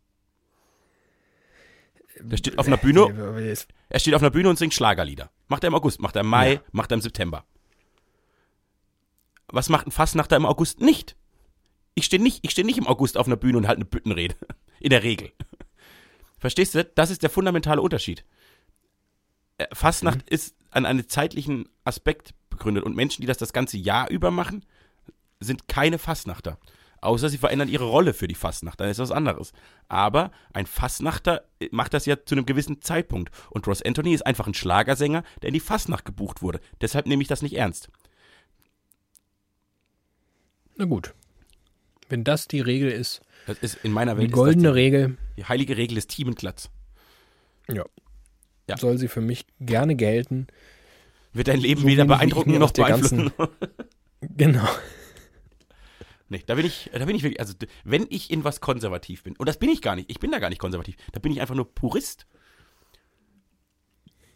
Der 2.21 2.37
steht 2.37 2.59
auf 2.59 2.67
einer 2.67 2.77
Bühne, 2.77 3.55
er 3.89 3.99
steht 3.99 4.15
auf 4.15 4.21
einer 4.21 4.31
Bühne 4.31 4.51
und 4.51 4.59
singt 4.59 4.75
Schlagerlieder. 4.75 5.31
Macht 5.49 5.65
er 5.65 5.69
im 5.69 5.75
August, 5.75 6.01
macht 6.01 6.17
er 6.17 6.21
im 6.21 6.27
Mai, 6.29 6.55
Ja. 6.55 6.61
macht 6.73 6.93
er 6.93 6.97
im 6.97 7.01
September. 7.01 7.45
Was 9.49 9.69
macht 9.69 9.87
ein 9.87 9.91
Fastnachter 9.91 10.37
im 10.37 10.45
August 10.47 10.81
nicht? 10.81 11.17
Ich 11.95 12.05
stehe 12.05 12.23
nicht, 12.23 12.41
ich 12.45 12.51
stehe 12.51 12.67
nicht 12.67 12.79
im 12.79 12.87
August 12.87 13.17
auf 13.17 13.27
einer 13.27 13.37
Bühne 13.37 13.59
und 13.59 13.67
halte 13.67 13.79
eine 13.79 13.85
Büttenrede. 13.87 14.37
In 14.81 14.91
der 14.91 15.03
Regel. 15.03 15.33
Verstehst 16.39 16.75
du? 16.75 16.85
Das 16.85 17.11
ist 17.11 17.23
der 17.23 17.31
fundamentale 17.31 17.83
Unterschied. 17.83 18.25
Äh, 19.59 19.67
Fastnacht 19.73 20.29
ist 20.31 20.55
an 20.71 20.87
einen 20.87 21.09
zeitlichen 21.09 21.69
Aspekt 21.85 22.35
begründet 22.49 22.85
und 22.85 22.97
Menschen, 22.97 23.21
die 23.23 23.27
das 23.27 23.39
das 23.39 23.53
ganze 23.53 23.77
Jahr 23.77 24.09
über 24.11 24.31
machen, 24.31 24.65
sind 25.41 25.69
keine 25.69 25.99
Fastnachter. 25.99 26.59
Außer 27.03 27.29
sie 27.31 27.39
verändern 27.39 27.69
ihre 27.69 27.85
Rolle 27.85 28.13
für 28.13 28.29
die 28.29 28.35
Fastnacht, 28.35 28.79
dann 28.81 28.89
ist 28.91 28.99
das 28.99 29.09
was 29.11 29.17
anderes. 29.17 29.53
Aber 29.89 30.33
ein 30.53 30.67
Fastnachter 30.67 31.45
äh, 31.59 31.69
macht 31.71 31.95
das 31.95 32.05
ja 32.07 32.17
zu 32.25 32.35
einem 32.35 32.45
gewissen 32.47 32.83
Zeitpunkt. 32.83 33.31
Und 33.51 33.67
Ross 33.67 33.83
Anthony 33.83 34.13
ist 34.13 34.27
einfach 34.27 34.47
ein 34.47 34.55
Schlagersänger, 34.55 35.23
der 35.41 35.49
in 35.49 35.55
die 35.55 35.61
Fastnacht 35.61 36.05
gebucht 36.05 36.43
wurde. 36.43 36.61
Deshalb 36.81 37.07
nehme 37.07 37.23
ich 37.23 37.29
das 37.29 37.41
nicht 37.43 37.55
ernst. 37.57 37.89
Na 40.77 40.85
gut. 40.85 41.15
Wenn 42.09 42.25
das 42.25 42.49
die 42.49 42.61
Regel 42.61 42.91
ist, 42.91 43.21
Das 43.47 43.59
ist 43.59 43.79
in 43.85 43.93
meiner 43.93 44.15
die 44.15 44.23
Welt 44.23 44.33
goldene 44.33 44.69
ist 44.69 44.71
das 44.71 44.75
Regel, 44.75 45.09
die, 45.09 45.17
die 45.43 45.45
heilige 45.47 45.77
Regel 45.77 45.95
des 45.95 46.07
Teamenglatz. 46.07 46.71
ja, 47.69 47.85
Ja. 48.69 48.77
soll 48.77 48.99
sie 48.99 49.09
für 49.09 49.21
mich 49.21 49.47
gerne 49.61 49.95
gelten. 49.95 50.49
Wird 51.33 51.49
dein 51.49 51.61
Leben 51.61 51.83
So 51.83 51.87
weder 51.87 52.05
beeindrucken 52.05 52.59
noch 52.59 52.73
beeinflussen. 52.73 53.31
Genau. 54.21 54.69
Nee, 56.31 56.45
da 56.47 56.55
bin 56.55 56.65
ich, 56.65 56.89
da 56.93 57.05
bin 57.05 57.17
ich 57.17 57.25
wirklich, 57.25 57.41
also 57.41 57.55
wenn 57.83 58.07
ich 58.09 58.31
in 58.31 58.45
was 58.45 58.61
konservativ 58.61 59.25
bin, 59.25 59.37
und 59.37 59.49
das 59.49 59.59
bin 59.59 59.69
ich 59.69 59.83
gar 59.83 59.97
nicht, 59.97 60.09
ich 60.09 60.21
bin 60.21 60.31
da 60.31 60.39
gar 60.39 60.49
nicht 60.49 60.61
konservativ, 60.61 60.97
da 61.11 61.19
bin 61.19 61.33
ich 61.33 61.41
einfach 61.41 61.57
nur 61.57 61.75
Purist. 61.75 62.25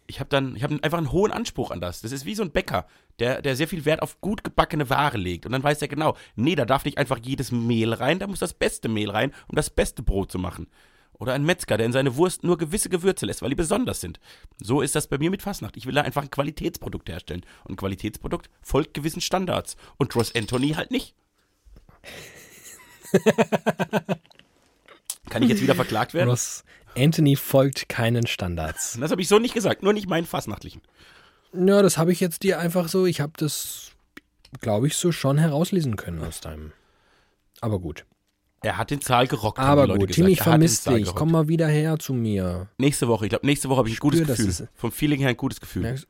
Ich 0.05 0.19
habe 0.19 0.29
dann, 0.29 0.57
ich 0.57 0.63
habe 0.63 0.77
einfach 0.83 0.97
einen 0.97 1.13
hohen 1.13 1.31
Anspruch 1.31 1.71
an 1.71 1.79
das. 1.79 2.01
Das 2.01 2.11
ist 2.11 2.25
wie 2.25 2.35
so 2.35 2.43
ein 2.43 2.51
Bäcker, 2.51 2.85
der, 3.19 3.41
der 3.41 3.55
sehr 3.55 3.69
viel 3.69 3.85
Wert 3.85 4.01
auf 4.01 4.19
gut 4.19 4.43
gebackene 4.43 4.89
Ware 4.89 5.17
legt. 5.17 5.45
Und 5.45 5.53
dann 5.53 5.63
weiß 5.63 5.81
er 5.81 5.87
genau, 5.87 6.17
nee, 6.35 6.55
da 6.55 6.65
darf 6.65 6.83
nicht 6.83 6.97
einfach 6.97 7.17
jedes 7.23 7.53
Mehl 7.53 7.93
rein, 7.93 8.19
da 8.19 8.27
muss 8.27 8.39
das 8.39 8.53
beste 8.53 8.89
Mehl 8.89 9.09
rein, 9.09 9.33
um 9.47 9.55
das 9.55 9.69
beste 9.69 10.03
Brot 10.03 10.33
zu 10.33 10.37
machen. 10.37 10.67
Oder 11.13 11.33
ein 11.33 11.45
Metzger, 11.45 11.77
der 11.77 11.85
in 11.85 11.93
seine 11.93 12.17
Wurst 12.17 12.43
nur 12.43 12.57
gewisse 12.57 12.89
Gewürze 12.89 13.25
lässt, 13.25 13.41
weil 13.41 13.49
die 13.49 13.55
besonders 13.55 14.01
sind. 14.01 14.19
So 14.61 14.81
ist 14.81 14.95
das 14.95 15.07
bei 15.07 15.17
mir 15.17 15.29
mit 15.31 15.41
Fastnacht. 15.41 15.77
Ich 15.77 15.85
will 15.85 15.95
da 15.95 16.01
einfach 16.01 16.23
ein 16.23 16.29
Qualitätsprodukt 16.29 17.07
herstellen. 17.07 17.45
Und 17.63 17.75
ein 17.75 17.77
Qualitätsprodukt 17.77 18.49
folgt 18.61 18.93
gewissen 18.93 19.21
Standards. 19.21 19.77
Und 19.95 20.13
Ross 20.13 20.35
Anthony 20.35 20.73
halt 20.73 20.91
nicht. 20.91 21.15
Kann 25.29 25.43
ich 25.43 25.49
jetzt 25.49 25.61
wieder 25.61 25.75
verklagt 25.75 26.13
werden? 26.13 26.29
Ross 26.29 26.63
Anthony 26.97 27.35
folgt 27.35 27.89
keinen 27.89 28.25
Standards. 28.27 28.97
Das 28.99 29.11
habe 29.11 29.21
ich 29.21 29.27
so 29.27 29.37
nicht 29.39 29.53
gesagt, 29.53 29.83
nur 29.83 29.91
nicht 29.93 30.07
meinen 30.07 30.25
Fastnachtlichen. 30.25 30.81
Ja, 31.53 31.81
das 31.81 31.97
habe 31.97 32.11
ich 32.13 32.19
jetzt 32.21 32.43
dir 32.43 32.59
einfach 32.59 32.87
so, 32.87 33.05
ich 33.05 33.19
habe 33.21 33.33
das, 33.37 33.91
glaube 34.61 34.87
ich, 34.87 34.95
so 34.95 35.11
schon 35.11 35.37
herauslesen 35.37 35.97
können 35.97 36.23
aus 36.23 36.39
deinem. 36.41 36.71
Aber 37.61 37.79
gut. 37.79 38.05
Er 38.61 38.77
hat 38.77 38.91
den 38.91 39.01
Zahl 39.01 39.27
gerockt. 39.27 39.59
Aber 39.59 39.87
gut, 39.87 40.07
gesagt. 40.07 40.13
Tim, 40.13 40.27
ich 40.27 40.39
Er 40.39 40.43
vermisse 40.45 40.93
dich. 40.95 41.13
Komm 41.13 41.31
mal 41.31 41.47
wieder 41.47 41.67
her 41.67 41.99
zu 41.99 42.13
mir. 42.13 42.67
Nächste 42.77 43.07
Woche, 43.07 43.25
ich 43.25 43.29
glaube, 43.29 43.45
nächste 43.45 43.69
Woche 43.69 43.79
habe 43.79 43.89
ich 43.89 43.95
ein 43.95 43.99
gutes 43.99 44.21
spür, 44.21 44.27
das 44.35 44.37
Gefühl. 44.45 44.69
Vom 44.75 44.91
Feeling 44.91 45.19
her 45.19 45.29
ein 45.29 45.37
gutes 45.37 45.59
Gefühl. 45.59 45.85
Merkst- 45.85 46.07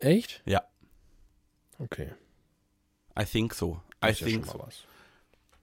Echt? 0.00 0.42
Ja, 0.46 0.62
Okay. 1.80 2.08
I 3.18 3.24
think 3.24 3.54
so. 3.54 3.80
I 4.04 4.08
ja 4.08 4.12
think 4.12 4.46
so. 4.46 4.58
was. 4.64 4.84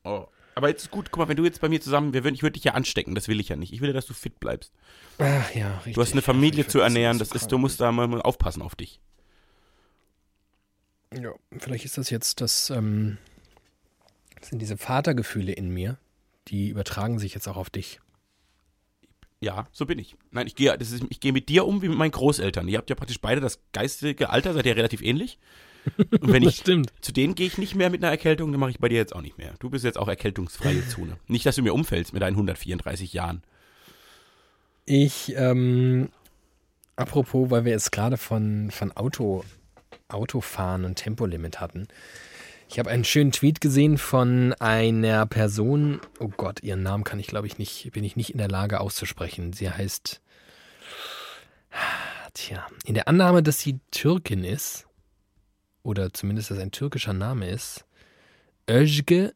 Oh. 0.06 0.28
Aber 0.56 0.70
jetzt 0.70 0.84
ist 0.84 0.92
gut, 0.92 1.12
guck 1.12 1.20
mal, 1.20 1.28
wenn 1.28 1.36
du 1.36 1.44
jetzt 1.44 1.60
bei 1.60 1.68
mir 1.68 1.82
zusammen, 1.82 2.14
wir 2.14 2.24
würden, 2.24 2.36
ich 2.36 2.42
würde 2.42 2.54
dich 2.54 2.64
ja 2.64 2.74
anstecken, 2.74 3.14
das 3.14 3.28
will 3.28 3.42
ich 3.42 3.50
ja 3.50 3.58
nicht. 3.58 3.74
Ich 3.74 3.82
will 3.82 3.90
ja, 3.90 3.94
dass 3.94 4.06
du 4.06 4.14
fit 4.14 4.40
bleibst. 4.40 4.72
Ach 5.18 5.54
ja, 5.54 5.76
richtig. 5.80 5.96
Du 5.96 6.02
hast 6.02 6.14
eine 6.14 6.22
Familie 6.22 6.62
Ich 6.62 6.70
zu 6.70 6.80
ernähren, 6.80 7.20
dass 7.20 7.30
das 7.30 7.44
ist, 7.44 7.52
du 7.52 7.58
musst 7.58 7.82
da 7.82 7.92
mal 7.92 8.08
mal 8.08 8.22
aufpassen 8.22 8.62
auf 8.62 8.76
dich. 8.76 9.02
Ja, 11.14 11.34
vielleicht 11.58 11.84
ist 11.84 11.98
das 11.98 12.10
jetzt 12.10 12.40
das, 12.40 12.70
ähm, 12.70 13.18
das 14.40 14.50
sind 14.50 14.60
diese 14.60 14.78
Vatergefühle 14.78 15.52
in 15.52 15.70
mir, 15.70 15.98
die 16.48 16.70
übertragen 16.70 17.20
sich 17.20 17.34
jetzt 17.34 17.48
auch 17.48 17.58
auf 17.58 17.70
dich. 17.70 18.00
Ja, 19.42 19.68
so 19.72 19.86
bin 19.86 20.00
ich. 20.00 20.16
Nein, 20.32 20.48
ich 20.48 20.56
gehe, 20.56 20.76
das 20.78 20.92
ist, 20.92 21.04
ich 21.10 21.20
gehe 21.20 21.34
mit 21.34 21.50
dir 21.50 21.66
um 21.66 21.82
wie 21.82 21.90
mit 21.90 21.98
meinen 21.98 22.12
Großeltern. 22.12 22.68
Ihr 22.68 22.78
habt 22.78 22.90
ja 22.90 22.96
praktisch 22.96 23.20
beide 23.20 23.42
das 23.42 23.60
geistige 23.74 24.30
Alter, 24.30 24.54
seid 24.54 24.66
ihr 24.66 24.76
relativ 24.76 25.02
ähnlich. 25.02 25.38
Und 25.98 26.32
wenn 26.32 26.44
ich, 26.48 26.58
stimmt. 26.58 26.92
zu 27.02 27.12
denen 27.12 27.36
gehe 27.36 27.48
ich 27.48 27.58
nicht 27.58 27.76
mehr 27.76 27.90
mit 27.90 28.04
einer 28.04 28.12
Erkältung, 28.12 28.52
dann 28.52 28.60
mache 28.60 28.72
ich 28.72 28.80
bei 28.80 28.90
dir 28.90 28.98
jetzt 28.98 29.16
auch 29.16 29.22
nicht 29.22 29.38
mehr. 29.38 29.54
Du 29.60 29.70
bist 29.70 29.84
jetzt 29.86 29.98
auch 29.98 30.08
erkältungsfreie 30.08 30.88
Zone. 30.90 31.18
Nicht, 31.28 31.46
dass 31.46 31.56
du 31.56 31.62
mir 31.62 31.74
umfällst 31.74 32.14
mit 32.14 32.22
deinen 32.22 32.36
134 32.36 33.14
Jahren. 33.14 33.44
Ich, 34.86 35.34
ähm, 35.36 36.10
apropos, 36.96 37.50
weil 37.50 37.66
wir 37.66 37.72
jetzt 37.72 37.92
gerade 37.92 38.18
von, 38.18 38.72
von 38.72 38.92
Auto, 38.94 39.44
Autofahren 40.08 40.86
und 40.86 40.96
Tempolimit 40.96 41.60
hatten. 41.60 41.88
Ich 42.68 42.80
habe 42.80 42.90
einen 42.90 43.06
schönen 43.06 43.32
Tweet 43.32 43.62
gesehen 43.62 43.98
von 43.98 44.54
einer 44.54 45.26
Person, 45.28 46.02
oh 46.20 46.30
Gott, 46.30 46.62
ihren 46.64 46.84
Namen 46.84 47.04
kann 47.04 47.20
ich 47.20 47.28
glaube 47.28 47.48
ich 47.48 47.58
nicht, 47.58 47.92
bin 47.94 48.04
ich 48.04 48.16
nicht 48.16 48.32
in 48.32 48.38
der 48.38 48.50
Lage 48.50 48.80
auszusprechen. 48.80 49.54
Sie 49.54 49.70
heißt, 49.70 50.22
tja, 52.34 52.66
in 52.86 52.96
der 52.96 53.08
Annahme, 53.08 53.44
dass 53.44 53.60
sie 53.60 53.80
Türkin 53.92 54.44
ist, 54.44 54.88
oder 55.84 56.12
zumindest, 56.12 56.52
dass 56.52 56.58
ein 56.58 56.72
türkischer 56.72 57.14
Name 57.14 57.50
ist, 57.50 57.86
Özge 58.70 59.34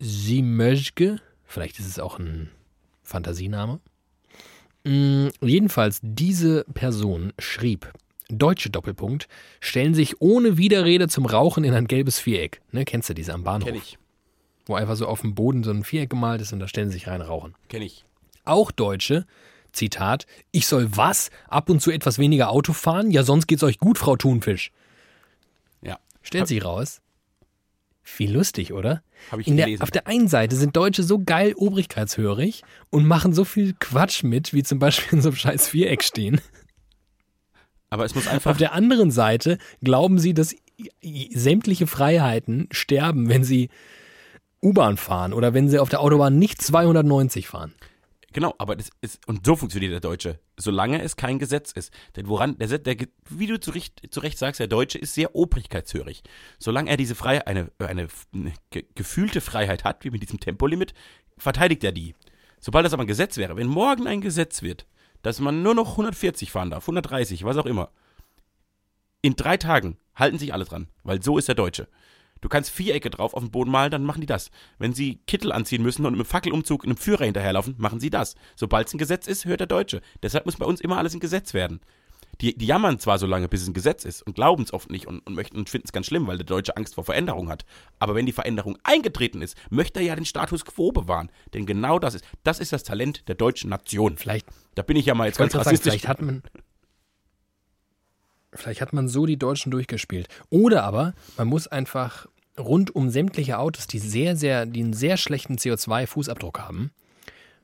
Simözge, 0.00 1.20
vielleicht 1.44 1.78
ist 1.78 1.86
es 1.86 1.98
auch 1.98 2.18
ein 2.18 2.50
Fantasiename. 3.02 3.80
Mm, 4.84 5.28
Jedenfalls, 5.40 6.00
diese 6.02 6.64
Person 6.74 7.32
schrieb, 7.38 7.92
deutsche 8.38 8.70
Doppelpunkt, 8.70 9.28
stellen 9.60 9.94
sich 9.94 10.20
ohne 10.20 10.56
Widerrede 10.56 11.08
zum 11.08 11.26
Rauchen 11.26 11.64
in 11.64 11.74
ein 11.74 11.86
gelbes 11.86 12.18
Viereck. 12.18 12.60
Ne, 12.72 12.84
kennst 12.84 13.08
du 13.08 13.14
diese 13.14 13.32
am 13.32 13.44
Bahnhof? 13.44 13.66
Kenn 13.68 13.76
ich. 13.76 13.98
Wo 14.66 14.74
einfach 14.74 14.96
so 14.96 15.06
auf 15.06 15.20
dem 15.20 15.34
Boden 15.34 15.62
so 15.62 15.70
ein 15.70 15.84
Viereck 15.84 16.10
gemalt 16.10 16.40
ist 16.40 16.52
und 16.52 16.58
da 16.60 16.68
stellen 16.68 16.88
sie 16.88 16.94
sich 16.94 17.06
rein 17.06 17.20
rauchen. 17.20 17.54
Kenn 17.68 17.82
ich. 17.82 18.04
Auch 18.44 18.70
Deutsche, 18.70 19.26
Zitat, 19.72 20.26
ich 20.52 20.66
soll 20.66 20.88
was? 20.96 21.30
Ab 21.48 21.68
und 21.68 21.80
zu 21.80 21.90
etwas 21.90 22.18
weniger 22.18 22.50
Auto 22.50 22.72
fahren? 22.72 23.10
Ja, 23.10 23.22
sonst 23.24 23.46
geht's 23.46 23.62
euch 23.62 23.78
gut, 23.78 23.98
Frau 23.98 24.16
Thunfisch. 24.16 24.70
Ja. 25.82 25.98
Stellt 26.22 26.46
sich 26.48 26.64
raus. 26.64 27.00
Wie 28.18 28.26
lustig, 28.26 28.72
oder? 28.72 29.02
Habe 29.30 29.40
ich 29.42 29.48
In 29.48 29.56
der, 29.56 29.66
gelesen. 29.66 29.82
auf 29.82 29.90
der 29.90 30.06
einen 30.06 30.28
Seite 30.28 30.56
sind 30.56 30.76
Deutsche 30.76 31.02
so 31.02 31.18
geil 31.24 31.54
obrigkeitshörig 31.56 32.62
und 32.90 33.06
machen 33.06 33.32
so 33.32 33.44
viel 33.44 33.74
Quatsch 33.80 34.22
mit, 34.22 34.52
wie 34.52 34.62
zum 34.62 34.78
Beispiel 34.78 35.16
in 35.16 35.22
so 35.22 35.30
einem 35.30 35.36
scheiß 35.36 35.68
Viereck 35.68 36.02
stehen. 36.04 36.40
Aber 37.94 38.04
es 38.04 38.14
muss 38.16 38.26
einfach. 38.26 38.50
Auf 38.50 38.56
der 38.58 38.72
anderen 38.72 39.12
Seite 39.12 39.58
glauben 39.82 40.18
sie, 40.18 40.34
dass 40.34 40.54
sämtliche 41.32 41.86
Freiheiten 41.86 42.66
sterben, 42.72 43.28
wenn 43.28 43.44
sie 43.44 43.70
U-Bahn 44.60 44.96
fahren 44.96 45.32
oder 45.32 45.54
wenn 45.54 45.68
sie 45.68 45.78
auf 45.78 45.90
der 45.90 46.00
Autobahn 46.00 46.36
nicht 46.38 46.60
290 46.60 47.46
fahren. 47.46 47.72
Genau, 48.32 48.52
aber 48.58 48.74
das 48.74 48.90
ist, 49.00 49.20
und 49.28 49.46
so 49.46 49.54
funktioniert 49.54 49.92
der 49.92 50.00
Deutsche, 50.00 50.40
solange 50.56 51.00
es 51.02 51.14
kein 51.14 51.38
Gesetz 51.38 51.70
ist. 51.70 51.92
Denn 52.16 52.26
woran, 52.26 52.58
der, 52.58 52.78
der, 52.78 52.96
wie 53.30 53.46
du 53.46 53.60
zu 53.60 53.70
Recht, 53.70 54.02
zu 54.12 54.18
Recht 54.18 54.38
sagst, 54.38 54.58
der 54.58 54.66
Deutsche 54.66 54.98
ist 54.98 55.14
sehr 55.14 55.36
obrigkeitshörig. 55.36 56.24
Solange 56.58 56.90
er 56.90 56.96
diese 56.96 57.14
Freiheit, 57.14 57.46
eine, 57.46 57.70
eine, 57.78 58.08
eine 58.34 58.52
ge- 58.70 58.86
gefühlte 58.96 59.40
Freiheit 59.40 59.84
hat, 59.84 60.04
wie 60.04 60.10
mit 60.10 60.20
diesem 60.22 60.40
Tempolimit, 60.40 60.94
verteidigt 61.38 61.84
er 61.84 61.92
die. 61.92 62.16
Sobald 62.58 62.84
das 62.84 62.92
aber 62.92 63.04
ein 63.04 63.06
Gesetz 63.06 63.36
wäre, 63.36 63.56
wenn 63.56 63.68
morgen 63.68 64.08
ein 64.08 64.20
Gesetz 64.20 64.62
wird, 64.62 64.84
dass 65.24 65.40
man 65.40 65.62
nur 65.62 65.74
noch 65.74 65.92
140 65.92 66.52
fahren 66.52 66.70
darf, 66.70 66.84
130, 66.84 67.44
was 67.44 67.56
auch 67.56 67.66
immer, 67.66 67.90
in 69.22 69.36
drei 69.36 69.56
Tagen 69.56 69.96
halten 70.14 70.38
sich 70.38 70.52
alle 70.52 70.66
dran, 70.66 70.86
weil 71.02 71.22
so 71.22 71.38
ist 71.38 71.48
der 71.48 71.54
Deutsche. 71.54 71.88
Du 72.42 72.50
kannst 72.50 72.70
Vierecke 72.70 73.08
drauf 73.08 73.32
auf 73.32 73.42
dem 73.42 73.50
Boden 73.50 73.70
malen, 73.70 73.90
dann 73.90 74.04
machen 74.04 74.20
die 74.20 74.26
das. 74.26 74.50
Wenn 74.78 74.92
sie 74.92 75.20
Kittel 75.26 75.50
anziehen 75.50 75.82
müssen 75.82 76.04
und 76.04 76.12
im 76.12 76.24
Fackelumzug 76.26 76.84
in 76.84 76.90
einem 76.90 76.98
Führer 76.98 77.24
hinterherlaufen, 77.24 77.74
machen 77.78 78.00
sie 78.00 78.10
das. 78.10 78.34
Sobald 78.54 78.86
es 78.86 78.92
ein 78.92 78.98
Gesetz 78.98 79.26
ist, 79.26 79.46
hört 79.46 79.60
der 79.60 79.66
Deutsche. 79.66 80.02
Deshalb 80.22 80.44
muss 80.44 80.56
bei 80.56 80.66
uns 80.66 80.82
immer 80.82 80.98
alles 80.98 81.14
ein 81.14 81.20
Gesetz 81.20 81.54
werden. 81.54 81.80
Die, 82.40 82.56
die 82.56 82.66
jammern 82.66 82.98
zwar 82.98 83.18
so 83.18 83.26
lange, 83.26 83.48
bis 83.48 83.62
es 83.62 83.68
ein 83.68 83.74
Gesetz 83.74 84.04
ist 84.04 84.22
und 84.22 84.34
glauben 84.34 84.62
es 84.62 84.72
oft 84.72 84.90
nicht 84.90 85.06
und, 85.06 85.20
und 85.20 85.34
möchten 85.34 85.56
und 85.56 85.68
finden 85.68 85.86
es 85.86 85.92
ganz 85.92 86.06
schlimm, 86.06 86.26
weil 86.26 86.36
der 86.36 86.46
Deutsche 86.46 86.76
Angst 86.76 86.94
vor 86.94 87.04
Veränderung 87.04 87.48
hat. 87.48 87.64
Aber 87.98 88.14
wenn 88.14 88.26
die 88.26 88.32
Veränderung 88.32 88.78
eingetreten 88.82 89.42
ist, 89.42 89.56
möchte 89.70 90.00
er 90.00 90.06
ja 90.06 90.16
den 90.16 90.24
Status 90.24 90.64
quo 90.64 90.92
bewahren. 90.92 91.30
Denn 91.52 91.66
genau 91.66 91.98
das 91.98 92.14
ist, 92.14 92.24
das 92.42 92.58
ist 92.58 92.72
das 92.72 92.82
Talent 92.82 93.28
der 93.28 93.34
deutschen 93.34 93.70
Nation. 93.70 94.16
Vielleicht, 94.16 94.46
Da 94.74 94.82
bin 94.82 94.96
ich 94.96 95.06
ja 95.06 95.14
mal 95.14 95.26
jetzt 95.26 95.38
ganz 95.38 95.52
gerade 95.52 95.64
sagen, 95.64 95.76
rassistisch. 95.76 95.92
vielleicht 95.92 96.08
hat 96.08 96.22
man 96.22 96.42
vielleicht 98.56 98.80
hat 98.80 98.92
man 98.92 99.08
so 99.08 99.26
die 99.26 99.36
Deutschen 99.36 99.70
durchgespielt. 99.70 100.28
Oder 100.48 100.84
aber 100.84 101.14
man 101.36 101.48
muss 101.48 101.66
einfach 101.66 102.26
rund 102.58 102.94
um 102.94 103.10
sämtliche 103.10 103.58
Autos, 103.58 103.86
die 103.86 103.98
sehr, 103.98 104.36
sehr, 104.36 104.66
die 104.66 104.82
einen 104.82 104.92
sehr 104.92 105.16
schlechten 105.16 105.56
CO2-Fußabdruck 105.56 106.60
haben, 106.60 106.92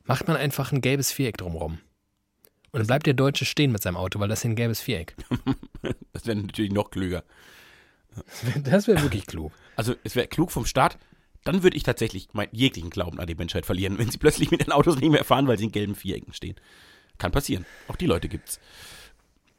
macht 0.04 0.26
man 0.26 0.36
einfach 0.36 0.72
ein 0.72 0.80
gelbes 0.80 1.12
Viereck 1.12 1.36
drumherum. 1.36 1.78
Und 2.72 2.78
dann 2.78 2.86
bleibt 2.86 3.06
der 3.06 3.14
Deutsche 3.14 3.44
stehen 3.44 3.72
mit 3.72 3.82
seinem 3.82 3.96
Auto, 3.96 4.20
weil 4.20 4.28
das 4.28 4.40
ist 4.40 4.44
ein 4.44 4.56
gelbes 4.56 4.80
Viereck. 4.80 5.16
Das 6.12 6.26
wäre 6.26 6.36
natürlich 6.36 6.72
noch 6.72 6.90
klüger. 6.90 7.24
Das 8.64 8.86
wäre 8.86 9.02
wirklich 9.02 9.26
klug. 9.26 9.52
Also 9.76 9.94
es 10.04 10.16
wäre 10.16 10.26
klug 10.26 10.50
vom 10.50 10.66
Staat, 10.66 10.98
dann 11.44 11.62
würde 11.62 11.76
ich 11.76 11.84
tatsächlich 11.84 12.28
meinen 12.32 12.50
jeglichen 12.52 12.90
Glauben 12.90 13.18
an 13.18 13.26
die 13.26 13.34
Menschheit 13.34 13.64
verlieren, 13.64 13.98
wenn 13.98 14.10
sie 14.10 14.18
plötzlich 14.18 14.50
mit 14.50 14.60
den 14.60 14.72
Autos 14.72 14.96
nicht 14.96 15.10
mehr 15.10 15.24
fahren, 15.24 15.46
weil 15.46 15.56
sie 15.58 15.64
in 15.64 15.72
gelben 15.72 15.94
Vierecken 15.94 16.34
stehen. 16.34 16.56
Kann 17.18 17.32
passieren. 17.32 17.64
Auch 17.88 17.96
die 17.96 18.06
Leute 18.06 18.28
gibt's. 18.28 18.60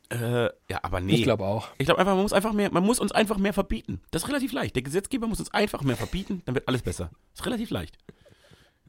Äh, 0.10 0.50
ja, 0.70 0.80
aber 0.84 1.00
nee. 1.00 1.16
Ich 1.16 1.24
glaube 1.24 1.46
auch. 1.46 1.70
Ich 1.78 1.86
glaube 1.86 2.00
einfach, 2.00 2.14
man 2.14 2.24
muss 2.24 2.34
einfach 2.34 2.54
mehr, 2.54 2.72
man 2.72 2.84
muss 2.84 3.00
uns 3.00 3.12
einfach 3.12 3.38
mehr 3.38 3.54
verbieten. 3.54 4.02
Das 4.12 4.24
ist 4.24 4.30
relativ 4.30 4.52
leicht. 4.52 4.76
Der 4.76 4.84
Gesetzgeber 4.84 5.28
muss 5.28 5.40
uns 5.40 5.54
einfach 5.54 5.84
mehr 5.84 5.96
verbieten, 5.96 6.42
dann 6.46 6.54
wird 6.54 6.68
alles 6.68 6.82
besser. 6.82 7.12
Das 7.32 7.42
ist 7.42 7.46
relativ 7.46 7.70
leicht. 7.70 7.98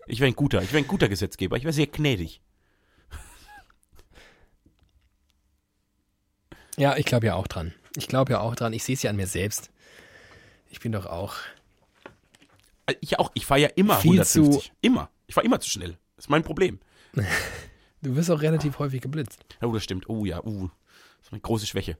Ich 0.07 0.21
wäre 0.21 0.31
ein 0.31 0.37
guter, 0.37 0.63
ich 0.63 0.73
wäre 0.73 0.83
ein 0.83 0.89
guter 0.89 1.09
Gesetzgeber. 1.09 1.57
Ich 1.57 1.63
wäre 1.63 1.73
sehr 1.73 1.87
gnädig. 1.87 2.41
Ja, 6.77 6.97
ich 6.97 7.07
glaube 7.07 7.27
ja 7.27 7.35
auch 7.35 7.47
dran. 7.47 7.75
Ich 7.97 8.09
glaube 8.09 8.33
ja 8.33 8.41
auch 8.41 8.55
dran. 8.55 8.73
Ich 8.73 8.85
sehe 8.85 8.95
es 8.95 9.03
ja 9.03 9.11
an 9.11 9.17
mir 9.17 9.27
selbst. 9.27 9.71
Ich 10.71 10.81
bin 10.81 10.93
doch 10.93 11.07
auch. 11.07 11.35
Äh, 12.87 12.95
Ich 13.01 13.19
auch, 13.19 13.31
ich 13.35 13.47
fahre 13.47 13.61
ja 13.61 13.69
immer 13.77 13.97
Viel 13.97 14.13
150. 14.13 14.73
Immer. 14.81 15.11
Ich 15.27 15.35
fahre 15.35 15.47
immer 15.47 15.61
zu 15.61 15.69
schnell. 15.71 15.99
Das 16.17 16.27
ist 16.27 16.31
mein 16.31 16.43
Problem. 16.43 16.79
Du 18.05 18.17
wirst 18.17 18.33
auch 18.33 18.43
relativ 18.43 18.81
häufig 18.81 19.01
geblitzt. 19.01 19.45
Oh, 19.61 19.71
das 19.71 19.85
stimmt. 19.85 20.09
Oh 20.09 20.25
ja, 20.25 20.43
uh. 20.43 20.69
Das 21.19 21.29
ist 21.29 21.33
eine 21.33 21.41
große 21.41 21.69
Schwäche. 21.69 21.97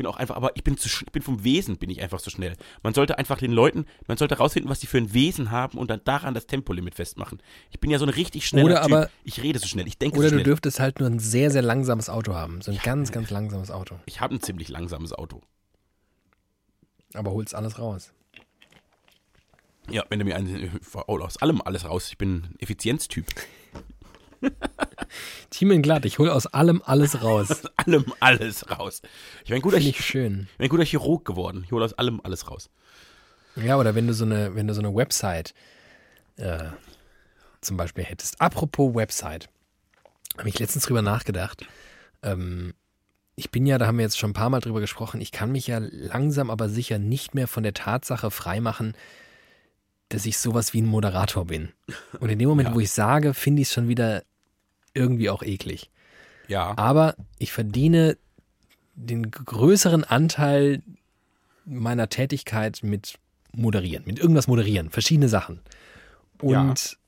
Ich 0.00 0.02
bin 0.02 0.10
auch 0.10 0.16
einfach, 0.16 0.34
aber 0.36 0.56
ich 0.56 0.64
bin 0.64 0.78
zu, 0.78 0.88
ich 0.88 1.12
bin 1.12 1.20
vom 1.20 1.44
Wesen 1.44 1.76
bin 1.76 1.90
ich 1.90 2.00
einfach 2.00 2.22
zu 2.22 2.30
schnell. 2.30 2.56
Man 2.82 2.94
sollte 2.94 3.18
einfach 3.18 3.36
den 3.36 3.52
Leuten, 3.52 3.84
man 4.06 4.16
sollte 4.16 4.38
rausfinden, 4.38 4.70
was 4.70 4.80
die 4.80 4.86
für 4.86 4.96
ein 4.96 5.12
Wesen 5.12 5.50
haben 5.50 5.76
und 5.76 5.90
dann 5.90 6.00
daran 6.04 6.32
das 6.32 6.46
Tempolimit 6.46 6.94
festmachen. 6.94 7.42
Ich 7.70 7.80
bin 7.80 7.90
ja 7.90 7.98
so 7.98 8.06
ein 8.06 8.08
richtig 8.08 8.46
schneller 8.46 8.64
Oder 8.64 8.82
Typ. 8.82 8.92
aber- 8.92 9.10
ich 9.24 9.42
rede 9.42 9.58
so 9.58 9.66
schnell, 9.66 9.86
ich 9.86 9.98
denke 9.98 10.16
Oder 10.16 10.28
so 10.28 10.30
du 10.30 10.36
schnell. 10.36 10.44
dürftest 10.44 10.80
halt 10.80 11.00
nur 11.00 11.10
ein 11.10 11.18
sehr, 11.18 11.50
sehr 11.50 11.60
langsames 11.60 12.08
Auto 12.08 12.32
haben. 12.32 12.62
So 12.62 12.70
ein 12.70 12.78
ganz, 12.82 13.12
ganz 13.12 13.28
langsames 13.28 13.70
Auto. 13.70 13.96
ich 14.06 14.22
habe 14.22 14.34
ein 14.36 14.40
ziemlich 14.40 14.70
langsames 14.70 15.12
Auto. 15.12 15.42
Aber 17.12 17.32
holst 17.32 17.54
alles 17.54 17.78
raus. 17.78 18.14
Ja, 19.90 20.04
wenn 20.08 20.18
du 20.18 20.24
mir 20.24 20.34
ein, 20.36 20.80
oh, 21.08 21.18
aus 21.18 21.36
allem 21.36 21.60
alles 21.60 21.84
raus. 21.84 22.08
Ich 22.08 22.16
bin 22.16 22.36
ein 22.36 22.54
Effizienztyp. 22.58 23.26
Team 25.50 25.70
in 25.72 25.82
glatt, 25.82 26.04
ich 26.04 26.18
hole 26.18 26.32
aus 26.32 26.46
allem 26.46 26.82
alles 26.84 27.22
raus. 27.22 27.50
Aus 27.50 27.62
allem 27.76 28.12
alles 28.20 28.70
raus. 28.70 29.02
Ich 29.42 29.48
bin 29.48 29.56
ein 29.56 29.62
guter, 29.62 29.78
ich 29.78 29.88
ich 29.88 30.04
schön. 30.04 30.48
bin 30.58 30.66
ein 30.66 30.68
guter 30.68 30.84
Chirurg 30.84 31.24
geworden. 31.24 31.62
Ich 31.64 31.72
hole 31.72 31.84
aus 31.84 31.94
allem 31.94 32.20
alles 32.22 32.50
raus. 32.50 32.70
Ja, 33.56 33.76
oder 33.78 33.94
wenn 33.94 34.06
du 34.06 34.14
so 34.14 34.24
eine, 34.24 34.54
wenn 34.54 34.66
du 34.66 34.74
so 34.74 34.80
eine 34.80 34.94
Website 34.94 35.54
äh, 36.36 36.68
zum 37.60 37.76
Beispiel 37.76 38.04
hättest. 38.04 38.40
Apropos 38.40 38.94
Website, 38.94 39.48
habe 40.38 40.48
ich 40.48 40.58
letztens 40.58 40.84
drüber 40.86 41.02
nachgedacht. 41.02 41.66
Ähm, 42.22 42.74
ich 43.36 43.50
bin 43.50 43.66
ja, 43.66 43.78
da 43.78 43.86
haben 43.86 43.98
wir 43.98 44.04
jetzt 44.04 44.18
schon 44.18 44.30
ein 44.30 44.34
paar 44.34 44.50
Mal 44.50 44.60
drüber 44.60 44.80
gesprochen, 44.80 45.20
ich 45.20 45.32
kann 45.32 45.50
mich 45.52 45.66
ja 45.66 45.78
langsam 45.80 46.50
aber 46.50 46.68
sicher 46.68 46.98
nicht 46.98 47.34
mehr 47.34 47.48
von 47.48 47.62
der 47.62 47.74
Tatsache 47.74 48.30
freimachen, 48.30 48.94
dass 50.10 50.26
ich 50.26 50.38
sowas 50.38 50.72
wie 50.74 50.82
ein 50.82 50.86
Moderator 50.86 51.46
bin. 51.46 51.70
Und 52.18 52.28
in 52.30 52.38
dem 52.38 52.48
Moment, 52.48 52.70
Ja. 52.70 52.74
wo 52.74 52.80
ich 52.80 52.90
sage, 52.90 53.32
finde 53.34 53.62
ich 53.62 53.68
es 53.68 53.74
schon 53.74 53.88
wieder 53.88 54.22
irgendwie 55.00 55.30
auch 55.30 55.42
eklig. 55.42 55.90
Ja. 56.46 56.76
Aber 56.76 57.16
ich 57.38 57.52
verdiene 57.52 58.16
den 58.94 59.30
größeren 59.30 60.04
Anteil 60.04 60.82
meiner 61.64 62.08
Tätigkeit 62.08 62.80
mit 62.82 63.18
Moderieren, 63.52 64.04
mit 64.06 64.18
irgendwas 64.18 64.46
moderieren, 64.46 64.90
verschiedene 64.90 65.28
Sachen. 65.28 65.60
Und 66.40 66.98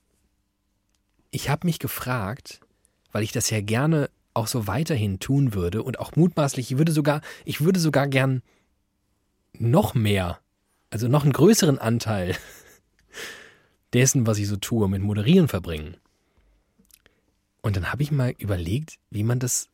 ich 1.31 1.49
habe 1.49 1.65
mich 1.65 1.79
gefragt, 1.79 2.59
weil 3.11 3.23
ich 3.23 3.31
das 3.31 3.49
ja 3.49 3.61
gerne 3.61 4.09
auch 4.33 4.47
so 4.47 4.67
weiterhin 4.67 5.19
tun 5.19 5.53
würde 5.53 5.83
und 5.83 5.99
auch 5.99 6.15
mutmaßlich, 6.15 6.71
ich 6.71 6.77
würde 6.77 6.91
sogar, 6.91 7.21
ich 7.45 7.61
würde 7.61 7.79
sogar 7.79 8.07
gern 8.07 8.41
noch 9.53 9.93
mehr, 9.93 10.39
also 10.89 11.07
noch 11.07 11.23
einen 11.23 11.33
größeren 11.33 11.79
Anteil 11.79 12.35
dessen, 13.93 14.25
was 14.27 14.37
ich 14.37 14.47
so 14.47 14.57
tue, 14.57 14.89
mit 14.89 15.01
Moderieren 15.01 15.47
verbringen. 15.47 15.97
Und 17.63 17.75
dann 17.77 17.91
habe 17.91 18.03
ich 18.03 18.11
mal 18.11 18.35
überlegt, 18.37 18.99
wie 19.09 19.23
man 19.23 19.39
das 19.39 19.69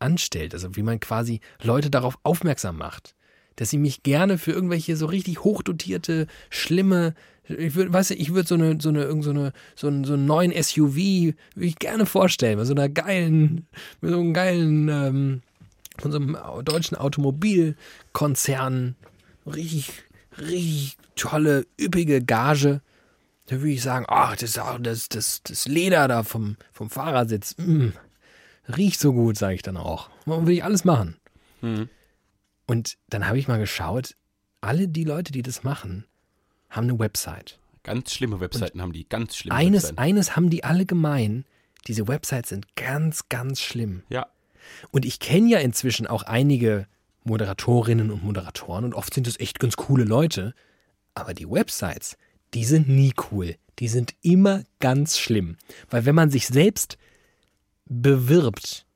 anstellt, 0.00 0.52
also 0.52 0.76
wie 0.76 0.82
man 0.82 1.00
quasi 1.00 1.40
Leute 1.62 1.88
darauf 1.88 2.18
aufmerksam 2.24 2.76
macht, 2.76 3.14
dass 3.56 3.70
sie 3.70 3.78
mich 3.78 4.02
gerne 4.02 4.36
für 4.36 4.52
irgendwelche 4.52 4.96
so 4.96 5.06
richtig 5.06 5.44
hochdotierte, 5.44 6.26
schlimme, 6.50 7.14
ich 7.44 7.74
würde, 7.74 7.90
weißt 7.92 8.10
du, 8.10 8.14
ich 8.14 8.34
würde 8.34 8.48
so 8.48 8.56
eine, 8.56 8.80
so 8.80 8.90
eine, 8.90 9.04
irgend 9.04 9.24
so 9.24 9.30
eine, 9.30 9.52
so 9.74 9.86
einen, 9.86 10.04
so 10.04 10.12
einen 10.14 10.26
neuen 10.26 10.52
SUV, 10.52 10.96
würde 10.96 11.36
ich 11.56 11.78
gerne 11.78 12.06
vorstellen, 12.06 12.58
mit 12.58 12.66
so 12.66 12.74
einer 12.74 12.88
geilen, 12.88 13.68
mit 14.00 14.10
so 14.10 14.18
einem 14.18 14.34
geilen, 14.34 14.88
ähm, 14.88 15.42
von 15.98 16.10
so 16.12 16.18
einem 16.18 16.36
deutschen 16.64 16.96
Automobilkonzern, 16.96 18.96
richtig, 19.46 19.92
richtig 20.38 20.96
tolle, 21.14 21.66
üppige 21.80 22.24
Gage. 22.24 22.80
Da 23.50 23.56
würde 23.56 23.72
ich 23.72 23.82
sagen, 23.82 24.04
ach, 24.06 24.36
das, 24.36 24.52
das, 24.80 25.08
das, 25.08 25.42
das 25.42 25.66
Leder 25.66 26.06
da 26.06 26.22
vom, 26.22 26.56
vom 26.70 26.88
Fahrersitz, 26.88 27.56
mm, 27.58 27.88
riecht 28.76 29.00
so 29.00 29.12
gut, 29.12 29.36
sage 29.36 29.56
ich 29.56 29.62
dann 29.62 29.76
auch. 29.76 30.08
Will 30.24 30.54
ich 30.54 30.62
alles 30.62 30.84
machen. 30.84 31.16
Mhm. 31.60 31.88
Und 32.68 32.96
dann 33.08 33.26
habe 33.26 33.40
ich 33.40 33.48
mal 33.48 33.58
geschaut, 33.58 34.14
alle 34.60 34.86
die 34.86 35.02
Leute, 35.02 35.32
die 35.32 35.42
das 35.42 35.64
machen, 35.64 36.04
haben 36.68 36.84
eine 36.88 37.00
Website. 37.00 37.58
Ganz 37.82 38.14
schlimme 38.14 38.38
Webseiten 38.38 38.80
haben 38.80 38.92
die. 38.92 39.08
Ganz 39.08 39.34
schlimme 39.34 39.56
Eines, 39.56 39.82
Webseiten. 39.82 39.98
eines 39.98 40.36
haben 40.36 40.48
die 40.48 40.62
alle 40.62 40.86
gemein. 40.86 41.44
Diese 41.88 42.06
Websites 42.06 42.50
sind 42.50 42.76
ganz, 42.76 43.28
ganz 43.28 43.60
schlimm. 43.60 44.04
Ja. 44.10 44.28
Und 44.92 45.04
ich 45.04 45.18
kenne 45.18 45.48
ja 45.48 45.58
inzwischen 45.58 46.06
auch 46.06 46.22
einige 46.22 46.86
Moderatorinnen 47.24 48.12
und 48.12 48.22
Moderatoren 48.22 48.84
und 48.84 48.94
oft 48.94 49.12
sind 49.12 49.26
es 49.26 49.40
echt 49.40 49.58
ganz 49.58 49.74
coole 49.74 50.04
Leute. 50.04 50.54
Aber 51.14 51.34
die 51.34 51.50
Websites, 51.50 52.16
die 52.54 52.64
sind 52.64 52.88
nie 52.88 53.12
cool. 53.30 53.56
Die 53.78 53.88
sind 53.88 54.14
immer 54.22 54.64
ganz 54.78 55.18
schlimm. 55.18 55.56
Weil 55.88 56.04
wenn 56.04 56.14
man 56.14 56.30
sich 56.30 56.46
selbst 56.46 56.98
bewirbt 57.86 58.86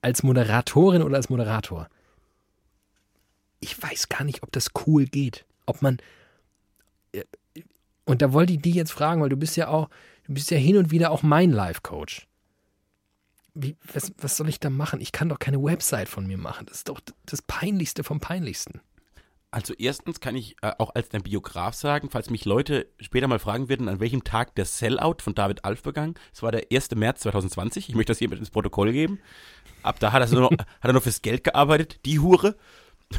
als 0.00 0.22
Moderatorin 0.22 1.02
oder 1.02 1.16
als 1.16 1.28
Moderator, 1.28 1.88
ich 3.60 3.80
weiß 3.80 4.08
gar 4.08 4.24
nicht, 4.24 4.42
ob 4.42 4.52
das 4.52 4.70
cool 4.86 5.06
geht. 5.06 5.44
Ob 5.66 5.82
man. 5.82 5.98
äh, 7.12 7.24
Und 8.04 8.22
da 8.22 8.32
wollte 8.32 8.52
ich 8.52 8.62
dich 8.62 8.74
jetzt 8.74 8.92
fragen, 8.92 9.20
weil 9.20 9.28
du 9.28 9.36
bist 9.36 9.56
ja 9.56 9.68
auch, 9.68 9.88
du 10.24 10.34
bist 10.34 10.50
ja 10.50 10.56
hin 10.56 10.76
und 10.76 10.90
wieder 10.90 11.10
auch 11.10 11.22
mein 11.22 11.50
Life-Coach. 11.50 12.26
Wie, 13.54 13.76
was, 13.92 14.12
was 14.18 14.36
soll 14.36 14.48
ich 14.48 14.60
da 14.60 14.70
machen? 14.70 15.00
Ich 15.00 15.10
kann 15.10 15.28
doch 15.28 15.40
keine 15.40 15.62
Website 15.62 16.08
von 16.08 16.26
mir 16.26 16.38
machen. 16.38 16.66
Das 16.66 16.78
ist 16.78 16.88
doch 16.88 17.00
das 17.26 17.42
Peinlichste 17.42 18.04
vom 18.04 18.20
Peinlichsten. 18.20 18.80
Also 19.50 19.72
erstens 19.74 20.20
kann 20.20 20.36
ich 20.36 20.56
äh, 20.60 20.72
auch 20.78 20.94
als 20.94 21.08
dein 21.08 21.22
Biograf 21.22 21.74
sagen, 21.74 22.10
falls 22.10 22.28
mich 22.28 22.44
Leute 22.44 22.86
später 23.00 23.28
mal 23.28 23.38
fragen 23.38 23.68
würden, 23.68 23.88
an 23.88 23.98
welchem 23.98 24.22
Tag 24.22 24.54
der 24.56 24.66
Sellout 24.66 25.16
von 25.20 25.34
David 25.34 25.64
Alf 25.64 25.82
begangen. 25.82 26.14
Es 26.34 26.42
war 26.42 26.52
der 26.52 26.66
1. 26.70 26.90
März 26.96 27.20
2020. 27.20 27.88
Ich 27.88 27.94
möchte 27.94 28.10
das 28.10 28.18
hier 28.18 28.28
mit 28.28 28.38
ins 28.38 28.50
Protokoll 28.50 28.92
geben. 28.92 29.20
Ab 29.82 30.00
da 30.00 30.12
hat 30.12 30.20
er, 30.20 30.28
so 30.28 30.38
noch, 30.38 30.50
hat 30.52 30.66
er 30.82 30.92
noch 30.92 31.02
fürs 31.02 31.22
Geld 31.22 31.44
gearbeitet, 31.44 32.00
die 32.04 32.18
Hure. 32.18 32.56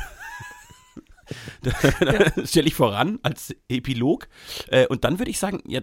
das 1.61 2.49
stelle 2.49 2.67
ich 2.67 2.75
voran 2.75 3.19
als 3.23 3.55
Epilog. 3.67 4.27
Äh, 4.67 4.87
und 4.87 5.03
dann 5.03 5.19
würde 5.19 5.31
ich 5.31 5.39
sagen, 5.39 5.61
ja, 5.67 5.81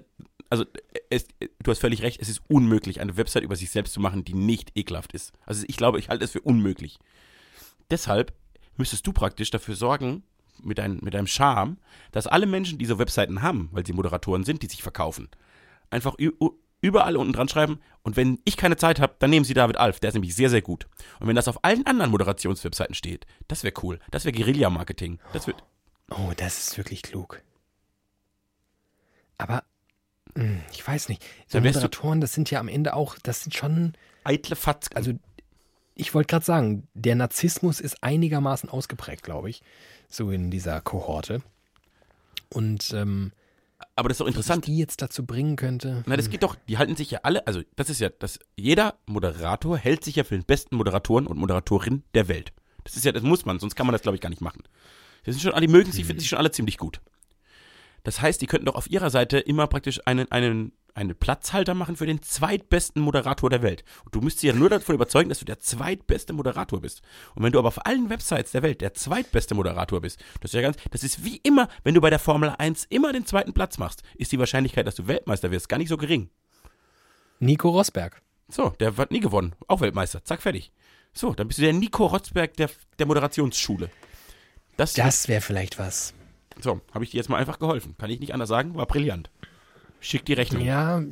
also 0.50 0.64
es, 1.10 1.26
du 1.40 1.70
hast 1.70 1.80
völlig 1.80 2.02
recht, 2.02 2.20
es 2.20 2.28
ist 2.28 2.42
unmöglich, 2.48 3.00
eine 3.00 3.16
Website 3.16 3.42
über 3.42 3.56
sich 3.56 3.70
selbst 3.70 3.92
zu 3.92 4.00
machen, 4.00 4.24
die 4.24 4.34
nicht 4.34 4.76
ekelhaft 4.76 5.12
ist. 5.12 5.32
Also 5.44 5.64
ich 5.66 5.76
glaube, 5.76 5.98
ich 5.98 6.08
halte 6.08 6.24
es 6.24 6.32
für 6.32 6.40
unmöglich. 6.40 6.98
Deshalb 7.90 8.32
müsstest 8.76 9.06
du 9.06 9.12
praktisch 9.12 9.50
dafür 9.50 9.74
sorgen, 9.74 10.22
mit, 10.62 10.78
dein, 10.78 10.98
mit 11.02 11.14
deinem 11.14 11.26
Charme, 11.26 11.78
dass 12.12 12.26
alle 12.26 12.46
Menschen, 12.46 12.78
die 12.78 12.86
so 12.86 12.98
Webseiten 12.98 13.42
haben, 13.42 13.68
weil 13.72 13.86
sie 13.86 13.92
Moderatoren 13.92 14.44
sind, 14.44 14.62
die 14.62 14.68
sich 14.68 14.82
verkaufen, 14.82 15.28
einfach 15.90 16.16
überall 16.80 17.16
unten 17.16 17.32
dran 17.32 17.48
schreiben. 17.48 17.80
Und 18.02 18.16
wenn 18.16 18.38
ich 18.44 18.56
keine 18.56 18.76
Zeit 18.76 19.00
habe, 19.00 19.14
dann 19.18 19.30
nehmen 19.30 19.44
sie 19.44 19.54
David 19.54 19.76
Alf, 19.76 20.00
der 20.00 20.08
ist 20.08 20.14
nämlich 20.14 20.34
sehr, 20.34 20.50
sehr 20.50 20.62
gut. 20.62 20.86
Und 21.20 21.26
wenn 21.28 21.36
das 21.36 21.48
auf 21.48 21.64
allen 21.64 21.86
anderen 21.86 22.10
Moderationswebseiten 22.10 22.94
steht, 22.94 23.26
das 23.48 23.64
wäre 23.64 23.74
cool. 23.82 23.98
Das 24.10 24.24
wäre 24.24 24.36
Guerilla-Marketing. 24.36 25.18
Das 25.32 25.46
wird. 25.46 25.64
Oh, 26.10 26.32
das 26.36 26.58
ist 26.58 26.78
wirklich 26.78 27.02
klug. 27.02 27.42
Aber 29.38 29.64
mh, 30.34 30.60
ich 30.72 30.86
weiß 30.86 31.08
nicht. 31.08 31.24
So 31.48 31.60
Moderatoren, 31.60 32.20
das 32.20 32.32
sind 32.32 32.50
ja 32.50 32.60
am 32.60 32.68
Ende 32.68 32.94
auch, 32.94 33.16
das 33.22 33.42
sind 33.42 33.54
schon, 33.54 33.94
Eitle 34.24 34.56
Fatz. 34.56 34.88
also 34.94 35.12
ich 35.96 36.14
wollte 36.14 36.28
gerade 36.28 36.44
sagen, 36.44 36.86
der 36.94 37.16
Narzissmus 37.16 37.80
ist 37.80 38.02
einigermaßen 38.02 38.68
ausgeprägt, 38.68 39.22
glaube 39.22 39.50
ich, 39.50 39.62
so 40.08 40.30
in 40.30 40.50
dieser 40.50 40.80
Kohorte. 40.80 41.42
Und 42.50 42.92
ähm, 42.92 43.32
aber 43.94 44.08
das 44.08 44.16
ist 44.16 44.20
doch 44.20 44.26
was 44.26 44.34
interessant. 44.34 44.66
die 44.66 44.78
jetzt 44.78 45.02
dazu 45.02 45.24
bringen 45.26 45.56
könnte. 45.56 46.02
Na, 46.06 46.16
das 46.16 46.30
geht 46.30 46.42
doch, 46.42 46.56
die 46.68 46.78
halten 46.78 46.96
sich 46.96 47.10
ja 47.10 47.20
alle, 47.22 47.46
also 47.46 47.62
das 47.76 47.90
ist 47.90 48.00
ja, 48.00 48.10
das, 48.10 48.38
jeder 48.56 48.94
Moderator 49.06 49.76
hält 49.76 50.04
sich 50.04 50.16
ja 50.16 50.24
für 50.24 50.36
den 50.36 50.44
besten 50.44 50.76
Moderatoren 50.76 51.26
und 51.26 51.38
Moderatorin 51.38 52.02
der 52.14 52.28
Welt. 52.28 52.52
Das 52.84 52.96
ist 52.96 53.04
ja, 53.04 53.12
das 53.12 53.22
muss 53.22 53.44
man, 53.44 53.58
sonst 53.58 53.74
kann 53.74 53.86
man 53.86 53.92
das, 53.92 54.02
glaube 54.02 54.16
ich, 54.16 54.20
gar 54.20 54.30
nicht 54.30 54.40
machen. 54.40 54.62
Das 55.24 55.34
sind 55.34 55.42
schon, 55.42 55.60
die 55.60 55.68
mögen 55.68 55.92
sich, 55.92 56.04
finden 56.04 56.20
sich 56.20 56.28
schon 56.28 56.38
alle 56.38 56.52
ziemlich 56.52 56.78
gut. 56.78 57.00
Das 58.04 58.20
heißt, 58.20 58.40
die 58.40 58.46
könnten 58.46 58.66
doch 58.66 58.76
auf 58.76 58.88
ihrer 58.88 59.10
Seite 59.10 59.38
immer 59.38 59.66
praktisch 59.66 60.00
einen, 60.06 60.30
einen, 60.30 60.72
einen 60.96 61.14
Platzhalter 61.14 61.74
machen 61.74 61.96
für 61.96 62.06
den 62.06 62.22
zweitbesten 62.22 63.02
Moderator 63.02 63.50
der 63.50 63.62
Welt. 63.62 63.84
Und 64.04 64.14
du 64.14 64.20
müsstest 64.20 64.44
ja 64.44 64.52
nur 64.54 64.70
davon 64.70 64.94
überzeugen, 64.94 65.28
dass 65.28 65.38
du 65.38 65.44
der 65.44 65.60
zweitbeste 65.60 66.32
Moderator 66.32 66.80
bist. 66.80 67.02
Und 67.34 67.42
wenn 67.44 67.52
du 67.52 67.58
aber 67.58 67.68
auf 67.68 67.84
allen 67.86 68.08
Websites 68.08 68.52
der 68.52 68.62
Welt 68.62 68.80
der 68.80 68.94
zweitbeste 68.94 69.54
Moderator 69.54 70.00
bist, 70.00 70.18
das 70.40 70.50
ist 70.50 70.54
ja 70.54 70.62
ganz, 70.62 70.76
das 70.90 71.04
ist 71.04 71.24
wie 71.24 71.36
immer, 71.42 71.68
wenn 71.84 71.94
du 71.94 72.00
bei 72.00 72.10
der 72.10 72.18
Formel 72.18 72.54
1 72.56 72.86
immer 72.88 73.12
den 73.12 73.26
zweiten 73.26 73.52
Platz 73.52 73.78
machst, 73.78 74.02
ist 74.16 74.32
die 74.32 74.38
Wahrscheinlichkeit, 74.38 74.86
dass 74.86 74.94
du 74.94 75.06
Weltmeister 75.06 75.50
wirst, 75.50 75.68
gar 75.68 75.78
nicht 75.78 75.88
so 75.90 75.96
gering. 75.98 76.30
Nico 77.38 77.68
Rosberg. 77.68 78.22
So, 78.48 78.70
der 78.70 78.96
hat 78.96 79.10
nie 79.10 79.20
gewonnen. 79.20 79.54
Auch 79.68 79.80
Weltmeister. 79.82 80.24
Zack, 80.24 80.40
fertig. 80.40 80.72
So, 81.12 81.34
dann 81.34 81.48
bist 81.48 81.58
du 81.58 81.62
der 81.62 81.72
Nico 81.72 82.06
Rosberg 82.06 82.56
der, 82.56 82.70
der 82.98 83.06
Moderationsschule. 83.06 83.90
Das, 84.76 84.94
Das 84.94 85.28
wäre 85.28 85.40
vielleicht 85.40 85.78
was. 85.78 86.14
so, 86.60 86.80
habe 86.92 87.04
ich 87.04 87.10
dir 87.10 87.18
jetzt 87.18 87.28
mal 87.28 87.38
einfach 87.38 87.58
geholfen. 87.58 87.96
Kann 87.98 88.10
ich 88.10 88.20
nicht 88.20 88.32
anders 88.32 88.48
sagen, 88.48 88.74
war 88.74 88.86
brillant. 88.86 89.30
Schick 90.00 90.24
die 90.24 90.34
Rechnung. 90.34 90.62
Ja, 90.62 91.02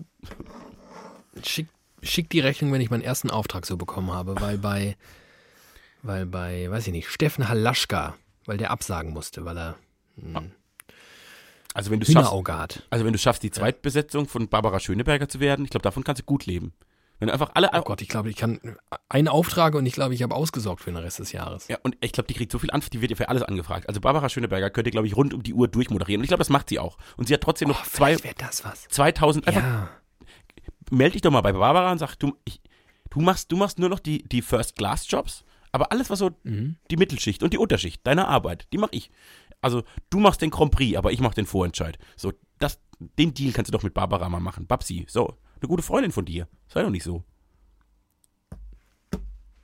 schick, 1.42 1.68
schick 2.02 2.30
die 2.30 2.40
Rechnung, 2.40 2.72
wenn 2.72 2.80
ich 2.80 2.90
meinen 2.90 3.02
ersten 3.02 3.30
Auftrag 3.30 3.66
so 3.66 3.76
bekommen 3.76 4.12
habe, 4.12 4.40
weil 4.40 4.58
bei, 4.58 4.96
weil 6.02 6.26
bei, 6.26 6.70
weiß 6.70 6.86
ich 6.86 6.92
nicht, 6.92 7.08
Steffen 7.08 7.48
Halaschka, 7.48 8.14
weil 8.46 8.58
der 8.58 8.70
absagen 8.70 9.12
musste, 9.12 9.44
weil 9.44 9.58
er 9.58 9.76
Also 11.74 11.90
wenn 11.90 11.98
du 11.98 12.06
schaffst, 12.06 12.30
also 12.90 13.04
wenn 13.04 13.12
du 13.12 13.18
schaffst, 13.18 13.42
die 13.42 13.50
Zweitbesetzung 13.50 14.28
von 14.28 14.48
Barbara 14.48 14.78
Schöneberger 14.78 15.28
zu 15.28 15.40
werden, 15.40 15.64
ich 15.64 15.70
glaube, 15.72 15.82
davon 15.82 16.04
kannst 16.04 16.22
du 16.22 16.24
gut 16.24 16.46
leben. 16.46 16.72
Wenn 17.20 17.30
einfach 17.30 17.52
alle, 17.54 17.70
Oh 17.72 17.82
Gott, 17.82 18.02
ich 18.02 18.08
glaube, 18.08 18.28
ich 18.28 18.36
kann 18.36 18.60
einen 19.08 19.28
Auftrag 19.28 19.74
und 19.76 19.86
ich 19.86 19.92
glaube, 19.94 20.14
ich 20.14 20.22
habe 20.22 20.34
ausgesorgt 20.34 20.82
für 20.82 20.90
den 20.90 20.96
Rest 20.96 21.20
des 21.20 21.32
Jahres. 21.32 21.68
ja, 21.68 21.78
und 21.82 21.96
ich 22.00 22.12
glaube, 22.12 22.26
die 22.26 22.34
kriegt 22.34 22.50
so 22.52 22.58
viel 22.58 22.70
Anfrage, 22.70 22.90
die 22.90 23.00
wird 23.00 23.10
ja 23.12 23.16
für 23.16 23.28
alles 23.28 23.42
angefragt. 23.42 23.88
Also 23.88 24.00
Barbara 24.00 24.28
Schöneberger 24.28 24.68
könnte, 24.70 24.90
glaube 24.90 25.06
ich, 25.06 25.16
rund 25.16 25.32
um 25.32 25.42
die 25.42 25.54
Uhr 25.54 25.68
durchmoderieren. 25.68 26.20
Und 26.20 26.24
ich 26.24 26.28
glaube, 26.28 26.40
das 26.40 26.50
macht 26.50 26.68
sie 26.68 26.78
auch. 26.78 26.98
Und 27.16 27.28
sie 27.28 27.34
hat 27.34 27.40
trotzdem 27.40 27.68
noch 27.68 27.80
Oh, 27.82 27.86
zwei, 27.88 28.16
vielleicht 28.16 28.24
wäre 28.24 28.34
das 28.48 28.64
was. 28.64 28.88
2000, 28.88 29.46
einfach 29.48 29.62
Ja, 29.62 29.88
melde 30.90 31.12
dich 31.12 31.22
doch 31.22 31.30
mal 31.30 31.40
bei 31.40 31.52
Barbara 31.52 31.92
und 31.92 31.98
sag, 31.98 32.16
du, 32.16 32.36
ich, 32.44 32.60
du 33.10 33.20
machst, 33.20 33.50
du 33.52 33.56
machst 33.56 33.78
nur 33.78 33.88
noch 33.88 34.00
die, 34.00 34.22
die 34.24 34.42
First-Class-Jobs, 34.42 35.44
aber 35.72 35.92
alles, 35.92 36.10
was 36.10 36.18
so 36.18 36.30
Mhm. 36.42 36.76
die 36.90 36.96
Mittelschicht 36.96 37.42
und 37.42 37.52
die 37.52 37.58
Unterschicht 37.58 38.06
deiner 38.06 38.28
Arbeit, 38.28 38.66
die 38.72 38.78
mache 38.78 38.90
ich. 38.94 39.10
Also 39.60 39.82
du 40.10 40.18
machst 40.20 40.42
den 40.42 40.50
Grand 40.50 40.72
Prix, 40.72 40.96
aber 40.96 41.10
ich 41.12 41.20
mache 41.20 41.34
den 41.34 41.46
Vorentscheid. 41.46 41.98
So, 42.16 42.32
das, 42.58 42.78
den 43.18 43.32
Deal 43.34 43.52
kannst 43.52 43.70
du 43.70 43.72
doch 43.72 43.82
mit 43.82 43.94
Barbara 43.94 44.28
mal 44.28 44.40
machen. 44.40 44.66
Babsi, 44.66 45.06
so, 45.08 45.36
eine 45.64 45.68
gute 45.68 45.82
Freundin 45.82 46.12
von 46.12 46.24
dir. 46.24 46.46
Sei 46.68 46.82
doch 46.82 46.90
nicht 46.90 47.04
so. 47.04 47.24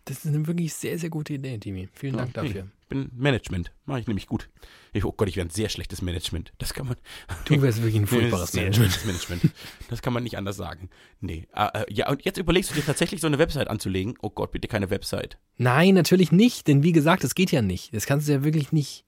das 0.06 0.24
ist 0.24 0.26
eine 0.34 0.44
wirklich 0.48 0.74
sehr, 0.74 0.98
sehr 0.98 1.08
gute 1.10 1.34
Idee, 1.34 1.56
Timi. 1.58 1.88
Vielen 1.92 2.16
Dank 2.16 2.30
Okay. 2.36 2.46
dafür. 2.48 2.68
Ich 2.82 2.88
bin 2.88 3.10
Management, 3.14 3.70
mache 3.84 4.00
ich 4.00 4.08
nämlich 4.08 4.26
gut. 4.26 4.50
Ich, 4.92 5.04
oh 5.04 5.12
Gott, 5.12 5.28
ich 5.28 5.36
wäre 5.36 5.46
ein 5.46 5.50
sehr 5.50 5.68
schlechtes 5.68 6.02
Management. 6.02 6.52
Das 6.58 6.74
kann 6.74 6.88
man. 6.88 6.96
Du 7.44 7.62
wärst 7.62 7.78
wirklich 7.78 7.94
ein 7.94 8.06
furchtbares 8.08 8.52
Management. 8.54 9.06
Management. 9.06 9.42
Das 9.88 10.02
kann 10.02 10.12
man 10.12 10.24
nicht 10.24 10.36
anders 10.36 10.56
sagen. 10.56 10.90
Nee. 11.20 11.46
Äh, 11.54 11.82
äh, 11.82 11.92
ja, 11.94 12.08
und 12.10 12.24
jetzt 12.24 12.38
überlegst 12.38 12.70
du 12.72 12.74
dir 12.74 12.84
tatsächlich 12.84 13.20
so 13.20 13.28
eine 13.28 13.38
Website 13.38 13.68
anzulegen. 13.68 14.14
Oh 14.20 14.30
Gott, 14.30 14.50
bitte 14.50 14.66
keine 14.66 14.90
Website. 14.90 15.38
Nein, 15.58 15.94
natürlich 15.94 16.32
nicht, 16.32 16.66
denn 16.66 16.82
wie 16.82 16.90
gesagt, 16.92 17.22
das 17.22 17.36
geht 17.36 17.52
ja 17.52 17.62
nicht. 17.62 17.94
Das 17.94 18.06
kannst 18.06 18.26
du 18.26 18.32
ja 18.32 18.42
wirklich 18.42 18.72
nicht, 18.72 19.04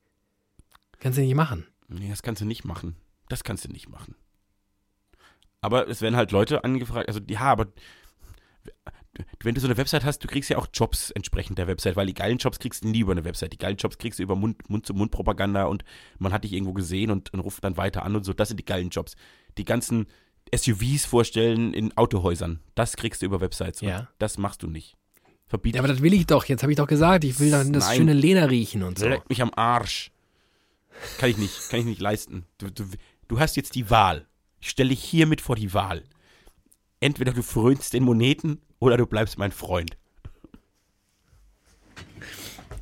kannst 1.01 1.18
du 1.18 1.22
ja 1.22 1.26
nicht 1.26 1.34
machen. 1.36 1.66
Nee, 1.88 2.11
das 2.11 2.22
kannst 2.22 2.40
du 2.43 2.45
nicht 2.47 2.64
machen. 2.64 2.95
Das 3.28 3.43
kannst 3.43 3.64
du 3.64 3.68
nicht 3.72 3.88
machen. 3.88 4.14
Aber 5.63 5.89
es 5.89 6.03
werden 6.03 6.17
halt 6.17 6.33
Leute 6.33 6.65
angefragt, 6.65 7.09
also 7.09 7.21
ja, 7.29 7.41
aber 7.41 7.69
wenn 9.43 9.55
du 9.55 9.61
so 9.61 9.67
eine 9.67 9.77
Website 9.77 10.05
hast, 10.05 10.21
du 10.21 10.29
kriegst 10.29 10.51
ja 10.51 10.59
auch 10.59 10.67
Jobs 10.73 11.11
entsprechend 11.11 11.59
der 11.59 11.67
Website, 11.67 11.97
weil 11.97 12.07
die 12.07 12.15
geilen 12.15 12.39
Jobs 12.39 12.59
kriegst 12.59 12.83
du 12.85 12.89
nie 12.89 13.01
über 13.01 13.13
eine 13.13 13.25
Website. 13.25 13.53
Die 13.53 13.59
geilen 13.59 13.77
Jobs 13.77 13.99
kriegst 13.99 14.19
du 14.19 14.23
über 14.23 14.35
Mund- 14.37 14.69
Mund-zu-Mund-Propaganda 14.69 15.65
und 15.65 15.85
man 16.19 16.33
hat 16.33 16.45
dich 16.45 16.53
irgendwo 16.53 16.73
gesehen 16.73 17.11
und, 17.11 17.33
und 17.33 17.41
ruft 17.41 17.63
dann 17.65 17.77
weiter 17.77 18.05
an 18.05 18.17
und 18.17 18.25
so. 18.25 18.33
Das 18.33 18.49
sind 18.49 18.59
die 18.59 18.65
geilen 18.65 18.89
Jobs. 18.91 19.15
Die 19.59 19.65
ganzen 19.65 20.07
SUVs 20.55 21.05
vorstellen 21.05 21.75
in 21.75 21.97
Autohäusern, 21.97 22.61
das 22.75 22.97
kriegst 22.97 23.23
du 23.23 23.27
über 23.27 23.41
Websites. 23.41 23.81
Ja. 23.81 24.09
Das 24.19 24.39
machst 24.39 24.63
du 24.63 24.67
nicht. 24.69 24.97
Verbiete 25.47 25.77
Ja, 25.77 25.83
aber 25.83 25.93
das 25.93 26.03
will 26.03 26.15
ich 26.15 26.27
doch. 26.27 26.47
Jetzt 26.47 26.63
habe 26.63 26.73
ich 26.73 26.77
doch 26.79 26.87
gesagt, 26.87 27.25
ich 27.25 27.39
will 27.39 27.51
dann 27.51 27.73
das 27.73 27.89
Nein. 27.89 27.97
schöne 27.99 28.13
Leder 28.15 28.51
riechen 28.51 28.83
und 28.83 28.99
so. 28.99 29.07
Leck 29.07 29.29
mich 29.29 29.43
am 29.43 29.53
Arsch. 29.55 30.11
Kann 31.19 31.31
ich 31.31 31.37
nicht, 31.39 31.69
kann 31.69 31.81
ich 31.81 31.87
nicht 31.87 32.01
leisten. 32.01 32.47
Du, 32.59 32.71
du, 32.71 32.85
du 33.29 33.41
hast 33.41 33.57
jetzt 33.57 33.75
die 33.75 33.91
Wahl. 33.91 34.27
Ich 34.63 34.71
stelle 34.71 34.89
dich 34.91 35.03
hiermit 35.03 35.41
vor 35.41 35.57
die 35.57 35.75
Wahl. 35.75 36.05
Entweder 37.01 37.33
du 37.33 37.43
frönst 37.43 37.95
den 37.95 38.05
Moneten 38.05 38.61
oder 38.79 38.97
du 38.97 39.07
bleibst 39.07 39.37
mein 39.37 39.51
Freund. 39.51 39.97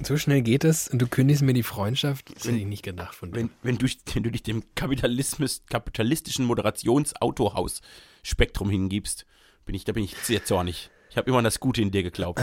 So 0.02 0.18
schnell 0.18 0.42
geht 0.42 0.64
es 0.64 0.88
und 0.88 1.00
du 1.00 1.06
kündigst 1.06 1.40
mir 1.42 1.54
die 1.54 1.62
Freundschaft. 1.62 2.34
Das 2.34 2.44
hätte 2.44 2.58
ich 2.58 2.66
nicht 2.66 2.82
gedacht 2.82 3.14
von 3.14 3.32
dir. 3.32 3.40
Wenn, 3.40 3.48
wenn, 3.62 3.78
du, 3.78 3.86
wenn 4.12 4.22
du 4.22 4.30
dich 4.30 4.42
dem 4.42 4.62
Kapitalismus, 4.74 5.62
kapitalistischen 5.68 6.44
Moderationsautohaus-Spektrum 6.44 8.68
hingibst, 8.68 9.24
bin 9.64 9.74
ich, 9.74 9.84
da 9.84 9.92
bin 9.92 10.04
ich 10.04 10.14
sehr 10.16 10.44
zornig. 10.44 10.90
Ich 11.08 11.16
habe 11.16 11.28
immer 11.28 11.38
an 11.38 11.44
das 11.44 11.60
Gute 11.60 11.80
in 11.80 11.90
dir 11.90 12.02
geglaubt. 12.02 12.42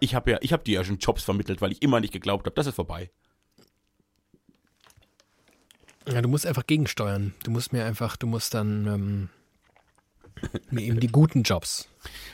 Ich 0.00 0.14
habe 0.14 0.30
ja, 0.30 0.38
ich 0.40 0.52
habe 0.52 0.62
dir 0.62 0.76
ja 0.76 0.84
schon 0.84 0.98
Jobs 0.98 1.24
vermittelt, 1.24 1.60
weil 1.60 1.72
ich 1.72 1.82
immer 1.82 1.98
nicht 1.98 2.12
geglaubt 2.12 2.46
habe, 2.46 2.54
das 2.54 2.68
ist 2.68 2.76
vorbei. 2.76 3.10
Ja, 6.12 6.22
du 6.22 6.28
musst 6.28 6.46
einfach 6.46 6.66
gegensteuern. 6.66 7.34
Du 7.42 7.50
musst 7.50 7.72
mir 7.72 7.84
einfach, 7.84 8.16
du 8.16 8.26
musst 8.26 8.54
dann 8.54 8.86
ähm, 8.86 9.28
mir 10.70 10.82
eben 10.82 11.00
die 11.00 11.08
guten 11.08 11.42
Jobs. 11.42 11.88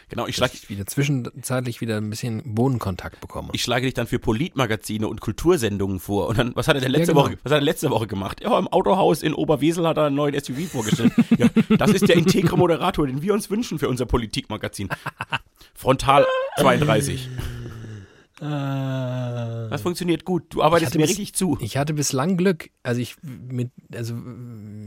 Genau, 0.08 0.26
ich 0.26 0.36
schlage 0.36 0.52
ich 0.54 0.68
wieder 0.68 0.86
zwischenzeitlich 0.86 1.80
wieder 1.80 1.96
ein 1.96 2.10
bisschen 2.10 2.54
Bodenkontakt 2.54 3.20
bekomme. 3.20 3.48
ich 3.52 3.62
schlage 3.62 3.86
dich 3.86 3.94
dann 3.94 4.06
für 4.06 4.18
Politmagazine 4.18 5.08
und 5.08 5.20
Kultursendungen 5.20 5.98
vor. 5.98 6.28
Und 6.28 6.38
dann, 6.38 6.54
was 6.54 6.68
hat 6.68 6.76
er 6.76 6.82
denn 6.82 6.92
letzte 6.92 7.12
genau. 7.12 7.24
Woche, 7.24 7.38
was 7.42 7.52
hat 7.52 7.58
er 7.58 7.64
letzte 7.64 7.90
Woche 7.90 8.06
gemacht? 8.06 8.40
Ja, 8.40 8.58
im 8.58 8.68
Autohaus 8.68 9.22
in 9.22 9.34
Oberwesel 9.34 9.86
hat 9.88 9.96
er 9.96 10.06
einen 10.06 10.16
neuen 10.16 10.38
SUV 10.38 10.68
vorgestellt. 10.70 11.12
ja, 11.38 11.48
das 11.76 11.90
ist 11.90 12.08
der 12.08 12.16
integre 12.16 12.56
Moderator, 12.56 13.06
den 13.06 13.22
wir 13.22 13.34
uns 13.34 13.50
wünschen 13.50 13.78
für 13.78 13.88
unser 13.88 14.06
Politikmagazin. 14.06 14.88
Frontal 15.74 16.26
32. 16.58 17.28
Das 18.40 19.82
funktioniert 19.82 20.24
gut. 20.24 20.44
Du 20.50 20.62
arbeitest 20.62 20.96
mir 20.96 21.08
richtig 21.08 21.34
zu. 21.34 21.56
Ich 21.60 21.76
hatte 21.76 21.94
bislang 21.94 22.36
Glück. 22.36 22.70
Also 22.82 23.00
ich 23.00 23.16
mit, 23.22 23.70
also 23.92 24.16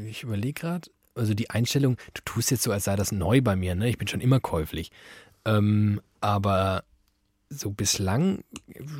ich 0.05 0.23
überlege 0.23 0.53
gerade, 0.53 0.89
also 1.15 1.33
die 1.33 1.49
Einstellung, 1.49 1.97
du 2.13 2.21
tust 2.25 2.51
jetzt 2.51 2.63
so, 2.63 2.71
als 2.71 2.83
sei 2.83 2.95
das 2.95 3.11
neu 3.11 3.41
bei 3.41 3.55
mir, 3.55 3.75
ne? 3.75 3.89
Ich 3.89 3.97
bin 3.97 4.07
schon 4.07 4.21
immer 4.21 4.39
käuflich. 4.39 4.91
Ähm, 5.45 6.01
aber 6.19 6.83
so 7.49 7.71
bislang 7.71 8.43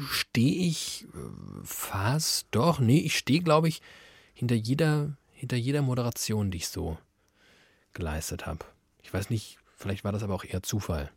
stehe 0.09 0.67
ich 0.67 1.05
äh, 1.13 1.17
fast 1.63 2.47
doch, 2.51 2.79
nee, 2.79 2.99
ich 2.99 3.17
stehe, 3.17 3.41
glaube 3.41 3.67
ich, 3.67 3.81
hinter 4.33 4.55
jeder, 4.55 5.17
hinter 5.33 5.57
jeder 5.57 5.81
Moderation, 5.81 6.51
die 6.51 6.57
ich 6.57 6.69
so 6.69 6.97
geleistet 7.93 8.45
habe. 8.45 8.65
Ich 9.03 9.13
weiß 9.13 9.29
nicht, 9.29 9.57
vielleicht 9.75 10.03
war 10.03 10.11
das 10.11 10.23
aber 10.23 10.35
auch 10.35 10.43
eher 10.43 10.63
Zufall. 10.63 11.11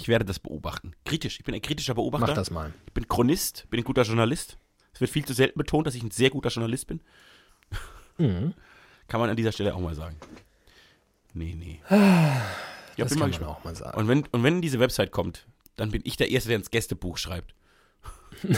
Ich 0.00 0.08
werde 0.08 0.24
das 0.24 0.38
beobachten. 0.38 0.94
Kritisch. 1.04 1.38
Ich 1.38 1.44
bin 1.44 1.54
ein 1.54 1.60
kritischer 1.60 1.94
Beobachter. 1.94 2.28
Mach 2.28 2.34
das 2.34 2.50
mal. 2.50 2.72
Ich 2.86 2.92
bin 2.94 3.06
Chronist, 3.06 3.66
bin 3.68 3.80
ein 3.80 3.84
guter 3.84 4.02
Journalist. 4.02 4.56
Es 4.94 5.00
wird 5.02 5.10
viel 5.10 5.26
zu 5.26 5.34
selten 5.34 5.58
betont, 5.58 5.86
dass 5.86 5.94
ich 5.94 6.02
ein 6.02 6.10
sehr 6.10 6.30
guter 6.30 6.48
Journalist 6.48 6.86
bin. 6.86 7.00
Mhm. 8.16 8.54
Kann 9.08 9.20
man 9.20 9.28
an 9.28 9.36
dieser 9.36 9.52
Stelle 9.52 9.74
auch 9.74 9.80
mal 9.80 9.94
sagen. 9.94 10.16
Nee, 11.34 11.54
nee. 11.54 11.80
Ja, 11.90 12.40
Das 12.96 13.10
bin 13.10 13.18
mal 13.18 13.18
kann 13.18 13.18
man 13.18 13.30
gespannt. 13.30 13.50
auch 13.50 13.64
mal 13.64 13.76
sagen. 13.76 13.98
Und 13.98 14.08
wenn, 14.08 14.26
und 14.28 14.42
wenn 14.42 14.62
diese 14.62 14.80
Website 14.80 15.10
kommt, 15.12 15.46
dann 15.76 15.90
bin 15.90 16.00
ich 16.04 16.16
der 16.16 16.30
Erste, 16.30 16.48
der 16.48 16.56
ins 16.56 16.70
Gästebuch 16.70 17.18
schreibt. 17.18 17.54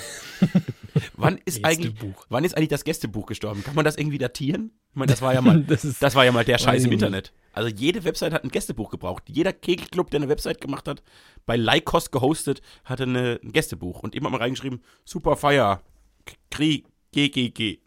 wann, 1.22 1.38
ist 1.44 1.64
eigentlich, 1.64 1.94
wann 2.28 2.44
ist 2.44 2.56
eigentlich 2.56 2.68
das 2.68 2.84
Gästebuch 2.84 3.26
gestorben? 3.26 3.62
Kann 3.64 3.74
man 3.74 3.84
das 3.84 3.96
irgendwie 3.96 4.18
datieren? 4.18 4.70
Ich 4.90 4.96
meine, 4.96 5.10
das 5.10 5.22
war 5.22 5.32
ja 5.34 5.40
mal, 5.40 5.62
Das 5.66 5.84
ist- 5.84 6.02
das 6.02 6.14
war 6.14 6.24
ja 6.24 6.32
mal 6.32 6.44
der 6.44 6.58
Scheiß 6.58 6.84
im. 6.84 6.92
Internet. 6.92 7.32
Also 7.54 7.68
jede 7.68 8.04
Website 8.04 8.32
hat 8.32 8.44
ein 8.44 8.50
Gästebuch 8.50 8.90
gebraucht. 8.90 9.24
Jeder 9.28 9.52
Kegelclub, 9.52 10.10
der 10.10 10.20
eine 10.20 10.28
Website 10.28 10.60
gemacht 10.60 10.88
hat, 10.88 11.02
bei 11.46 11.56
Lycos 11.56 12.10
gehostet, 12.10 12.62
hatte 12.84 13.02
eine, 13.04 13.40
ein 13.42 13.52
Gästebuch. 13.52 14.00
Und 14.00 14.14
immer 14.14 14.30
mal 14.30 14.38
reingeschrieben, 14.38 14.82
Super 15.04 15.36
Fire, 15.36 15.80
Krieg, 16.50 16.86
GGG. 17.12 17.78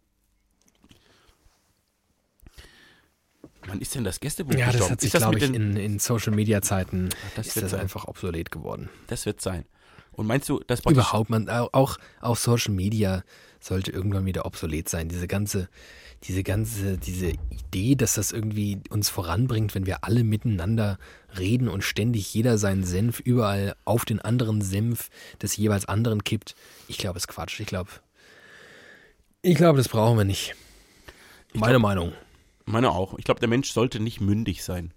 Wann 3.67 3.81
ist 3.81 3.95
denn 3.95 4.03
das 4.03 4.19
Gästebuch 4.19 4.53
Ja, 4.53 4.67
das 4.67 4.73
gestorben? 4.73 4.91
hat 4.91 5.01
sich, 5.01 5.11
das 5.11 5.21
glaube 5.23 5.37
ich, 5.39 5.43
in, 5.51 5.75
in 5.75 5.97
Social-Media-Zeiten 5.97 7.09
das 7.35 7.47
ist 7.47 7.55
wird 7.55 7.63
das 7.63 7.71
sein. 7.71 7.79
einfach 7.81 8.05
obsolet 8.07 8.51
geworden. 8.51 8.89
Das 9.07 9.25
wird 9.25 9.41
sein. 9.41 9.65
Und 10.15 10.27
meinst 10.27 10.47
du, 10.49 10.59
das 10.67 10.81
praktisch- 10.81 11.01
Überhaupt, 11.03 11.29
man, 11.29 11.49
au- 11.49 11.69
auch, 11.71 11.97
auch 12.21 12.35
Social 12.37 12.73
Media 12.73 13.23
sollte 13.59 13.91
irgendwann 13.91 14.25
wieder 14.25 14.45
obsolet 14.45 14.87
sein. 14.89 15.09
Diese 15.09 15.27
ganze, 15.27 15.69
diese 16.23 16.43
ganze, 16.43 16.97
diese 16.97 17.33
Idee, 17.49 17.95
dass 17.95 18.13
das 18.15 18.31
irgendwie 18.31 18.79
uns 18.89 19.09
voranbringt, 19.09 19.75
wenn 19.75 19.85
wir 19.85 20.03
alle 20.03 20.23
miteinander 20.23 20.97
reden 21.37 21.67
und 21.67 21.83
ständig 21.83 22.33
jeder 22.33 22.57
seinen 22.57 22.83
Senf 22.83 23.19
überall 23.19 23.75
auf 23.85 24.05
den 24.05 24.19
anderen 24.21 24.61
Senf 24.61 25.09
des 25.41 25.57
jeweils 25.57 25.85
anderen 25.85 26.23
kippt. 26.23 26.55
Ich 26.87 26.97
glaube, 26.97 27.17
es 27.17 27.23
ist 27.23 27.27
Quatsch. 27.27 27.59
Ich 27.59 27.67
glaube, 27.67 27.89
ich 29.41 29.55
glaube, 29.55 29.77
das 29.77 29.89
brauchen 29.89 30.17
wir 30.17 30.25
nicht. 30.25 30.55
Meine 31.53 31.79
Meinung. 31.79 32.13
Meine 32.65 32.91
auch. 32.91 33.17
Ich 33.17 33.25
glaube, 33.25 33.39
der 33.39 33.49
Mensch 33.49 33.71
sollte 33.71 33.99
nicht 33.99 34.19
mündig 34.21 34.63
sein. 34.63 34.91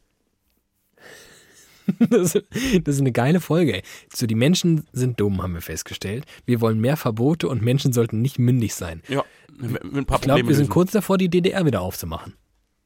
Das, 2.10 2.32
das 2.34 2.94
ist 2.94 3.00
eine 3.00 3.12
geile 3.12 3.40
Folge. 3.40 3.76
Ey. 3.76 3.82
So, 4.14 4.26
die 4.26 4.34
Menschen 4.34 4.86
sind 4.92 5.18
dumm, 5.20 5.42
haben 5.42 5.54
wir 5.54 5.62
festgestellt. 5.62 6.24
Wir 6.46 6.60
wollen 6.60 6.80
mehr 6.80 6.96
Verbote 6.96 7.48
und 7.48 7.62
Menschen 7.62 7.92
sollten 7.92 8.20
nicht 8.20 8.38
mündig 8.38 8.74
sein. 8.74 9.02
Ja, 9.08 9.24
ein 9.60 10.04
paar 10.04 10.18
Ich 10.18 10.22
glaube, 10.22 10.40
wir 10.46 10.54
sind 10.54 10.64
lösen. 10.64 10.68
kurz 10.72 10.92
davor, 10.92 11.16
die 11.18 11.28
DDR 11.30 11.64
wieder 11.66 11.80
aufzumachen. 11.80 12.34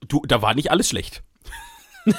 Du, 0.08 0.22
da 0.26 0.40
war 0.42 0.54
nicht 0.54 0.70
alles 0.70 0.88
schlecht. 0.88 1.22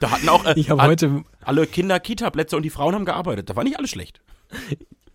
da 0.00 0.10
hatten 0.10 0.28
auch 0.28 0.44
äh, 0.44 0.54
Ich 0.56 0.70
all- 0.70 0.80
heute, 0.88 1.24
alle 1.42 1.66
Kinder 1.66 2.00
Kita-Plätze 2.00 2.56
und 2.56 2.62
die 2.62 2.70
Frauen 2.70 2.94
haben 2.94 3.04
gearbeitet. 3.04 3.50
Da 3.50 3.56
war 3.56 3.64
nicht 3.64 3.78
alles 3.78 3.90
schlecht. 3.90 4.20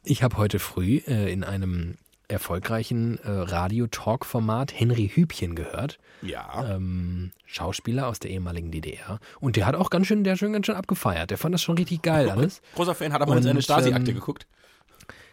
ich 0.03 0.23
habe 0.23 0.37
heute 0.37 0.59
früh 0.59 0.97
äh, 1.07 1.31
in 1.31 1.43
einem 1.43 1.95
erfolgreichen 2.27 3.19
äh, 3.23 3.29
Radio-Talk-Format 3.29 4.77
Henry 4.77 5.09
Hübchen 5.13 5.55
gehört. 5.55 5.97
Ja. 6.21 6.75
ähm, 6.75 7.31
Schauspieler 7.45 8.07
aus 8.07 8.19
der 8.19 8.31
ehemaligen 8.31 8.71
DDR. 8.71 9.19
Und 9.39 9.55
der 9.55 9.65
hat 9.65 9.75
auch 9.75 9.89
ganz 9.89 10.07
schön, 10.07 10.23
der 10.23 10.33
hat 10.33 10.39
schon 10.39 10.53
ganz 10.53 10.65
schön 10.65 10.75
abgefeiert. 10.75 11.31
Der 11.31 11.37
fand 11.37 11.53
das 11.53 11.61
schon 11.61 11.77
richtig 11.77 12.01
geil 12.01 12.29
alles. 12.29 12.61
Großer 12.75 12.95
Fan, 12.95 13.13
hat 13.13 13.21
aber 13.21 13.31
mal 13.31 13.37
Und, 13.37 13.43
seine 13.43 13.61
Stasi-Akte 13.61 14.11
ähm, 14.11 14.15
geguckt. 14.17 14.47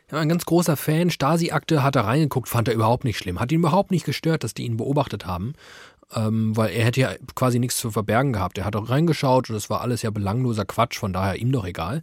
Er 0.09 0.15
war 0.15 0.21
ein 0.21 0.29
ganz 0.29 0.45
großer 0.45 0.77
Fan. 0.77 1.11
Stasi-Akte 1.11 1.83
hat 1.83 1.97
er 1.97 2.05
reingeguckt, 2.05 2.49
fand 2.49 2.69
er 2.69 2.75
überhaupt 2.75 3.05
nicht 3.05 3.19
schlimm. 3.19 3.41
Hat 3.41 3.51
ihn 3.51 3.61
überhaupt 3.61 3.91
nicht 3.91 4.05
gestört, 4.05 4.45
dass 4.45 4.55
die 4.55 4.65
ihn 4.65 4.77
beobachtet 4.77 5.27
haben. 5.27 5.55
Ähm, 6.15 6.57
weil 6.57 6.71
er 6.71 6.85
hätte 6.85 7.01
ja 7.01 7.15
quasi 7.35 7.59
nichts 7.59 7.79
zu 7.79 7.91
verbergen 7.91 8.35
gehabt. 8.35 8.59
Er 8.59 8.67
hat 8.67 8.77
auch 8.77 8.91
reingeschaut 8.91 9.49
und 9.49 9.55
das 9.55 9.71
war 9.71 9.81
alles 9.81 10.03
ja 10.03 10.11
belangloser 10.11 10.67
Quatsch, 10.67 10.99
von 10.99 11.13
daher 11.13 11.37
ihm 11.37 11.51
doch 11.51 11.65
egal. 11.65 12.03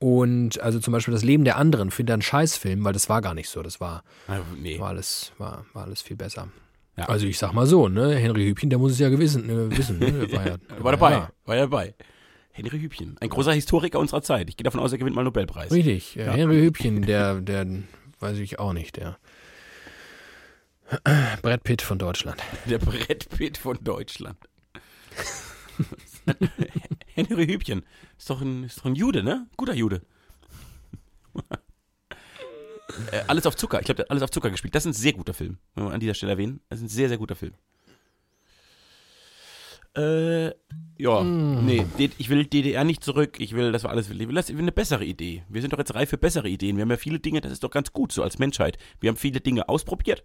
Und 0.00 0.60
also 0.60 0.78
zum 0.78 0.92
Beispiel 0.92 1.12
das 1.12 1.24
Leben 1.24 1.44
der 1.44 1.56
anderen 1.56 1.90
findet 1.90 2.10
er 2.10 2.14
einen 2.14 2.22
Scheißfilm, 2.22 2.84
weil 2.84 2.92
das 2.92 3.08
war 3.08 3.20
gar 3.20 3.34
nicht 3.34 3.48
so. 3.48 3.62
Das 3.62 3.80
war, 3.80 4.04
Äh, 4.28 4.38
Nee. 4.60 4.78
war 4.78 4.88
alles, 4.90 5.32
war, 5.38 5.64
war 5.72 5.84
alles 5.84 6.02
viel 6.02 6.16
besser. 6.16 6.48
Ja. 6.96 7.04
Also 7.06 7.26
ich 7.26 7.38
sag 7.38 7.52
mal 7.52 7.66
so, 7.66 7.88
ne, 7.88 8.14
Henry 8.16 8.44
Hübchen, 8.46 8.70
der 8.70 8.78
muss 8.78 8.92
es 8.92 8.98
ja 9.00 9.08
gewissen, 9.08 9.48
äh, 9.50 9.76
wissen, 9.76 9.98
ne? 9.98 10.30
War, 10.32 10.46
ja, 10.46 10.56
War 10.78 10.92
dabei. 10.92 11.10
ja 11.12 11.30
War 11.44 11.56
dabei. 11.56 11.94
Henry 12.52 12.78
Hübchen. 12.80 13.16
Ein 13.20 13.28
großer 13.28 13.52
Historiker 13.52 13.98
unserer 14.00 14.22
Zeit. 14.22 14.48
Ich 14.50 14.56
gehe 14.56 14.64
davon 14.64 14.80
aus, 14.80 14.90
er 14.92 14.98
gewinnt 14.98 15.14
mal 15.14 15.20
einen 15.22 15.26
Nobelpreis. 15.26 15.70
Richtig, 15.72 16.16
äh, 16.16 16.24
Henry 16.30 16.60
Hübchen, 16.60 17.02
der, 17.02 17.40
der, 17.40 17.66
weiß 18.20 18.38
ich 18.38 18.58
auch 18.58 18.72
nicht, 18.72 18.96
der 18.96 19.16
Brad 21.42 21.62
Pitt 21.64 21.82
von 21.82 21.98
Deutschland. 21.98 22.40
Der 22.66 22.78
Brett 22.78 23.28
Pitt 23.30 23.58
von 23.58 23.78
Deutschland. 23.82 24.38
Henry 27.14 27.46
Hübchen. 27.46 27.84
Ist 28.18 28.30
doch, 28.30 28.40
ein, 28.40 28.64
ist 28.64 28.78
doch 28.78 28.84
ein 28.86 28.94
Jude, 28.94 29.22
ne? 29.22 29.46
Guter 29.56 29.74
Jude. 29.74 30.02
äh, 33.12 33.22
alles 33.26 33.46
auf 33.46 33.56
Zucker. 33.56 33.80
Ich 33.80 33.86
glaube, 33.86 34.08
alles 34.10 34.22
auf 34.22 34.30
Zucker 34.30 34.50
gespielt. 34.50 34.74
Das 34.74 34.84
ist 34.84 34.90
ein 34.90 35.00
sehr 35.00 35.12
guter 35.12 35.34
Film. 35.34 35.58
Wenn 35.74 35.84
wir 35.84 35.92
an 35.92 36.00
dieser 36.00 36.14
Stelle 36.14 36.32
erwähnen. 36.32 36.60
Das 36.68 36.78
ist 36.78 36.84
ein 36.86 36.88
sehr, 36.88 37.08
sehr 37.08 37.18
guter 37.18 37.36
Film. 37.36 37.54
Äh, 39.96 40.48
ja, 40.98 41.24
nee, 41.24 41.84
D- 41.98 42.10
ich 42.18 42.28
will 42.28 42.44
DDR 42.44 42.84
nicht 42.84 43.02
zurück. 43.02 43.40
Ich 43.40 43.54
will, 43.54 43.72
das 43.72 43.82
war 43.84 43.90
alles, 43.90 44.08
ich 44.10 44.18
will, 44.18 44.34
das, 44.34 44.48
ich 44.48 44.54
will 44.54 44.62
eine 44.62 44.70
bessere 44.70 45.04
Idee. 45.04 45.42
Wir 45.48 45.60
sind 45.60 45.72
doch 45.72 45.78
jetzt 45.78 45.94
reif 45.94 46.10
für 46.10 46.18
bessere 46.18 46.48
Ideen. 46.48 46.76
Wir 46.76 46.82
haben 46.82 46.90
ja 46.90 46.96
viele 46.98 47.18
Dinge, 47.18 47.40
das 47.40 47.50
ist 47.50 47.64
doch 47.64 47.70
ganz 47.70 47.92
gut 47.92 48.12
so 48.12 48.22
als 48.22 48.38
Menschheit. 48.38 48.78
Wir 49.00 49.08
haben 49.08 49.16
viele 49.16 49.40
Dinge 49.40 49.68
ausprobiert. 49.68 50.24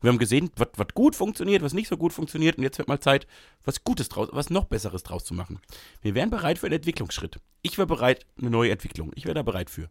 Wir 0.00 0.10
haben 0.10 0.18
gesehen, 0.18 0.50
was 0.56 0.68
was 0.76 0.88
gut 0.94 1.16
funktioniert, 1.16 1.62
was 1.62 1.72
nicht 1.74 1.88
so 1.88 1.96
gut 1.96 2.12
funktioniert 2.12 2.56
und 2.56 2.62
jetzt 2.62 2.78
wird 2.78 2.88
mal 2.88 3.00
Zeit, 3.00 3.26
was 3.64 3.82
Gutes 3.84 4.08
draus, 4.08 4.28
was 4.32 4.50
noch 4.50 4.64
Besseres 4.66 5.02
draus 5.02 5.24
zu 5.24 5.34
machen. 5.34 5.60
Wir 6.02 6.14
wären 6.14 6.30
bereit 6.30 6.58
für 6.58 6.66
einen 6.66 6.76
Entwicklungsschritt. 6.76 7.38
Ich 7.62 7.78
wäre 7.78 7.86
bereit, 7.88 8.24
eine 8.38 8.50
neue 8.50 8.70
Entwicklung. 8.70 9.10
Ich 9.16 9.24
wäre 9.24 9.34
da 9.34 9.42
bereit 9.42 9.70
für. 9.70 9.88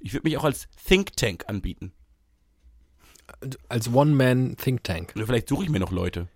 Ich 0.00 0.12
würde 0.12 0.26
mich 0.28 0.36
auch 0.36 0.44
als 0.44 0.68
Think 0.86 1.16
Tank 1.16 1.44
anbieten. 1.48 1.92
Als 3.68 3.92
One-Man-Think 3.92 4.84
Tank. 4.84 5.12
Oder 5.16 5.26
vielleicht 5.26 5.48
suche 5.48 5.64
ich 5.64 5.70
mir 5.70 5.80
noch 5.80 5.90
Leute. 5.90 6.28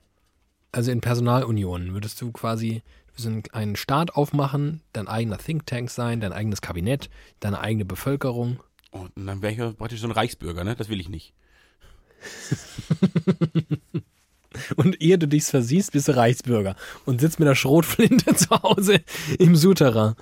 Also 0.72 0.90
in 0.90 1.00
Personalunion 1.00 1.92
würdest 1.94 2.20
du 2.20 2.32
quasi 2.32 2.82
einen- 3.24 3.42
einen 3.52 3.76
Staat 3.76 4.14
aufmachen, 4.14 4.80
dein 4.92 5.06
eigener 5.06 5.36
Think 5.38 5.66
Tank 5.66 5.90
sein, 5.90 6.20
dein 6.20 6.32
eigenes 6.32 6.62
Kabinett, 6.62 7.10
deine 7.40 7.60
eigene 7.60 7.84
Bevölkerung. 7.84 8.62
Und 8.92 9.12
dann 9.16 9.42
wäre 9.42 9.52
ich 9.52 9.58
ja 9.58 9.72
praktisch 9.72 10.00
so 10.00 10.06
ein 10.06 10.12
Reichsbürger, 10.12 10.64
ne? 10.64 10.74
Das 10.74 10.88
will 10.88 11.00
ich 11.00 11.08
nicht. 11.08 11.34
Und 14.76 15.00
ehe 15.00 15.16
du 15.16 15.28
dich 15.28 15.44
versiehst, 15.44 15.92
bist 15.92 16.08
du 16.08 16.16
Reichsbürger 16.16 16.74
und 17.04 17.20
sitzt 17.20 17.38
mit 17.38 17.48
der 17.48 17.54
Schrotflinte 17.54 18.34
zu 18.34 18.50
Hause 18.62 19.00
im 19.38 19.54
Souterrain. 19.54 20.14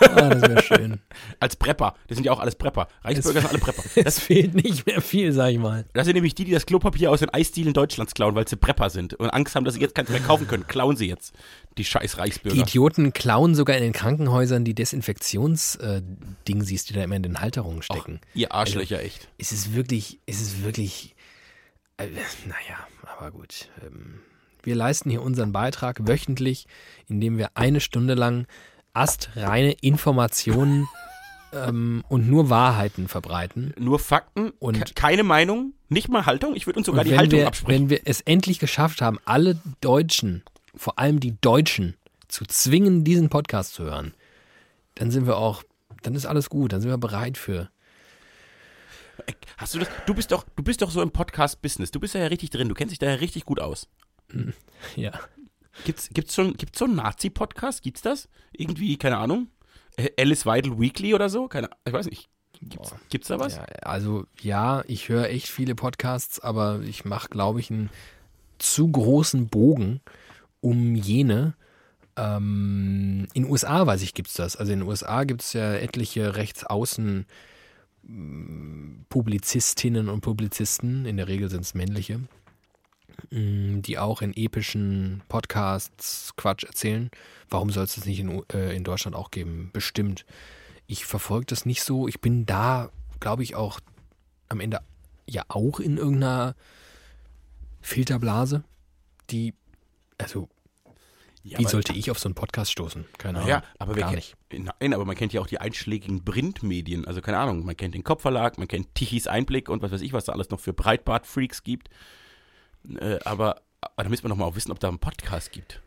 Ah, 0.00 0.28
das 0.28 0.42
wäre 0.42 0.62
schön. 0.62 1.00
Als 1.40 1.56
Prepper. 1.56 1.94
Das 2.06 2.16
sind 2.16 2.24
ja 2.24 2.32
auch 2.32 2.38
alles 2.38 2.54
Prepper. 2.54 2.88
Reichsbürger 3.02 3.40
sind 3.40 3.50
alle 3.50 3.58
Prepper. 3.58 3.82
Es 3.96 4.20
fehlt 4.20 4.54
nicht 4.54 4.86
mehr 4.86 5.00
viel, 5.00 5.32
sag 5.32 5.50
ich 5.50 5.58
mal. 5.58 5.86
Das 5.92 6.06
sind 6.06 6.14
nämlich 6.14 6.34
die, 6.34 6.44
die 6.44 6.52
das 6.52 6.66
Klopapier 6.66 7.10
aus 7.10 7.20
den 7.20 7.30
Eisdielen 7.30 7.72
Deutschlands 7.72 8.14
klauen, 8.14 8.34
weil 8.36 8.46
sie 8.46 8.56
Prepper 8.56 8.90
sind 8.90 9.14
und 9.14 9.30
Angst 9.30 9.56
haben, 9.56 9.64
dass 9.64 9.74
sie 9.74 9.80
jetzt 9.80 9.94
keins 9.94 10.08
mehr 10.08 10.20
kaufen 10.20 10.46
können. 10.46 10.66
Klauen 10.66 10.96
sie 10.96 11.08
jetzt. 11.08 11.34
Die 11.76 11.84
scheiß 11.84 12.12
Die 12.12 12.18
Reichsbürger. 12.18 12.60
Idioten 12.60 13.12
klauen 13.12 13.56
sogar 13.56 13.76
in 13.76 13.82
den 13.82 13.92
Krankenhäusern 13.92 14.64
die 14.64 14.74
Desinfektions-Dingsies, 14.74 16.84
die 16.84 16.94
da 16.94 17.02
immer 17.02 17.16
in 17.16 17.24
den 17.24 17.40
Halterungen 17.40 17.82
stecken. 17.82 18.20
Ihr 18.34 18.52
Arschlöcher, 18.52 19.02
echt. 19.02 19.28
Es 19.38 19.50
ist 19.50 19.74
wirklich, 19.74 20.20
es 20.26 20.40
ist 20.40 20.62
wirklich, 20.62 21.13
äh, 21.98 22.06
naja, 22.46 22.78
aber 23.16 23.30
gut. 23.30 23.68
Ähm, 23.84 24.20
wir 24.62 24.74
leisten 24.74 25.10
hier 25.10 25.22
unseren 25.22 25.52
Beitrag 25.52 26.06
wöchentlich, 26.08 26.66
indem 27.08 27.38
wir 27.38 27.50
eine 27.54 27.80
Stunde 27.80 28.14
lang 28.14 28.46
astreine 28.94 29.72
Informationen 29.72 30.88
ähm, 31.52 32.04
und 32.08 32.28
nur 32.28 32.50
Wahrheiten 32.50 33.08
verbreiten. 33.08 33.74
Nur 33.78 33.98
Fakten 33.98 34.50
Und- 34.58 34.84
ke- 34.86 34.94
keine 34.94 35.22
Meinung, 35.22 35.72
nicht 35.88 36.08
mal 36.08 36.26
Haltung. 36.26 36.54
Ich 36.56 36.66
würde 36.66 36.78
uns 36.78 36.86
sogar 36.86 37.04
die 37.04 37.16
Haltung 37.16 37.40
wir, 37.40 37.46
absprechen. 37.46 37.82
wenn 37.84 37.90
wir 37.90 38.00
es 38.04 38.20
endlich 38.22 38.58
geschafft 38.58 39.02
haben, 39.02 39.18
alle 39.24 39.60
Deutschen, 39.80 40.42
vor 40.74 40.98
allem 40.98 41.20
die 41.20 41.36
Deutschen, 41.40 41.94
zu 42.28 42.44
zwingen, 42.46 43.04
diesen 43.04 43.28
Podcast 43.28 43.74
zu 43.74 43.84
hören, 43.84 44.12
dann 44.96 45.10
sind 45.12 45.26
wir 45.26 45.36
auch, 45.36 45.62
dann 46.02 46.14
ist 46.16 46.26
alles 46.26 46.48
gut, 46.50 46.72
dann 46.72 46.80
sind 46.80 46.90
wir 46.90 46.98
bereit 46.98 47.38
für. 47.38 47.68
Hast 49.56 49.74
du 49.74 49.78
das? 49.78 49.88
Du 50.06 50.14
bist 50.14 50.32
doch, 50.32 50.44
du 50.56 50.62
bist 50.62 50.82
doch 50.82 50.90
so 50.90 51.02
im 51.02 51.10
Podcast-Business. 51.10 51.90
Du 51.90 52.00
bist 52.00 52.14
da 52.14 52.18
ja 52.18 52.26
richtig 52.26 52.50
drin. 52.50 52.68
Du 52.68 52.74
kennst 52.74 52.92
dich 52.92 52.98
da 52.98 53.06
ja 53.06 53.14
richtig 53.14 53.44
gut 53.44 53.60
aus. 53.60 53.88
Ja. 54.96 55.12
Gibt's, 55.84 56.08
gibt's 56.10 56.34
schon, 56.34 56.54
gibt's 56.54 56.78
so 56.78 56.84
einen 56.84 56.96
Nazi-Podcast? 56.96 57.82
Gibt's 57.82 58.02
das? 58.02 58.28
Irgendwie, 58.52 58.96
keine 58.96 59.18
Ahnung. 59.18 59.48
Äh, 59.96 60.10
Alice 60.18 60.46
Weidel 60.46 60.78
Weekly 60.78 61.14
oder 61.14 61.28
so? 61.28 61.48
Keine, 61.48 61.68
ich 61.84 61.92
weiß 61.92 62.06
nicht. 62.06 62.28
Gibt's, 62.60 62.94
gibt's 63.10 63.28
da 63.28 63.40
was? 63.40 63.56
Ja, 63.56 63.64
also 63.82 64.26
ja, 64.40 64.84
ich 64.86 65.08
höre 65.08 65.28
echt 65.28 65.48
viele 65.48 65.74
Podcasts, 65.74 66.40
aber 66.40 66.80
ich 66.80 67.04
mache, 67.04 67.28
glaube 67.28 67.60
ich, 67.60 67.70
einen 67.70 67.90
zu 68.58 68.90
großen 68.90 69.48
Bogen 69.48 70.00
um 70.60 70.94
jene. 70.94 71.54
Ähm, 72.16 73.26
in 73.34 73.42
den 73.42 73.50
USA, 73.50 73.86
weiß 73.86 74.02
ich, 74.02 74.14
gibt 74.14 74.28
es 74.28 74.34
das. 74.34 74.56
Also 74.56 74.72
in 74.72 74.80
den 74.80 74.88
USA 74.88 75.24
gibt 75.24 75.42
es 75.42 75.52
ja 75.52 75.74
etliche 75.74 76.36
Rechtsaußen 76.36 77.18
mm, 77.18 77.26
Publizistinnen 79.08 80.08
und 80.08 80.20
Publizisten, 80.20 81.06
in 81.06 81.16
der 81.16 81.28
Regel 81.28 81.48
sind 81.48 81.62
es 81.62 81.74
männliche, 81.74 82.20
mm, 83.30 83.80
die 83.82 83.98
auch 83.98 84.22
in 84.22 84.36
epischen 84.36 85.22
Podcasts 85.28 86.34
Quatsch 86.36 86.64
erzählen. 86.64 87.10
Warum 87.48 87.70
soll 87.70 87.84
es 87.84 87.94
das 87.94 88.06
nicht 88.06 88.20
in, 88.20 88.42
äh, 88.52 88.74
in 88.74 88.84
Deutschland 88.84 89.16
auch 89.16 89.30
geben? 89.30 89.70
Bestimmt. 89.72 90.26
Ich 90.86 91.06
verfolge 91.06 91.46
das 91.46 91.64
nicht 91.64 91.82
so. 91.82 92.08
Ich 92.08 92.20
bin 92.20 92.44
da, 92.46 92.90
glaube 93.20 93.42
ich, 93.42 93.54
auch 93.54 93.80
am 94.48 94.60
Ende 94.60 94.80
ja 95.26 95.44
auch 95.48 95.80
in 95.80 95.96
irgendeiner 95.96 96.54
Filterblase, 97.80 98.64
die, 99.30 99.54
also, 100.18 100.48
Ja, 101.46 101.58
wie 101.58 101.66
sollte 101.66 101.92
ich 101.92 102.10
auf 102.10 102.18
so 102.18 102.26
einen 102.26 102.34
Podcast 102.34 102.72
stoßen? 102.72 103.04
Keine 103.18 103.38
Ahnung. 103.38 103.50
Ja, 103.50 103.62
aber 103.78 103.94
gar 103.94 104.12
nicht. 104.12 104.34
Nein, 104.50 104.94
aber 104.94 105.04
man 105.04 105.14
kennt 105.14 105.34
ja 105.34 105.42
auch 105.42 105.46
die 105.46 105.60
einschlägigen 105.60 106.24
Printmedien. 106.24 107.04
Also 107.06 107.20
keine 107.20 107.36
Ahnung, 107.38 107.66
man 107.66 107.76
kennt 107.76 107.94
den 107.94 108.02
Kopfverlag, 108.02 108.56
man 108.56 108.66
kennt 108.66 108.94
Tichys 108.94 109.26
Einblick 109.26 109.68
und 109.68 109.82
was 109.82 109.92
weiß 109.92 110.00
ich, 110.00 110.14
was 110.14 110.24
da 110.24 110.32
alles 110.32 110.48
noch 110.48 110.58
für 110.58 110.72
Breitbart-Freaks 110.72 111.62
gibt. 111.62 111.88
Äh, 112.98 113.18
aber, 113.26 113.60
aber 113.82 114.04
da 114.04 114.08
müssen 114.08 114.24
wir 114.24 114.30
noch 114.30 114.36
mal 114.36 114.46
auch 114.46 114.56
wissen, 114.56 114.72
ob 114.72 114.80
da 114.80 114.88
einen 114.88 114.98
Podcast 114.98 115.52
gibt. 115.52 115.82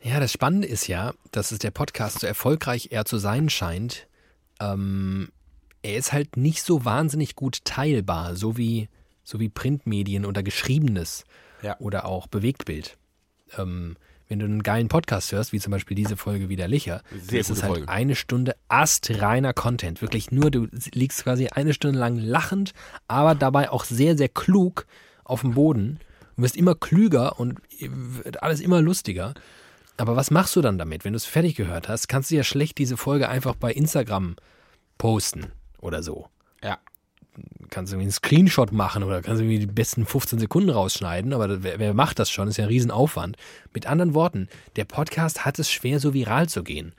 Ja, 0.00 0.18
das 0.18 0.32
Spannende 0.32 0.66
ist 0.66 0.86
ja, 0.88 1.12
dass 1.30 1.52
es 1.52 1.58
der 1.58 1.70
Podcast 1.72 2.20
so 2.20 2.26
erfolgreich 2.26 2.88
er 2.90 3.04
zu 3.04 3.18
sein 3.18 3.50
scheint. 3.50 4.06
Ähm, 4.60 5.30
er 5.82 5.96
ist 5.96 6.12
halt 6.14 6.38
nicht 6.38 6.62
so 6.62 6.86
wahnsinnig 6.86 7.36
gut 7.36 7.64
teilbar, 7.64 8.34
so 8.34 8.56
wie, 8.56 8.88
so 9.24 9.40
wie 9.40 9.50
Printmedien 9.50 10.24
oder 10.24 10.42
Geschriebenes 10.42 11.24
Ja. 11.60 11.78
oder 11.80 12.06
auch 12.06 12.28
Bewegtbild. 12.28 12.96
Ähm, 13.58 13.96
wenn 14.32 14.38
du 14.38 14.46
einen 14.46 14.62
geilen 14.62 14.88
Podcast 14.88 15.30
hörst, 15.32 15.52
wie 15.52 15.60
zum 15.60 15.72
Beispiel 15.72 15.94
diese 15.94 16.16
Folge 16.16 16.48
Widerlicher, 16.48 17.02
Sehr 17.10 17.40
ist 17.40 17.50
es 17.50 17.62
halt 17.62 17.72
Folge. 17.74 17.88
eine 17.90 18.14
Stunde 18.14 18.56
astreiner 18.68 19.52
Content. 19.52 20.00
Wirklich 20.00 20.32
nur, 20.32 20.50
du 20.50 20.68
liegst 20.94 21.22
quasi 21.22 21.48
eine 21.48 21.74
Stunde 21.74 21.98
lang 21.98 22.16
lachend, 22.16 22.72
aber 23.08 23.34
dabei 23.34 23.68
auch 23.68 23.84
sehr, 23.84 24.16
sehr 24.16 24.30
klug 24.30 24.86
auf 25.22 25.42
dem 25.42 25.52
Boden. 25.52 26.00
Du 26.36 26.44
wirst 26.44 26.56
immer 26.56 26.74
klüger 26.74 27.38
und 27.38 27.60
wird 27.78 28.42
alles 28.42 28.60
immer 28.60 28.80
lustiger. 28.80 29.34
Aber 29.98 30.16
was 30.16 30.30
machst 30.30 30.56
du 30.56 30.62
dann 30.62 30.78
damit? 30.78 31.04
Wenn 31.04 31.12
du 31.12 31.18
es 31.18 31.26
fertig 31.26 31.54
gehört 31.54 31.90
hast, 31.90 32.08
kannst 32.08 32.30
du 32.30 32.34
ja 32.34 32.42
schlecht 32.42 32.78
diese 32.78 32.96
Folge 32.96 33.28
einfach 33.28 33.54
bei 33.54 33.70
Instagram 33.70 34.36
posten 34.96 35.52
oder 35.78 36.02
so. 36.02 36.28
Ja. 36.64 36.78
Kannst 37.70 37.92
du 37.92 37.96
irgendwie 37.96 38.06
einen 38.06 38.12
Screenshot 38.12 38.72
machen 38.72 39.02
oder 39.02 39.22
kannst 39.22 39.40
du 39.40 39.44
irgendwie 39.44 39.66
die 39.66 39.72
besten 39.72 40.04
15 40.06 40.38
Sekunden 40.38 40.70
rausschneiden, 40.70 41.32
aber 41.32 41.62
wer, 41.62 41.78
wer 41.78 41.94
macht 41.94 42.18
das 42.18 42.30
schon? 42.30 42.46
Das 42.46 42.54
ist 42.54 42.58
ja 42.58 42.64
ein 42.64 42.68
Riesenaufwand. 42.68 43.36
Mit 43.72 43.86
anderen 43.86 44.14
Worten, 44.14 44.48
der 44.76 44.84
Podcast 44.84 45.44
hat 45.44 45.58
es 45.58 45.70
schwer, 45.70 45.98
so 45.98 46.14
viral 46.14 46.48
zu 46.48 46.62
gehen 46.62 46.94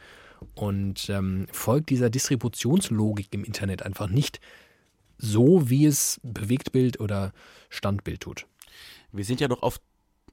und 0.55 1.09
ähm, 1.09 1.47
folgt 1.51 1.89
dieser 1.89 2.09
Distributionslogik 2.09 3.27
im 3.31 3.43
Internet 3.43 3.83
einfach 3.83 4.09
nicht 4.09 4.39
so, 5.17 5.69
wie 5.69 5.85
es 5.85 6.19
Bewegtbild 6.23 6.99
oder 6.99 7.33
Standbild 7.69 8.21
tut. 8.21 8.45
Wir 9.11 9.23
sind 9.23 9.39
ja 9.39 9.47
doch 9.47 9.61
auf, 9.61 9.79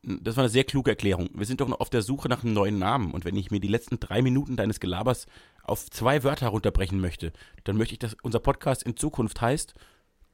das 0.03 0.37
war 0.37 0.45
eine 0.45 0.51
sehr 0.51 0.65
kluge 0.65 0.91
Erklärung, 0.91 1.29
wir 1.35 1.47
sind 1.47 1.61
doch 1.61 1.69
noch 1.69 1.81
auf 1.81 1.91
der 1.91 2.03
Suche 2.03 2.29
nach 2.29 2.43
einem 2.43 2.55
neuen 2.55 2.79
Namen 2.79 3.13
und 3.13 3.25
wenn 3.25 3.37
ich 3.37 3.51
mir 3.51 3.61
die 3.61 3.69
letzten 3.69 4.01
drei 4.01 4.23
Minuten 4.23 4.57
deines 4.57 4.81
Gelabers 4.81 5.27
auf 5.63 5.91
zwei 5.91 6.25
Wörter 6.25 6.49
runterbrechen 6.49 7.01
möchte, 7.01 7.33
dann 7.65 7.77
möchte 7.77 7.95
ich, 7.95 7.99
dass 7.99 8.17
unser 8.23 8.41
Podcast 8.41 8.83
in 8.83 8.97
Zukunft 8.97 9.41
heißt 9.41 9.75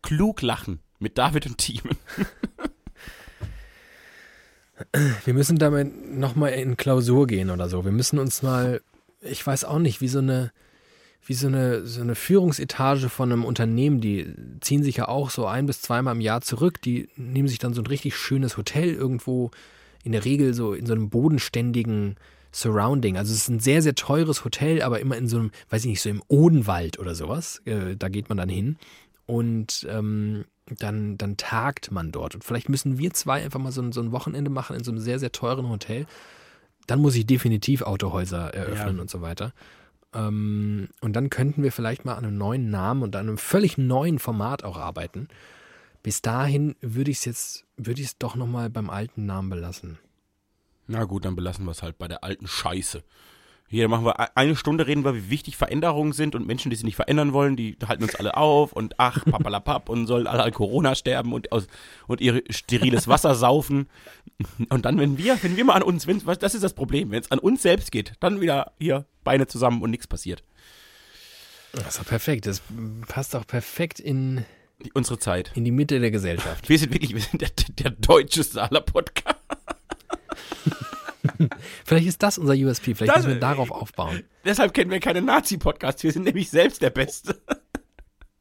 Klug 0.07 0.41
lachen 0.41 0.79
mit 1.01 1.19
David 1.19 1.47
und 1.47 1.59
Thiemen. 1.59 1.97
Wir 5.25 5.35
müssen 5.35 5.59
damit 5.59 6.17
nochmal 6.17 6.53
in 6.53 6.77
Klausur 6.77 7.27
gehen 7.27 7.51
oder 7.51 7.69
so. 7.69 7.85
Wir 7.85 7.91
müssen 7.91 8.21
uns 8.21 8.41
mal, 8.43 8.83
ich 9.21 9.45
weiß 9.45 9.65
auch 9.65 9.81
nicht, 9.81 10.01
wie 10.01 10.07
so 10.07 10.21
eine, 10.21 10.53
wie 11.25 11.35
so 11.35 11.49
eine, 11.49 11.85
so 11.87 12.03
eine 12.03 12.15
Führungsetage 12.15 13.09
von 13.09 13.33
einem 13.33 13.45
Unternehmen, 13.45 14.01
die 14.01 14.33
ziehen 14.61 14.85
sich 14.85 14.99
ja 14.99 15.09
auch 15.09 15.31
so 15.31 15.47
ein 15.47 15.67
bis 15.67 15.83
zweimal 15.83 16.15
im 16.15 16.21
Jahr 16.21 16.41
zurück. 16.41 16.81
Die 16.83 17.09
nehmen 17.17 17.49
sich 17.49 17.59
dann 17.59 17.75
so 17.75 17.83
ein 17.83 17.87
richtig 17.87 18.15
schönes 18.15 18.57
Hotel 18.57 18.95
irgendwo, 18.95 19.51
in 20.05 20.13
der 20.13 20.25
Regel 20.25 20.55
so 20.55 20.73
in 20.73 20.87
so 20.87 20.93
einem 20.93 21.11
bodenständigen 21.11 22.15
Surrounding. 22.53 23.19
Also 23.19 23.33
es 23.33 23.41
ist 23.41 23.49
ein 23.49 23.61
sehr, 23.61 23.83
sehr 23.83 23.95
teures 23.95 24.45
Hotel, 24.45 24.83
aber 24.83 25.01
immer 25.01 25.17
in 25.17 25.29
so 25.29 25.39
einem, 25.39 25.51
weiß 25.69 25.83
ich 25.83 25.91
nicht, 25.91 26.01
so 26.01 26.09
im 26.09 26.23
Odenwald 26.29 26.99
oder 26.99 27.15
sowas. 27.15 27.61
Äh, 27.65 27.97
da 27.97 28.09
geht 28.09 28.29
man 28.29 28.39
dann 28.39 28.49
hin. 28.49 28.77
Und 29.27 29.87
ähm, 29.91 30.45
dann, 30.79 31.16
dann 31.18 31.37
tagt 31.37 31.91
man 31.91 32.12
dort. 32.12 32.35
Und 32.35 32.45
vielleicht 32.45 32.68
müssen 32.68 32.99
wir 32.99 33.12
zwei 33.12 33.43
einfach 33.45 33.61
mal 33.61 33.72
so 33.72 33.83
ein, 33.83 33.93
so 33.93 34.01
ein 34.01 34.12
Wochenende 34.12 34.51
machen 34.51 34.77
in 34.77 34.85
so 34.85 34.91
einem 34.91 35.01
sehr, 35.01 35.18
sehr 35.18 35.33
teuren 35.33 35.68
Hotel. 35.68 36.07
Dann 36.87 37.01
muss 37.01 37.16
ich 37.16 37.27
definitiv 37.27 37.83
Autohäuser 37.83 38.55
eröffnen 38.55 38.97
Ja. 38.97 39.03
und 39.03 39.11
so 39.11 39.20
weiter. 39.20 39.53
Ähm, 40.14 40.89
und 41.01 41.14
dann 41.14 41.31
könnten 41.31 41.62
wir 41.62 41.72
vielleicht 41.72 42.05
mal 42.05 42.14
an 42.14 42.24
einem 42.24 42.39
neuen 42.39 42.70
Namen 42.70 43.03
und 43.03 43.14
an 43.16 43.29
einem 43.29 43.39
völlig 43.39 43.79
neuen 43.79 44.18
Format 44.18 44.64
auch 44.64 44.77
arbeiten. 44.77 45.29
Bis 46.03 46.22
dahin 46.22 46.77
würde 46.81 47.11
ich 47.11 47.18
es 47.18 47.24
jetzt, 47.24 47.64
würde 47.77 48.01
ich 48.01 48.07
es 48.09 48.18
doch 48.18 48.37
nochmal 48.37 48.70
beim 48.70 48.91
alten 48.91 49.27
Namen 49.27 49.51
belassen. 49.51 49.99
Na 50.87 51.03
gut, 51.05 51.24
dann 51.24 51.35
belassen 51.35 51.64
wir 51.64 51.72
es 51.72 51.83
halt 51.83 51.99
bei 51.99 52.07
der 52.07 52.22
alten 52.22 52.47
Scheiße. 52.47 53.03
Hier 53.69 53.89
machen 53.89 54.05
wir 54.05 54.37
eine 54.37 54.55
Stunde 54.55 54.87
reden 54.87 55.05
wir, 55.05 55.14
wie 55.14 55.29
wichtig 55.29 55.57
Veränderungen 55.57 56.12
sind 56.12 56.37
und 56.37 56.47
Menschen, 56.47 56.71
die 56.71 56.77
sich 56.77 56.85
nicht 56.85 56.95
verändern 56.97 57.33
wollen, 57.33 57.57
die 57.57 57.77
halten 57.87 58.05
uns 58.05 58.14
alle 58.14 58.37
auf 58.37 58.73
und 58.73 58.95
ach, 58.99 59.25
papalapap 59.25 59.89
und 59.89 60.07
sollen 60.07 60.29
alle 60.29 60.45
an 60.45 60.53
Corona 60.53 60.95
sterben 60.95 61.33
und, 61.33 61.51
aus, 61.51 61.67
und 62.07 62.21
ihr 62.21 62.43
steriles 62.51 63.09
Wasser 63.09 63.35
saufen. 63.35 63.89
Und 64.69 64.85
dann, 64.85 64.99
wenn 64.99 65.19
wir, 65.19 65.43
wenn 65.43 65.57
wir 65.57 65.64
mal 65.64 65.75
an 65.75 65.83
uns, 65.83 66.07
wenn, 66.07 66.23
das 66.39 66.55
ist 66.55 66.62
das 66.62 66.75
Problem, 66.75 67.11
wenn 67.11 67.21
es 67.21 67.31
an 67.33 67.41
uns 67.41 67.62
selbst 67.62 67.91
geht, 67.91 68.12
dann 68.21 68.41
wieder 68.41 68.73
hier 68.79 69.07
Beine 69.25 69.49
zusammen 69.49 69.83
und 69.83 69.91
nichts 69.91 70.07
passiert. 70.07 70.45
Das 71.73 71.89
ist 71.89 71.99
doch 71.99 72.07
perfekt. 72.07 72.47
Das 72.47 72.62
passt 73.09 73.35
auch 73.35 73.47
perfekt 73.47 73.99
in, 73.99 74.45
unsere 74.95 75.19
Zeit. 75.19 75.51
in 75.55 75.64
die 75.64 75.71
Mitte 75.73 75.99
der 75.99 76.11
Gesellschaft. 76.11 76.69
Wir 76.69 76.79
sind 76.79 76.93
wirklich, 76.93 77.14
wir 77.14 77.21
sind 77.21 77.41
der, 77.41 77.51
der 77.69 77.91
deutscheste 77.91 78.62
aller 78.62 78.81
Podcasts. 78.81 79.41
Vielleicht 81.84 82.07
ist 82.07 82.22
das 82.22 82.39
unser 82.39 82.55
USP. 82.55 82.95
Vielleicht 82.95 83.16
Das- 83.16 83.24
müssen 83.24 83.37
wir 83.37 83.41
darauf 83.41 83.70
aufbauen. 83.82 84.22
Deshalb 84.45 84.74
kennen 84.74 84.91
wir 84.91 85.01
keine 85.01 85.22
Nazi-Podcasts, 85.22 86.03
wir 86.05 86.12
sind 86.12 86.24
nämlich 86.24 86.51
selbst 86.51 86.82
der 86.82 86.91
Beste. 86.91 87.41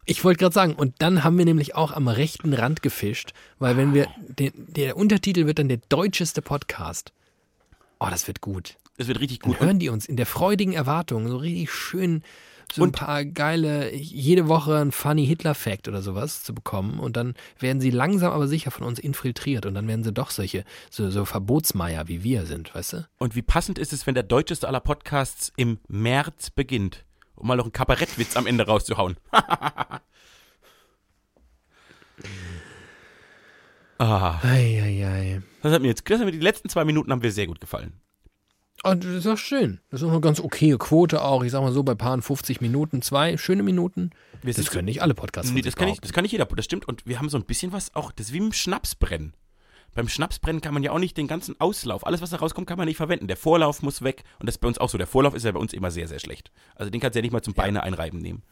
Ich 0.07 0.23
wollte 0.23 0.37
gerade 0.39 0.53
sagen, 0.53 0.73
und 0.73 0.93
dann 0.99 1.23
haben 1.23 1.35
wir 1.37 1.45
nämlich 1.45 1.73
auch 1.73 1.91
am 1.91 2.07
rechten 2.07 2.53
Rand 2.53 2.83
gefischt, 2.83 3.31
weil 3.57 3.75
wenn 3.75 3.93
wir, 3.95 4.07
den, 4.19 4.51
der 4.55 4.97
Untertitel 4.97 5.47
wird 5.47 5.57
dann 5.57 5.67
der 5.67 5.79
deutscheste 5.89 6.43
Podcast. 6.43 7.11
Oh, 7.99 8.07
das 8.11 8.27
wird 8.27 8.39
gut. 8.41 8.75
Das 8.97 9.07
wird 9.07 9.19
richtig 9.19 9.39
Dann 9.39 9.51
gut. 9.53 9.61
hören 9.61 9.79
die 9.79 9.89
uns 9.89 10.05
in 10.05 10.15
der 10.15 10.27
freudigen 10.27 10.73
Erwartung, 10.73 11.27
so 11.27 11.37
richtig 11.37 11.71
schön, 11.71 12.21
so 12.74 12.82
ein 12.82 12.88
Und- 12.89 12.91
paar 12.95 13.24
geile, 13.26 13.93
jede 13.93 14.47
Woche 14.47 14.78
ein 14.78 14.91
funny 14.91 15.26
Hitler-Fact 15.26 15.88
oder 15.88 16.01
sowas 16.01 16.43
zu 16.43 16.53
bekommen. 16.53 16.99
Und 16.99 17.16
dann 17.18 17.36
werden 17.59 17.80
sie 17.82 17.89
langsam 17.91 18.32
aber 18.34 18.47
sicher 18.47 18.72
von 18.72 18.86
uns 18.86 18.99
infiltriert. 18.99 19.66
Und 19.66 19.76
dann 19.76 19.88
werden 19.88 20.03
sie 20.03 20.13
doch 20.13 20.30
solche, 20.30 20.63
so, 20.89 21.09
so 21.09 21.26
Verbotsmeier 21.26 22.07
wie 22.07 22.24
wir 22.24 22.45
sind, 22.45 22.74
weißt 22.76 22.93
du? 22.93 23.07
Und 23.18 23.36
wie 23.36 23.41
passend 23.41 23.80
ist 23.80 23.93
es, 23.93 24.05
wenn 24.07 24.13
der 24.16 24.24
deutscheste 24.24 24.68
aller 24.68 24.80
Podcasts 24.82 25.51
im 25.57 25.80
März 25.88 26.49
beginnt, 26.49 27.05
um 27.36 27.47
mal 27.47 27.57
noch 27.57 27.66
einen 27.66 27.74
Kabarettwitz 27.74 28.36
am 28.38 28.47
Ende 28.47 28.66
rauszuhauen. 28.66 29.16
ah, 33.97 34.39
Eieiei. 34.43 35.41
das 35.61 35.74
hat 35.74 35.82
mir 35.82 35.88
jetzt, 35.89 36.09
das 36.09 36.20
hat 36.20 36.26
mir 36.26 36.32
die 36.32 36.39
letzten 36.39 36.70
zwei 36.70 36.86
Minuten 36.86 37.11
haben 37.11 37.20
mir 37.22 37.32
sehr 37.32 37.47
gut 37.47 37.59
gefallen. 37.61 37.93
Oh, 38.88 38.93
das 38.93 39.05
ist 39.05 39.25
doch 39.25 39.38
schön. 39.38 39.79
Das 39.89 40.01
ist 40.01 40.07
auch 40.07 40.11
eine 40.11 40.21
ganz 40.21 40.39
okaye 40.39 40.77
Quote 40.77 41.23
auch. 41.23 41.43
Ich 41.43 41.51
sag 41.51 41.61
mal 41.61 41.73
so, 41.73 41.81
bei 41.81 41.95
Paaren 41.95 42.21
50 42.21 42.61
Minuten, 42.61 43.01
zwei 43.01 43.36
schöne 43.36 43.63
Minuten. 43.63 44.11
Wir 44.43 44.53
Das 44.53 44.69
können 44.69 44.86
nicht 44.86 45.01
alle 45.01 45.15
Podcasts 45.15 45.51
Nee, 45.51 45.63
das 45.63 45.75
kann, 45.75 45.88
ich, 45.88 45.99
das 45.99 46.13
kann 46.13 46.21
nicht 46.21 46.33
jeder, 46.33 46.45
das 46.45 46.65
stimmt. 46.65 46.88
Und 46.88 47.03
wir 47.07 47.17
haben 47.17 47.29
so 47.29 47.38
ein 47.38 47.45
bisschen 47.45 47.71
was 47.71 47.95
auch, 47.95 48.11
das 48.11 48.27
ist 48.27 48.33
wie 48.33 48.38
im 48.38 48.53
Schnapsbrennen. 48.53 49.33
Beim 49.95 50.07
Schnapsbrennen 50.07 50.61
kann 50.61 50.75
man 50.75 50.83
ja 50.83 50.91
auch 50.91 50.99
nicht 50.99 51.17
den 51.17 51.27
ganzen 51.27 51.59
Auslauf, 51.59 52.05
alles 52.05 52.21
was 52.21 52.29
da 52.29 52.38
rauskommt, 52.38 52.67
kann 52.67 52.77
man 52.77 52.86
nicht 52.86 52.97
verwenden. 52.97 53.27
Der 53.27 53.38
Vorlauf 53.38 53.81
muss 53.81 54.03
weg 54.03 54.23
und 54.38 54.45
das 54.45 54.55
ist 54.55 54.59
bei 54.59 54.67
uns 54.67 54.77
auch 54.77 54.89
so. 54.89 54.99
Der 54.99 55.07
Vorlauf 55.07 55.33
ist 55.33 55.45
ja 55.45 55.51
bei 55.51 55.59
uns 55.59 55.73
immer 55.73 55.89
sehr, 55.89 56.07
sehr 56.07 56.19
schlecht. 56.19 56.51
Also 56.75 56.91
den 56.91 57.01
kannst 57.01 57.15
du 57.15 57.19
ja 57.19 57.21
nicht 57.23 57.31
mal 57.31 57.41
zum 57.41 57.55
Beine 57.55 57.81
einreiben 57.81 58.19
nehmen. 58.19 58.43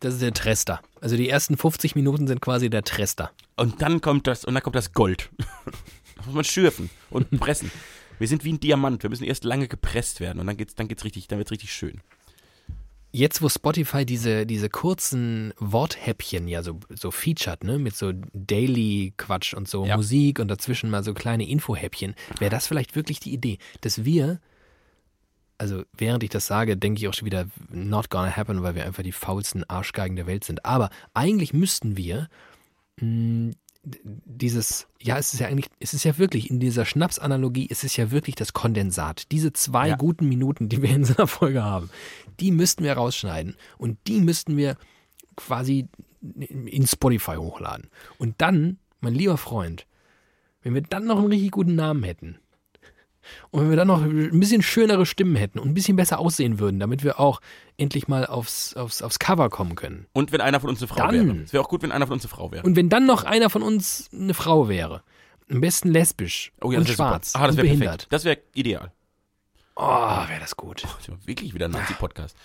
Das 0.00 0.14
ist 0.14 0.22
der 0.22 0.32
Trester. 0.32 0.80
Also 1.00 1.16
die 1.16 1.28
ersten 1.28 1.56
50 1.56 1.94
Minuten 1.94 2.26
sind 2.26 2.40
quasi 2.40 2.70
der 2.70 2.82
Trester. 2.82 3.30
Und 3.56 3.82
dann 3.82 4.00
kommt 4.00 4.26
das, 4.26 4.44
und 4.44 4.54
dann 4.54 4.64
kommt 4.64 4.74
das 4.74 4.92
Gold. 4.94 5.30
das 6.16 6.26
muss 6.26 6.34
man 6.34 6.44
schürfen 6.44 6.90
und 7.10 7.38
pressen. 7.38 7.70
Wir 8.20 8.28
sind 8.28 8.44
wie 8.44 8.52
ein 8.52 8.60
Diamant. 8.60 9.02
Wir 9.02 9.10
müssen 9.10 9.24
erst 9.24 9.44
lange 9.44 9.66
gepresst 9.66 10.20
werden 10.20 10.38
und 10.38 10.46
dann 10.46 10.56
geht's, 10.56 10.74
dann 10.76 10.86
geht's 10.88 11.04
richtig, 11.04 11.26
dann 11.26 11.38
wird's 11.38 11.50
richtig 11.50 11.72
schön. 11.72 12.00
Jetzt, 13.12 13.42
wo 13.42 13.48
Spotify 13.48 14.06
diese, 14.06 14.46
diese 14.46 14.68
kurzen 14.70 15.52
Worthäppchen 15.58 16.46
ja 16.46 16.62
so, 16.62 16.78
so 16.90 17.10
featured, 17.10 17.64
ne, 17.64 17.76
mit 17.78 17.96
so 17.96 18.12
Daily-Quatsch 18.32 19.52
und 19.54 19.66
so 19.66 19.84
Ja. 19.84 19.96
Musik 19.96 20.38
und 20.38 20.46
dazwischen 20.46 20.90
mal 20.90 21.02
so 21.02 21.12
kleine 21.12 21.48
Infohäppchen, 21.48 22.14
wäre 22.38 22.50
das 22.52 22.68
vielleicht 22.68 22.94
wirklich 22.94 23.18
die 23.18 23.32
Idee, 23.32 23.58
dass 23.80 24.04
wir, 24.04 24.38
also 25.58 25.82
während 25.96 26.22
ich 26.22 26.30
das 26.30 26.46
sage, 26.46 26.76
denke 26.76 27.00
ich 27.00 27.08
auch 27.08 27.14
schon 27.14 27.26
wieder, 27.26 27.46
not 27.68 28.10
gonna 28.10 28.36
happen, 28.36 28.62
weil 28.62 28.76
wir 28.76 28.84
einfach 28.84 29.02
die 29.02 29.10
faulsten 29.10 29.64
Arschgeigen 29.64 30.14
der 30.14 30.28
Welt 30.28 30.44
sind. 30.44 30.64
Aber 30.64 30.90
eigentlich 31.12 31.52
müssten 31.52 31.96
wir 31.96 32.28
mh, 33.00 33.50
d- 33.50 33.56
dieses, 33.82 34.88
ja, 35.00 35.16
es 35.16 35.32
ist 35.32 35.40
ja 35.40 35.48
eigentlich, 35.48 35.70
es 35.80 35.94
ist 35.94 36.04
ja 36.04 36.18
wirklich, 36.18 36.50
in 36.50 36.60
dieser 36.60 36.84
Schnapsanalogie, 36.84 37.68
es 37.70 37.82
ist 37.82 37.96
ja 37.96 38.10
wirklich 38.10 38.34
das 38.34 38.52
Kondensat. 38.52 39.30
Diese 39.32 39.52
zwei 39.52 39.88
Ja. 39.88 39.96
guten 39.96 40.28
Minuten, 40.28 40.68
die 40.68 40.82
wir 40.82 40.90
in 40.90 41.04
so 41.04 41.14
einer 41.16 41.26
Folge 41.26 41.62
haben, 41.62 41.88
die 42.40 42.50
müssten 42.50 42.84
wir 42.84 42.92
rausschneiden 42.92 43.56
und 43.78 43.98
die 44.06 44.20
müssten 44.20 44.56
wir 44.56 44.76
quasi 45.36 45.88
in 46.20 46.86
Spotify 46.86 47.36
hochladen. 47.36 47.88
Und 48.18 48.34
dann, 48.38 48.78
mein 49.00 49.14
lieber 49.14 49.38
Freund, 49.38 49.86
wenn 50.62 50.74
wir 50.74 50.82
dann 50.82 51.06
noch 51.06 51.18
einen 51.18 51.28
richtig 51.28 51.50
guten 51.52 51.74
Namen 51.74 52.02
hätten 52.02 52.38
und 53.50 53.62
wenn 53.62 53.70
wir 53.70 53.76
dann 53.76 53.88
noch 53.88 54.02
ein 54.02 54.38
bisschen 54.40 54.62
schönere 54.62 55.06
Stimmen 55.06 55.36
hätten 55.36 55.58
und 55.58 55.68
ein 55.68 55.74
bisschen 55.74 55.96
besser 55.96 56.18
aussehen 56.18 56.58
würden, 56.58 56.78
damit 56.80 57.02
wir 57.04 57.18
auch 57.20 57.40
endlich 57.76 58.08
mal 58.08 58.26
aufs, 58.26 58.74
aufs, 58.74 59.02
aufs 59.02 59.18
Cover 59.18 59.48
kommen 59.50 59.74
können. 59.74 60.06
Und 60.12 60.32
wenn 60.32 60.40
einer 60.40 60.60
von 60.60 60.70
uns 60.70 60.80
eine 60.80 60.88
Frau 60.88 60.96
Dann- 61.06 61.28
wäre. 61.28 61.44
Es 61.44 61.52
wäre 61.52 61.62
auch 61.64 61.68
gut, 61.68 61.82
wenn 61.82 61.92
einer 61.92 62.06
von 62.06 62.14
uns 62.14 62.24
eine 62.24 62.30
Frau 62.30 62.50
wäre. 62.52 62.64
Und 62.64 62.76
wenn 62.76 62.88
dann 62.88 63.06
noch 63.06 63.24
einer 63.24 63.50
von 63.50 63.62
uns 63.62 64.08
eine 64.12 64.34
Frau 64.34 64.68
wäre, 64.68 65.02
am 65.50 65.60
besten 65.60 65.90
lesbisch 65.90 66.52
Oh 66.60 66.70
ja, 66.70 66.78
und 66.78 66.88
schwarz. 66.88 67.32
Ah, 67.34 67.46
das 67.46 67.56
und 67.56 67.62
behindert. 67.62 67.88
perfekt. 68.08 68.12
Das 68.12 68.24
wäre 68.24 68.38
ideal. 68.54 68.92
Oh, 69.76 69.82
wäre 70.28 70.40
das 70.40 70.56
gut. 70.56 70.84
Das 70.84 71.08
ist 71.08 71.26
wirklich 71.26 71.54
wieder 71.54 71.66
ein 71.66 71.70
Nazi-Podcast. 71.72 72.36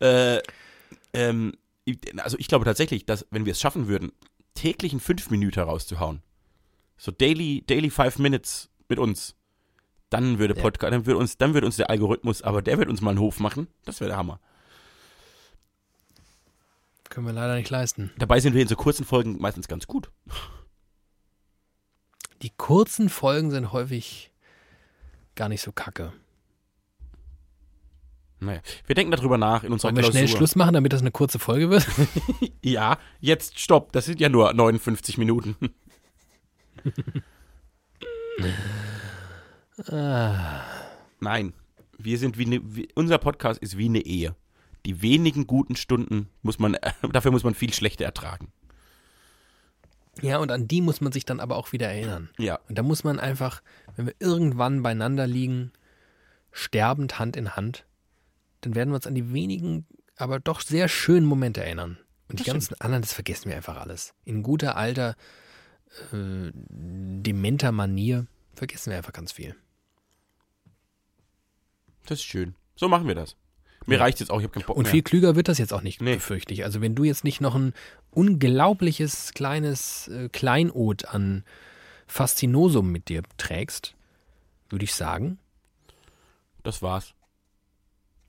Äh, 0.00 0.40
ähm, 1.14 1.52
also 2.18 2.36
ich 2.38 2.48
glaube 2.48 2.64
tatsächlich, 2.64 3.06
dass 3.06 3.26
wenn 3.30 3.44
wir 3.46 3.52
es 3.52 3.60
schaffen 3.60 3.88
würden, 3.88 4.12
täglich 4.54 4.92
einen 4.92 5.00
5 5.00 5.30
Minuten 5.30 5.60
rauszuhauen, 5.60 6.22
so 6.96 7.10
daily, 7.10 7.64
daily 7.66 7.88
five 7.90 8.18
minutes 8.18 8.68
mit 8.88 8.98
uns, 8.98 9.34
dann 10.10 10.38
würde. 10.38 10.54
Podcast, 10.54 10.92
dann 10.92 11.06
würde 11.06 11.18
uns, 11.18 11.38
dann 11.38 11.54
würde 11.54 11.66
uns 11.66 11.76
der 11.76 11.90
Algorithmus, 11.90 12.42
aber 12.42 12.62
der 12.62 12.78
wird 12.78 12.88
uns 12.88 13.00
mal 13.00 13.10
einen 13.10 13.20
Hof 13.20 13.40
machen. 13.40 13.68
Das 13.84 14.00
wäre 14.00 14.10
der 14.10 14.18
Hammer. 14.18 14.40
Können 17.08 17.26
wir 17.26 17.32
leider 17.32 17.56
nicht 17.56 17.70
leisten. 17.70 18.12
Dabei 18.18 18.38
sind 18.38 18.54
wir 18.54 18.62
in 18.62 18.68
so 18.68 18.76
kurzen 18.76 19.04
Folgen 19.04 19.40
meistens 19.40 19.66
ganz 19.66 19.86
gut. 19.86 20.10
Die 22.42 22.50
kurzen 22.56 23.08
Folgen 23.08 23.50
sind 23.50 23.72
häufig 23.72 24.30
gar 25.34 25.48
nicht 25.48 25.60
so 25.62 25.72
kacke. 25.72 26.12
Naja, 28.38 28.60
wir 28.86 28.94
denken 28.94 29.10
darüber 29.10 29.36
nach 29.36 29.64
in 29.64 29.72
unserer 29.72 29.88
Wollen 29.88 29.96
wir 29.96 30.02
Klausur. 30.04 30.18
schnell 30.18 30.36
Schluss 30.36 30.56
machen, 30.56 30.72
damit 30.72 30.92
das 30.94 31.02
eine 31.02 31.10
kurze 31.10 31.38
Folge 31.38 31.68
wird? 31.68 31.86
Ja, 32.64 32.98
jetzt 33.20 33.58
stopp. 33.58 33.92
Das 33.92 34.04
sind 34.06 34.20
ja 34.20 34.28
nur 34.28 34.52
59 34.54 35.18
Minuten. 35.18 35.56
Nein, 39.88 41.52
wir 41.98 42.18
sind 42.18 42.38
wie, 42.38 42.46
ne, 42.46 42.60
wie 42.64 42.88
unser 42.94 43.18
Podcast 43.18 43.60
ist 43.60 43.76
wie 43.76 43.86
eine 43.86 44.00
Ehe. 44.00 44.34
Die 44.86 45.02
wenigen 45.02 45.46
guten 45.46 45.76
Stunden 45.76 46.28
muss 46.42 46.58
man, 46.58 46.76
dafür 47.12 47.30
muss 47.30 47.44
man 47.44 47.54
viel 47.54 47.72
schlechter 47.72 48.04
ertragen. 48.04 48.52
Ja, 50.22 50.38
und 50.38 50.50
an 50.50 50.68
die 50.68 50.82
muss 50.82 51.00
man 51.00 51.12
sich 51.12 51.24
dann 51.24 51.40
aber 51.40 51.56
auch 51.56 51.72
wieder 51.72 51.88
erinnern. 51.88 52.30
Ja. 52.38 52.58
Und 52.68 52.76
da 52.76 52.82
muss 52.82 53.04
man 53.04 53.18
einfach, 53.18 53.62
wenn 53.96 54.06
wir 54.06 54.14
irgendwann 54.18 54.82
beieinander 54.82 55.26
liegen, 55.26 55.72
sterbend 56.52 57.18
Hand 57.18 57.36
in 57.36 57.56
Hand, 57.56 57.86
dann 58.60 58.74
werden 58.74 58.90
wir 58.90 58.96
uns 58.96 59.06
an 59.06 59.14
die 59.14 59.32
wenigen, 59.32 59.86
aber 60.16 60.40
doch 60.40 60.60
sehr 60.60 60.88
schönen 60.88 61.26
Momente 61.26 61.62
erinnern. 61.62 61.98
Und 62.28 62.38
die 62.38 62.44
Das 62.44 62.52
ganzen 62.52 62.80
anderen, 62.80 63.02
das 63.02 63.12
vergessen 63.12 63.48
wir 63.48 63.56
einfach 63.56 63.80
alles. 63.80 64.14
In 64.24 64.42
guter 64.42 64.76
alter, 64.76 65.16
äh, 66.12 66.50
dementer 66.52 67.72
Manier 67.72 68.26
vergessen 68.54 68.90
wir 68.90 68.98
einfach 68.98 69.12
ganz 69.12 69.32
viel. 69.32 69.56
Das 72.06 72.18
ist 72.20 72.24
schön. 72.24 72.54
So 72.76 72.88
machen 72.88 73.06
wir 73.06 73.14
das. 73.14 73.36
Mir 73.86 73.96
Ja. 73.96 74.02
reicht 74.02 74.20
jetzt 74.20 74.30
auch, 74.30 74.38
ich 74.38 74.44
habe 74.44 74.52
keinen 74.52 74.66
Bock 74.66 74.76
Und 74.76 74.84
mehr. 74.84 74.90
viel 74.92 75.02
klüger 75.02 75.36
wird 75.36 75.48
das 75.48 75.58
jetzt 75.58 75.72
auch 75.72 75.82
nicht, 75.82 76.00
Nee. 76.02 76.14
befürchte 76.14 76.52
ich. 76.52 76.64
Also 76.64 76.80
wenn 76.80 76.94
du 76.94 77.04
jetzt 77.04 77.24
nicht 77.24 77.40
noch 77.40 77.54
ein 77.54 77.72
unglaubliches 78.10 79.32
kleines 79.34 80.08
äh, 80.08 80.28
Kleinod 80.28 81.06
an 81.06 81.44
Faszinosum 82.06 82.90
mit 82.90 83.08
dir 83.08 83.22
trägst, 83.36 83.94
würde 84.68 84.84
ich 84.84 84.94
sagen. 84.94 85.38
das 86.62 86.82
war's. 86.82 87.14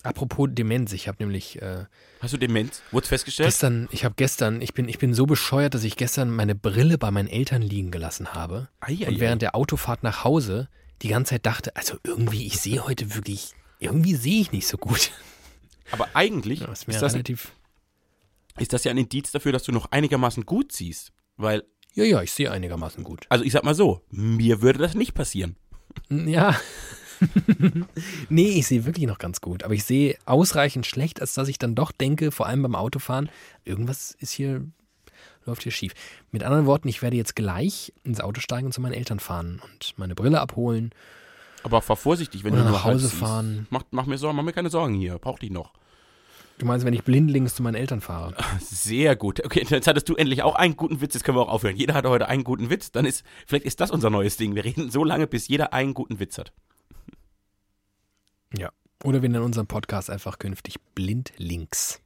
Apropos 0.04 0.50
Demenz, 0.52 0.94
ich 0.94 1.08
habe 1.08 1.18
nämlich 1.22 1.62
äh, 1.62 1.86
Hast 2.22 2.34
du 2.34 2.38
Demenz? 2.38 2.82
Wurde 2.92 3.08
festgestellt? 3.08 3.48
gestern, 3.48 3.88
ich 3.92 4.04
habe 4.04 4.16
gestern, 4.18 4.62
ich 4.62 4.74
bin, 4.74 4.88
ich 4.90 4.98
bin 4.98 5.14
so 5.14 5.26
bescheuert, 5.28 5.76
dass 5.76 5.84
ich 5.84 5.96
gestern 5.96 6.32
meine 6.32 6.56
Brille 6.56 6.98
bei 6.98 7.12
meinen 7.12 7.28
Eltern 7.28 7.62
liegen 7.62 7.92
gelassen 7.92 8.34
habe 8.34 8.70
Ei, 8.80 8.94
ei, 9.02 9.08
und 9.10 9.16
ei. 9.16 9.20
während 9.20 9.42
der 9.44 9.54
Autofahrt 9.56 10.02
nach 10.02 10.24
Hause 10.24 10.70
die 11.04 11.10
ganze 11.10 11.32
Zeit 11.32 11.46
dachte, 11.46 11.76
also 11.76 11.98
irgendwie, 12.04 12.48
ich 12.48 12.60
sehe 12.60 12.84
heute 12.88 13.14
wirklich, 13.14 13.52
irgendwie 13.82 14.16
sehe 14.16 14.42
ich 14.42 14.52
nicht 14.54 14.68
so 14.68 14.78
gut. 14.78 15.12
Aber 15.92 16.08
eigentlich 16.14 16.60
Das 16.62 16.80
ist 16.82 16.88
mir 16.88 16.94
ist, 16.94 17.02
das, 17.02 17.14
relativ. 17.14 17.52
ist 18.58 18.72
das 18.72 18.84
ja 18.86 18.92
ein 18.92 18.98
Indiz 18.98 19.32
dafür, 19.32 19.52
dass 19.52 19.64
du 19.64 19.72
noch 19.74 19.92
einigermaßen 19.92 20.46
gut 20.46 20.72
siehst. 20.72 21.12
Weil, 21.36 21.64
Ja, 21.94 22.06
ja, 22.06 22.22
ich 22.22 22.32
sehe 22.32 22.50
einigermaßen 22.52 23.04
gut. 23.04 23.26
also 23.30 23.44
ich 23.44 23.52
sag 23.52 23.64
mal 23.66 23.76
so, 23.76 24.02
mir 24.10 24.62
würde 24.62 24.80
das 24.80 24.94
nicht 24.96 25.14
passieren. 25.14 25.58
Ja. 26.10 26.56
nee, 28.30 28.50
ich 28.60 28.68
sehe 28.68 28.86
wirklich 28.86 29.06
noch 29.08 29.18
ganz 29.20 29.42
gut. 29.42 29.64
Aber 29.64 29.74
ich 29.74 29.84
sehe 29.84 30.18
ausreichend 30.26 30.86
schlecht, 30.86 31.22
als 31.22 31.34
dass 31.34 31.48
ich 31.48 31.58
dann 31.60 31.76
doch 31.76 31.92
denke, 31.92 32.32
vor 32.32 32.46
allem 32.48 32.62
beim 32.64 32.76
Autofahren, 32.76 33.30
irgendwas 33.66 34.16
ist 34.20 34.32
hier, 34.32 34.66
läuft 35.46 35.64
hier 35.64 35.72
schief. 35.72 35.94
Mit 36.32 36.44
anderen 36.44 36.66
Worten, 36.66 36.88
ich 36.88 37.02
werde 37.02 37.18
jetzt 37.18 37.36
gleich 37.36 37.94
ins 38.04 38.22
Auto 38.22 38.40
steigen 38.42 38.68
und 38.68 38.72
zu 38.72 38.82
meinen 38.82 38.94
Eltern 38.94 39.20
fahren 39.20 39.62
und 39.72 39.94
meine 39.98 40.16
Brille 40.16 40.40
abholen. 40.40 40.92
Aber 41.64 41.82
fahr 41.82 41.96
vorsichtig, 41.96 42.44
wenn 42.44 42.54
Oder 42.54 42.64
du 42.64 42.72
nach 42.72 42.84
Hause 42.84 43.10
fahren. 43.10 43.68
Mach, 43.70 43.84
mach 43.92 44.06
mir 44.06 44.18
Sorgen, 44.18 44.36
mach 44.36 44.44
mir 44.44 44.54
keine 44.54 44.70
Sorgen 44.70 44.96
hier. 44.96 45.20
Brauch 45.20 45.40
dich 45.40 45.52
noch. 45.52 45.74
Du 46.58 46.66
meinst, 46.66 46.86
wenn 46.86 46.94
ich 46.94 47.04
blindlings 47.04 47.56
zu 47.56 47.64
meinen 47.64 47.76
Eltern 47.76 48.02
fahre? 48.02 48.36
Sehr 48.60 49.16
gut. 49.16 49.44
Okay, 49.44 49.66
jetzt 49.68 49.88
hattest 49.88 50.08
du 50.10 50.16
endlich 50.16 50.44
auch 50.44 50.56
einen 50.56 50.76
guten 50.76 51.02
Witz, 51.02 51.14
jetzt 51.16 51.24
können 51.24 51.38
wir 51.38 51.42
auch 51.42 51.50
aufhören. 51.50 51.76
Jeder 51.76 51.94
hatte 51.96 52.10
heute 52.10 52.28
einen 52.28 52.44
guten 52.44 52.70
Witz, 52.70 52.92
dann 52.92 53.06
ist, 53.06 53.24
vielleicht 53.48 53.66
ist 53.66 53.80
das 53.80 53.90
unser 53.90 54.10
neues 54.10 54.38
Ding. 54.38 54.54
Wir 54.54 54.64
reden 54.64 54.92
so 54.92 55.04
lange, 55.04 55.26
bis 55.28 55.48
jeder 55.48 55.74
einen 55.74 55.94
guten 55.94 56.20
Witz 56.20 56.38
hat. 56.38 56.52
Ja. 58.56 58.70
Oder 59.04 59.22
wir 59.22 59.30
nennen 59.30 59.44
unseren 59.44 59.68
Podcast 59.68 60.10
einfach 60.10 60.38
künftig 60.38 60.76
blindlinks. 60.94 62.02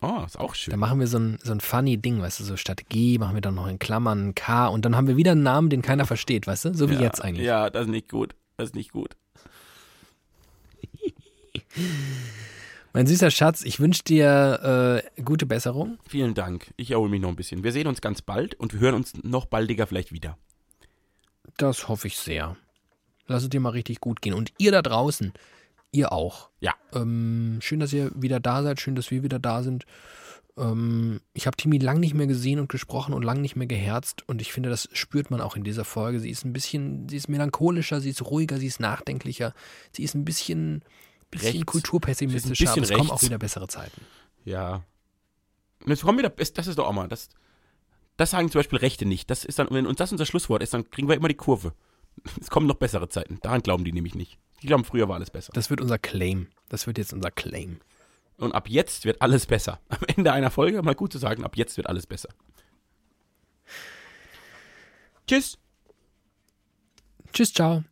Oh, 0.00 0.22
ist 0.24 0.38
auch 0.38 0.50
Da 0.50 0.54
schön. 0.54 0.78
machen 0.78 1.00
wir 1.00 1.06
so 1.08 1.18
ein, 1.18 1.38
so 1.42 1.52
ein 1.52 1.60
funny 1.60 1.98
Ding, 1.98 2.20
weißt 2.20 2.40
du, 2.40 2.44
so 2.44 2.56
statt 2.56 2.88
G 2.88 3.18
machen 3.18 3.34
wir 3.34 3.40
dann 3.40 3.54
noch 3.54 3.66
in 3.66 3.78
Klammern 3.78 4.34
K 4.34 4.68
und 4.68 4.84
dann 4.84 4.96
haben 4.96 5.08
wir 5.08 5.16
wieder 5.16 5.32
einen 5.32 5.42
Namen, 5.42 5.70
den 5.70 5.82
keiner 5.82 6.06
versteht, 6.06 6.46
weißt 6.46 6.66
du? 6.66 6.74
So 6.74 6.88
wie 6.90 6.94
ja, 6.94 7.00
jetzt 7.00 7.22
eigentlich. 7.22 7.46
Ja, 7.46 7.68
das 7.70 7.82
ist 7.86 7.90
nicht 7.90 8.08
gut. 8.08 8.34
Das 8.58 8.70
ist 8.70 8.74
nicht 8.74 8.92
gut. 8.92 9.16
Mein 12.92 13.06
süßer 13.06 13.30
Schatz, 13.30 13.62
ich 13.62 13.78
wünsche 13.78 14.02
dir 14.02 15.04
äh, 15.16 15.22
gute 15.22 15.46
Besserung. 15.46 15.98
Vielen 16.08 16.34
Dank. 16.34 16.74
Ich 16.76 16.90
erhole 16.90 17.08
mich 17.08 17.20
noch 17.20 17.28
ein 17.28 17.36
bisschen. 17.36 17.62
Wir 17.62 17.70
sehen 17.70 17.86
uns 17.86 18.00
ganz 18.00 18.20
bald 18.20 18.56
und 18.56 18.72
wir 18.72 18.80
hören 18.80 18.96
uns 18.96 19.14
noch 19.22 19.46
baldiger 19.46 19.86
vielleicht 19.86 20.10
wieder. 20.10 20.36
Das 21.56 21.86
hoffe 21.86 22.08
ich 22.08 22.16
sehr. 22.16 22.56
Lass 23.28 23.44
es 23.44 23.48
dir 23.48 23.60
mal 23.60 23.70
richtig 23.70 24.00
gut 24.00 24.22
gehen. 24.22 24.34
Und 24.34 24.52
ihr 24.58 24.72
da 24.72 24.82
draußen, 24.82 25.32
ihr 25.92 26.10
auch. 26.10 26.50
Ja. 26.58 26.74
Ähm, 26.92 27.58
schön, 27.60 27.78
dass 27.78 27.92
ihr 27.92 28.10
wieder 28.16 28.40
da 28.40 28.64
seid. 28.64 28.80
Schön, 28.80 28.96
dass 28.96 29.12
wir 29.12 29.22
wieder 29.22 29.38
da 29.38 29.62
sind. 29.62 29.86
Ähm, 30.58 31.20
ich 31.34 31.46
habe 31.46 31.56
Timi 31.56 31.78
lang 31.78 32.00
nicht 32.00 32.14
mehr 32.14 32.26
gesehen 32.26 32.58
und 32.58 32.68
gesprochen 32.68 33.14
und 33.14 33.22
lang 33.22 33.40
nicht 33.40 33.56
mehr 33.56 33.66
geherzt. 33.66 34.24
Und 34.26 34.40
ich 34.40 34.52
finde, 34.52 34.68
das 34.68 34.88
spürt 34.92 35.30
man 35.30 35.40
auch 35.40 35.56
in 35.56 35.64
dieser 35.64 35.84
Folge. 35.84 36.20
Sie 36.20 36.30
ist 36.30 36.44
ein 36.44 36.52
bisschen, 36.52 37.08
sie 37.08 37.16
ist 37.16 37.28
melancholischer, 37.28 38.00
sie 38.00 38.10
ist 38.10 38.22
ruhiger, 38.22 38.58
sie 38.58 38.66
ist 38.66 38.80
nachdenklicher. 38.80 39.54
Sie 39.92 40.02
ist 40.02 40.14
ein 40.14 40.24
bisschen, 40.24 40.82
bisschen 41.30 41.52
Rechts. 41.52 41.66
kulturpessimistischer. 41.66 42.50
Bisschen 42.50 42.68
aber 42.68 42.82
es 42.82 42.92
kommen 42.92 43.10
auch 43.10 43.22
wieder 43.22 43.38
bessere 43.38 43.68
Zeiten. 43.68 44.00
Ja. 44.44 44.84
Und 45.84 45.90
jetzt 45.90 46.02
kommen 46.02 46.28
das 46.36 46.52
das 46.52 46.66
ist 46.66 46.78
doch 46.78 46.86
auch 46.86 46.92
mal, 46.92 47.08
das, 47.08 47.28
das 48.16 48.32
sagen 48.32 48.50
zum 48.50 48.58
Beispiel 48.58 48.78
Rechte 48.80 49.06
nicht. 49.06 49.30
Das 49.30 49.44
ist 49.44 49.58
dann, 49.58 49.68
wenn 49.70 49.86
uns 49.86 49.98
das 49.98 50.10
unser 50.12 50.26
Schlusswort 50.26 50.62
ist, 50.62 50.74
dann 50.74 50.90
kriegen 50.90 51.08
wir 51.08 51.16
immer 51.16 51.28
die 51.28 51.34
Kurve. 51.34 51.72
Es 52.40 52.50
kommen 52.50 52.66
noch 52.66 52.74
bessere 52.74 53.08
Zeiten. 53.08 53.38
Daran 53.42 53.62
glauben 53.62 53.84
die 53.84 53.92
nämlich 53.92 54.16
nicht. 54.16 54.38
Die 54.60 54.66
glauben, 54.66 54.84
früher 54.84 55.08
war 55.08 55.14
alles 55.14 55.30
besser. 55.30 55.52
Das 55.54 55.70
wird 55.70 55.80
unser 55.80 55.98
Claim. 55.98 56.48
Das 56.68 56.88
wird 56.88 56.98
jetzt 56.98 57.12
unser 57.12 57.30
Claim. 57.30 57.78
Und 58.38 58.52
ab 58.52 58.68
jetzt 58.68 59.04
wird 59.04 59.20
alles 59.20 59.46
besser. 59.46 59.80
Am 59.88 59.98
Ende 60.16 60.32
einer 60.32 60.50
Folge 60.50 60.80
mal 60.82 60.94
gut 60.94 61.12
zu 61.12 61.18
sagen, 61.18 61.44
ab 61.44 61.56
jetzt 61.56 61.76
wird 61.76 61.88
alles 61.88 62.06
besser. 62.06 62.30
Tschüss. 65.26 65.58
Tschüss, 67.32 67.52
ciao. 67.52 67.84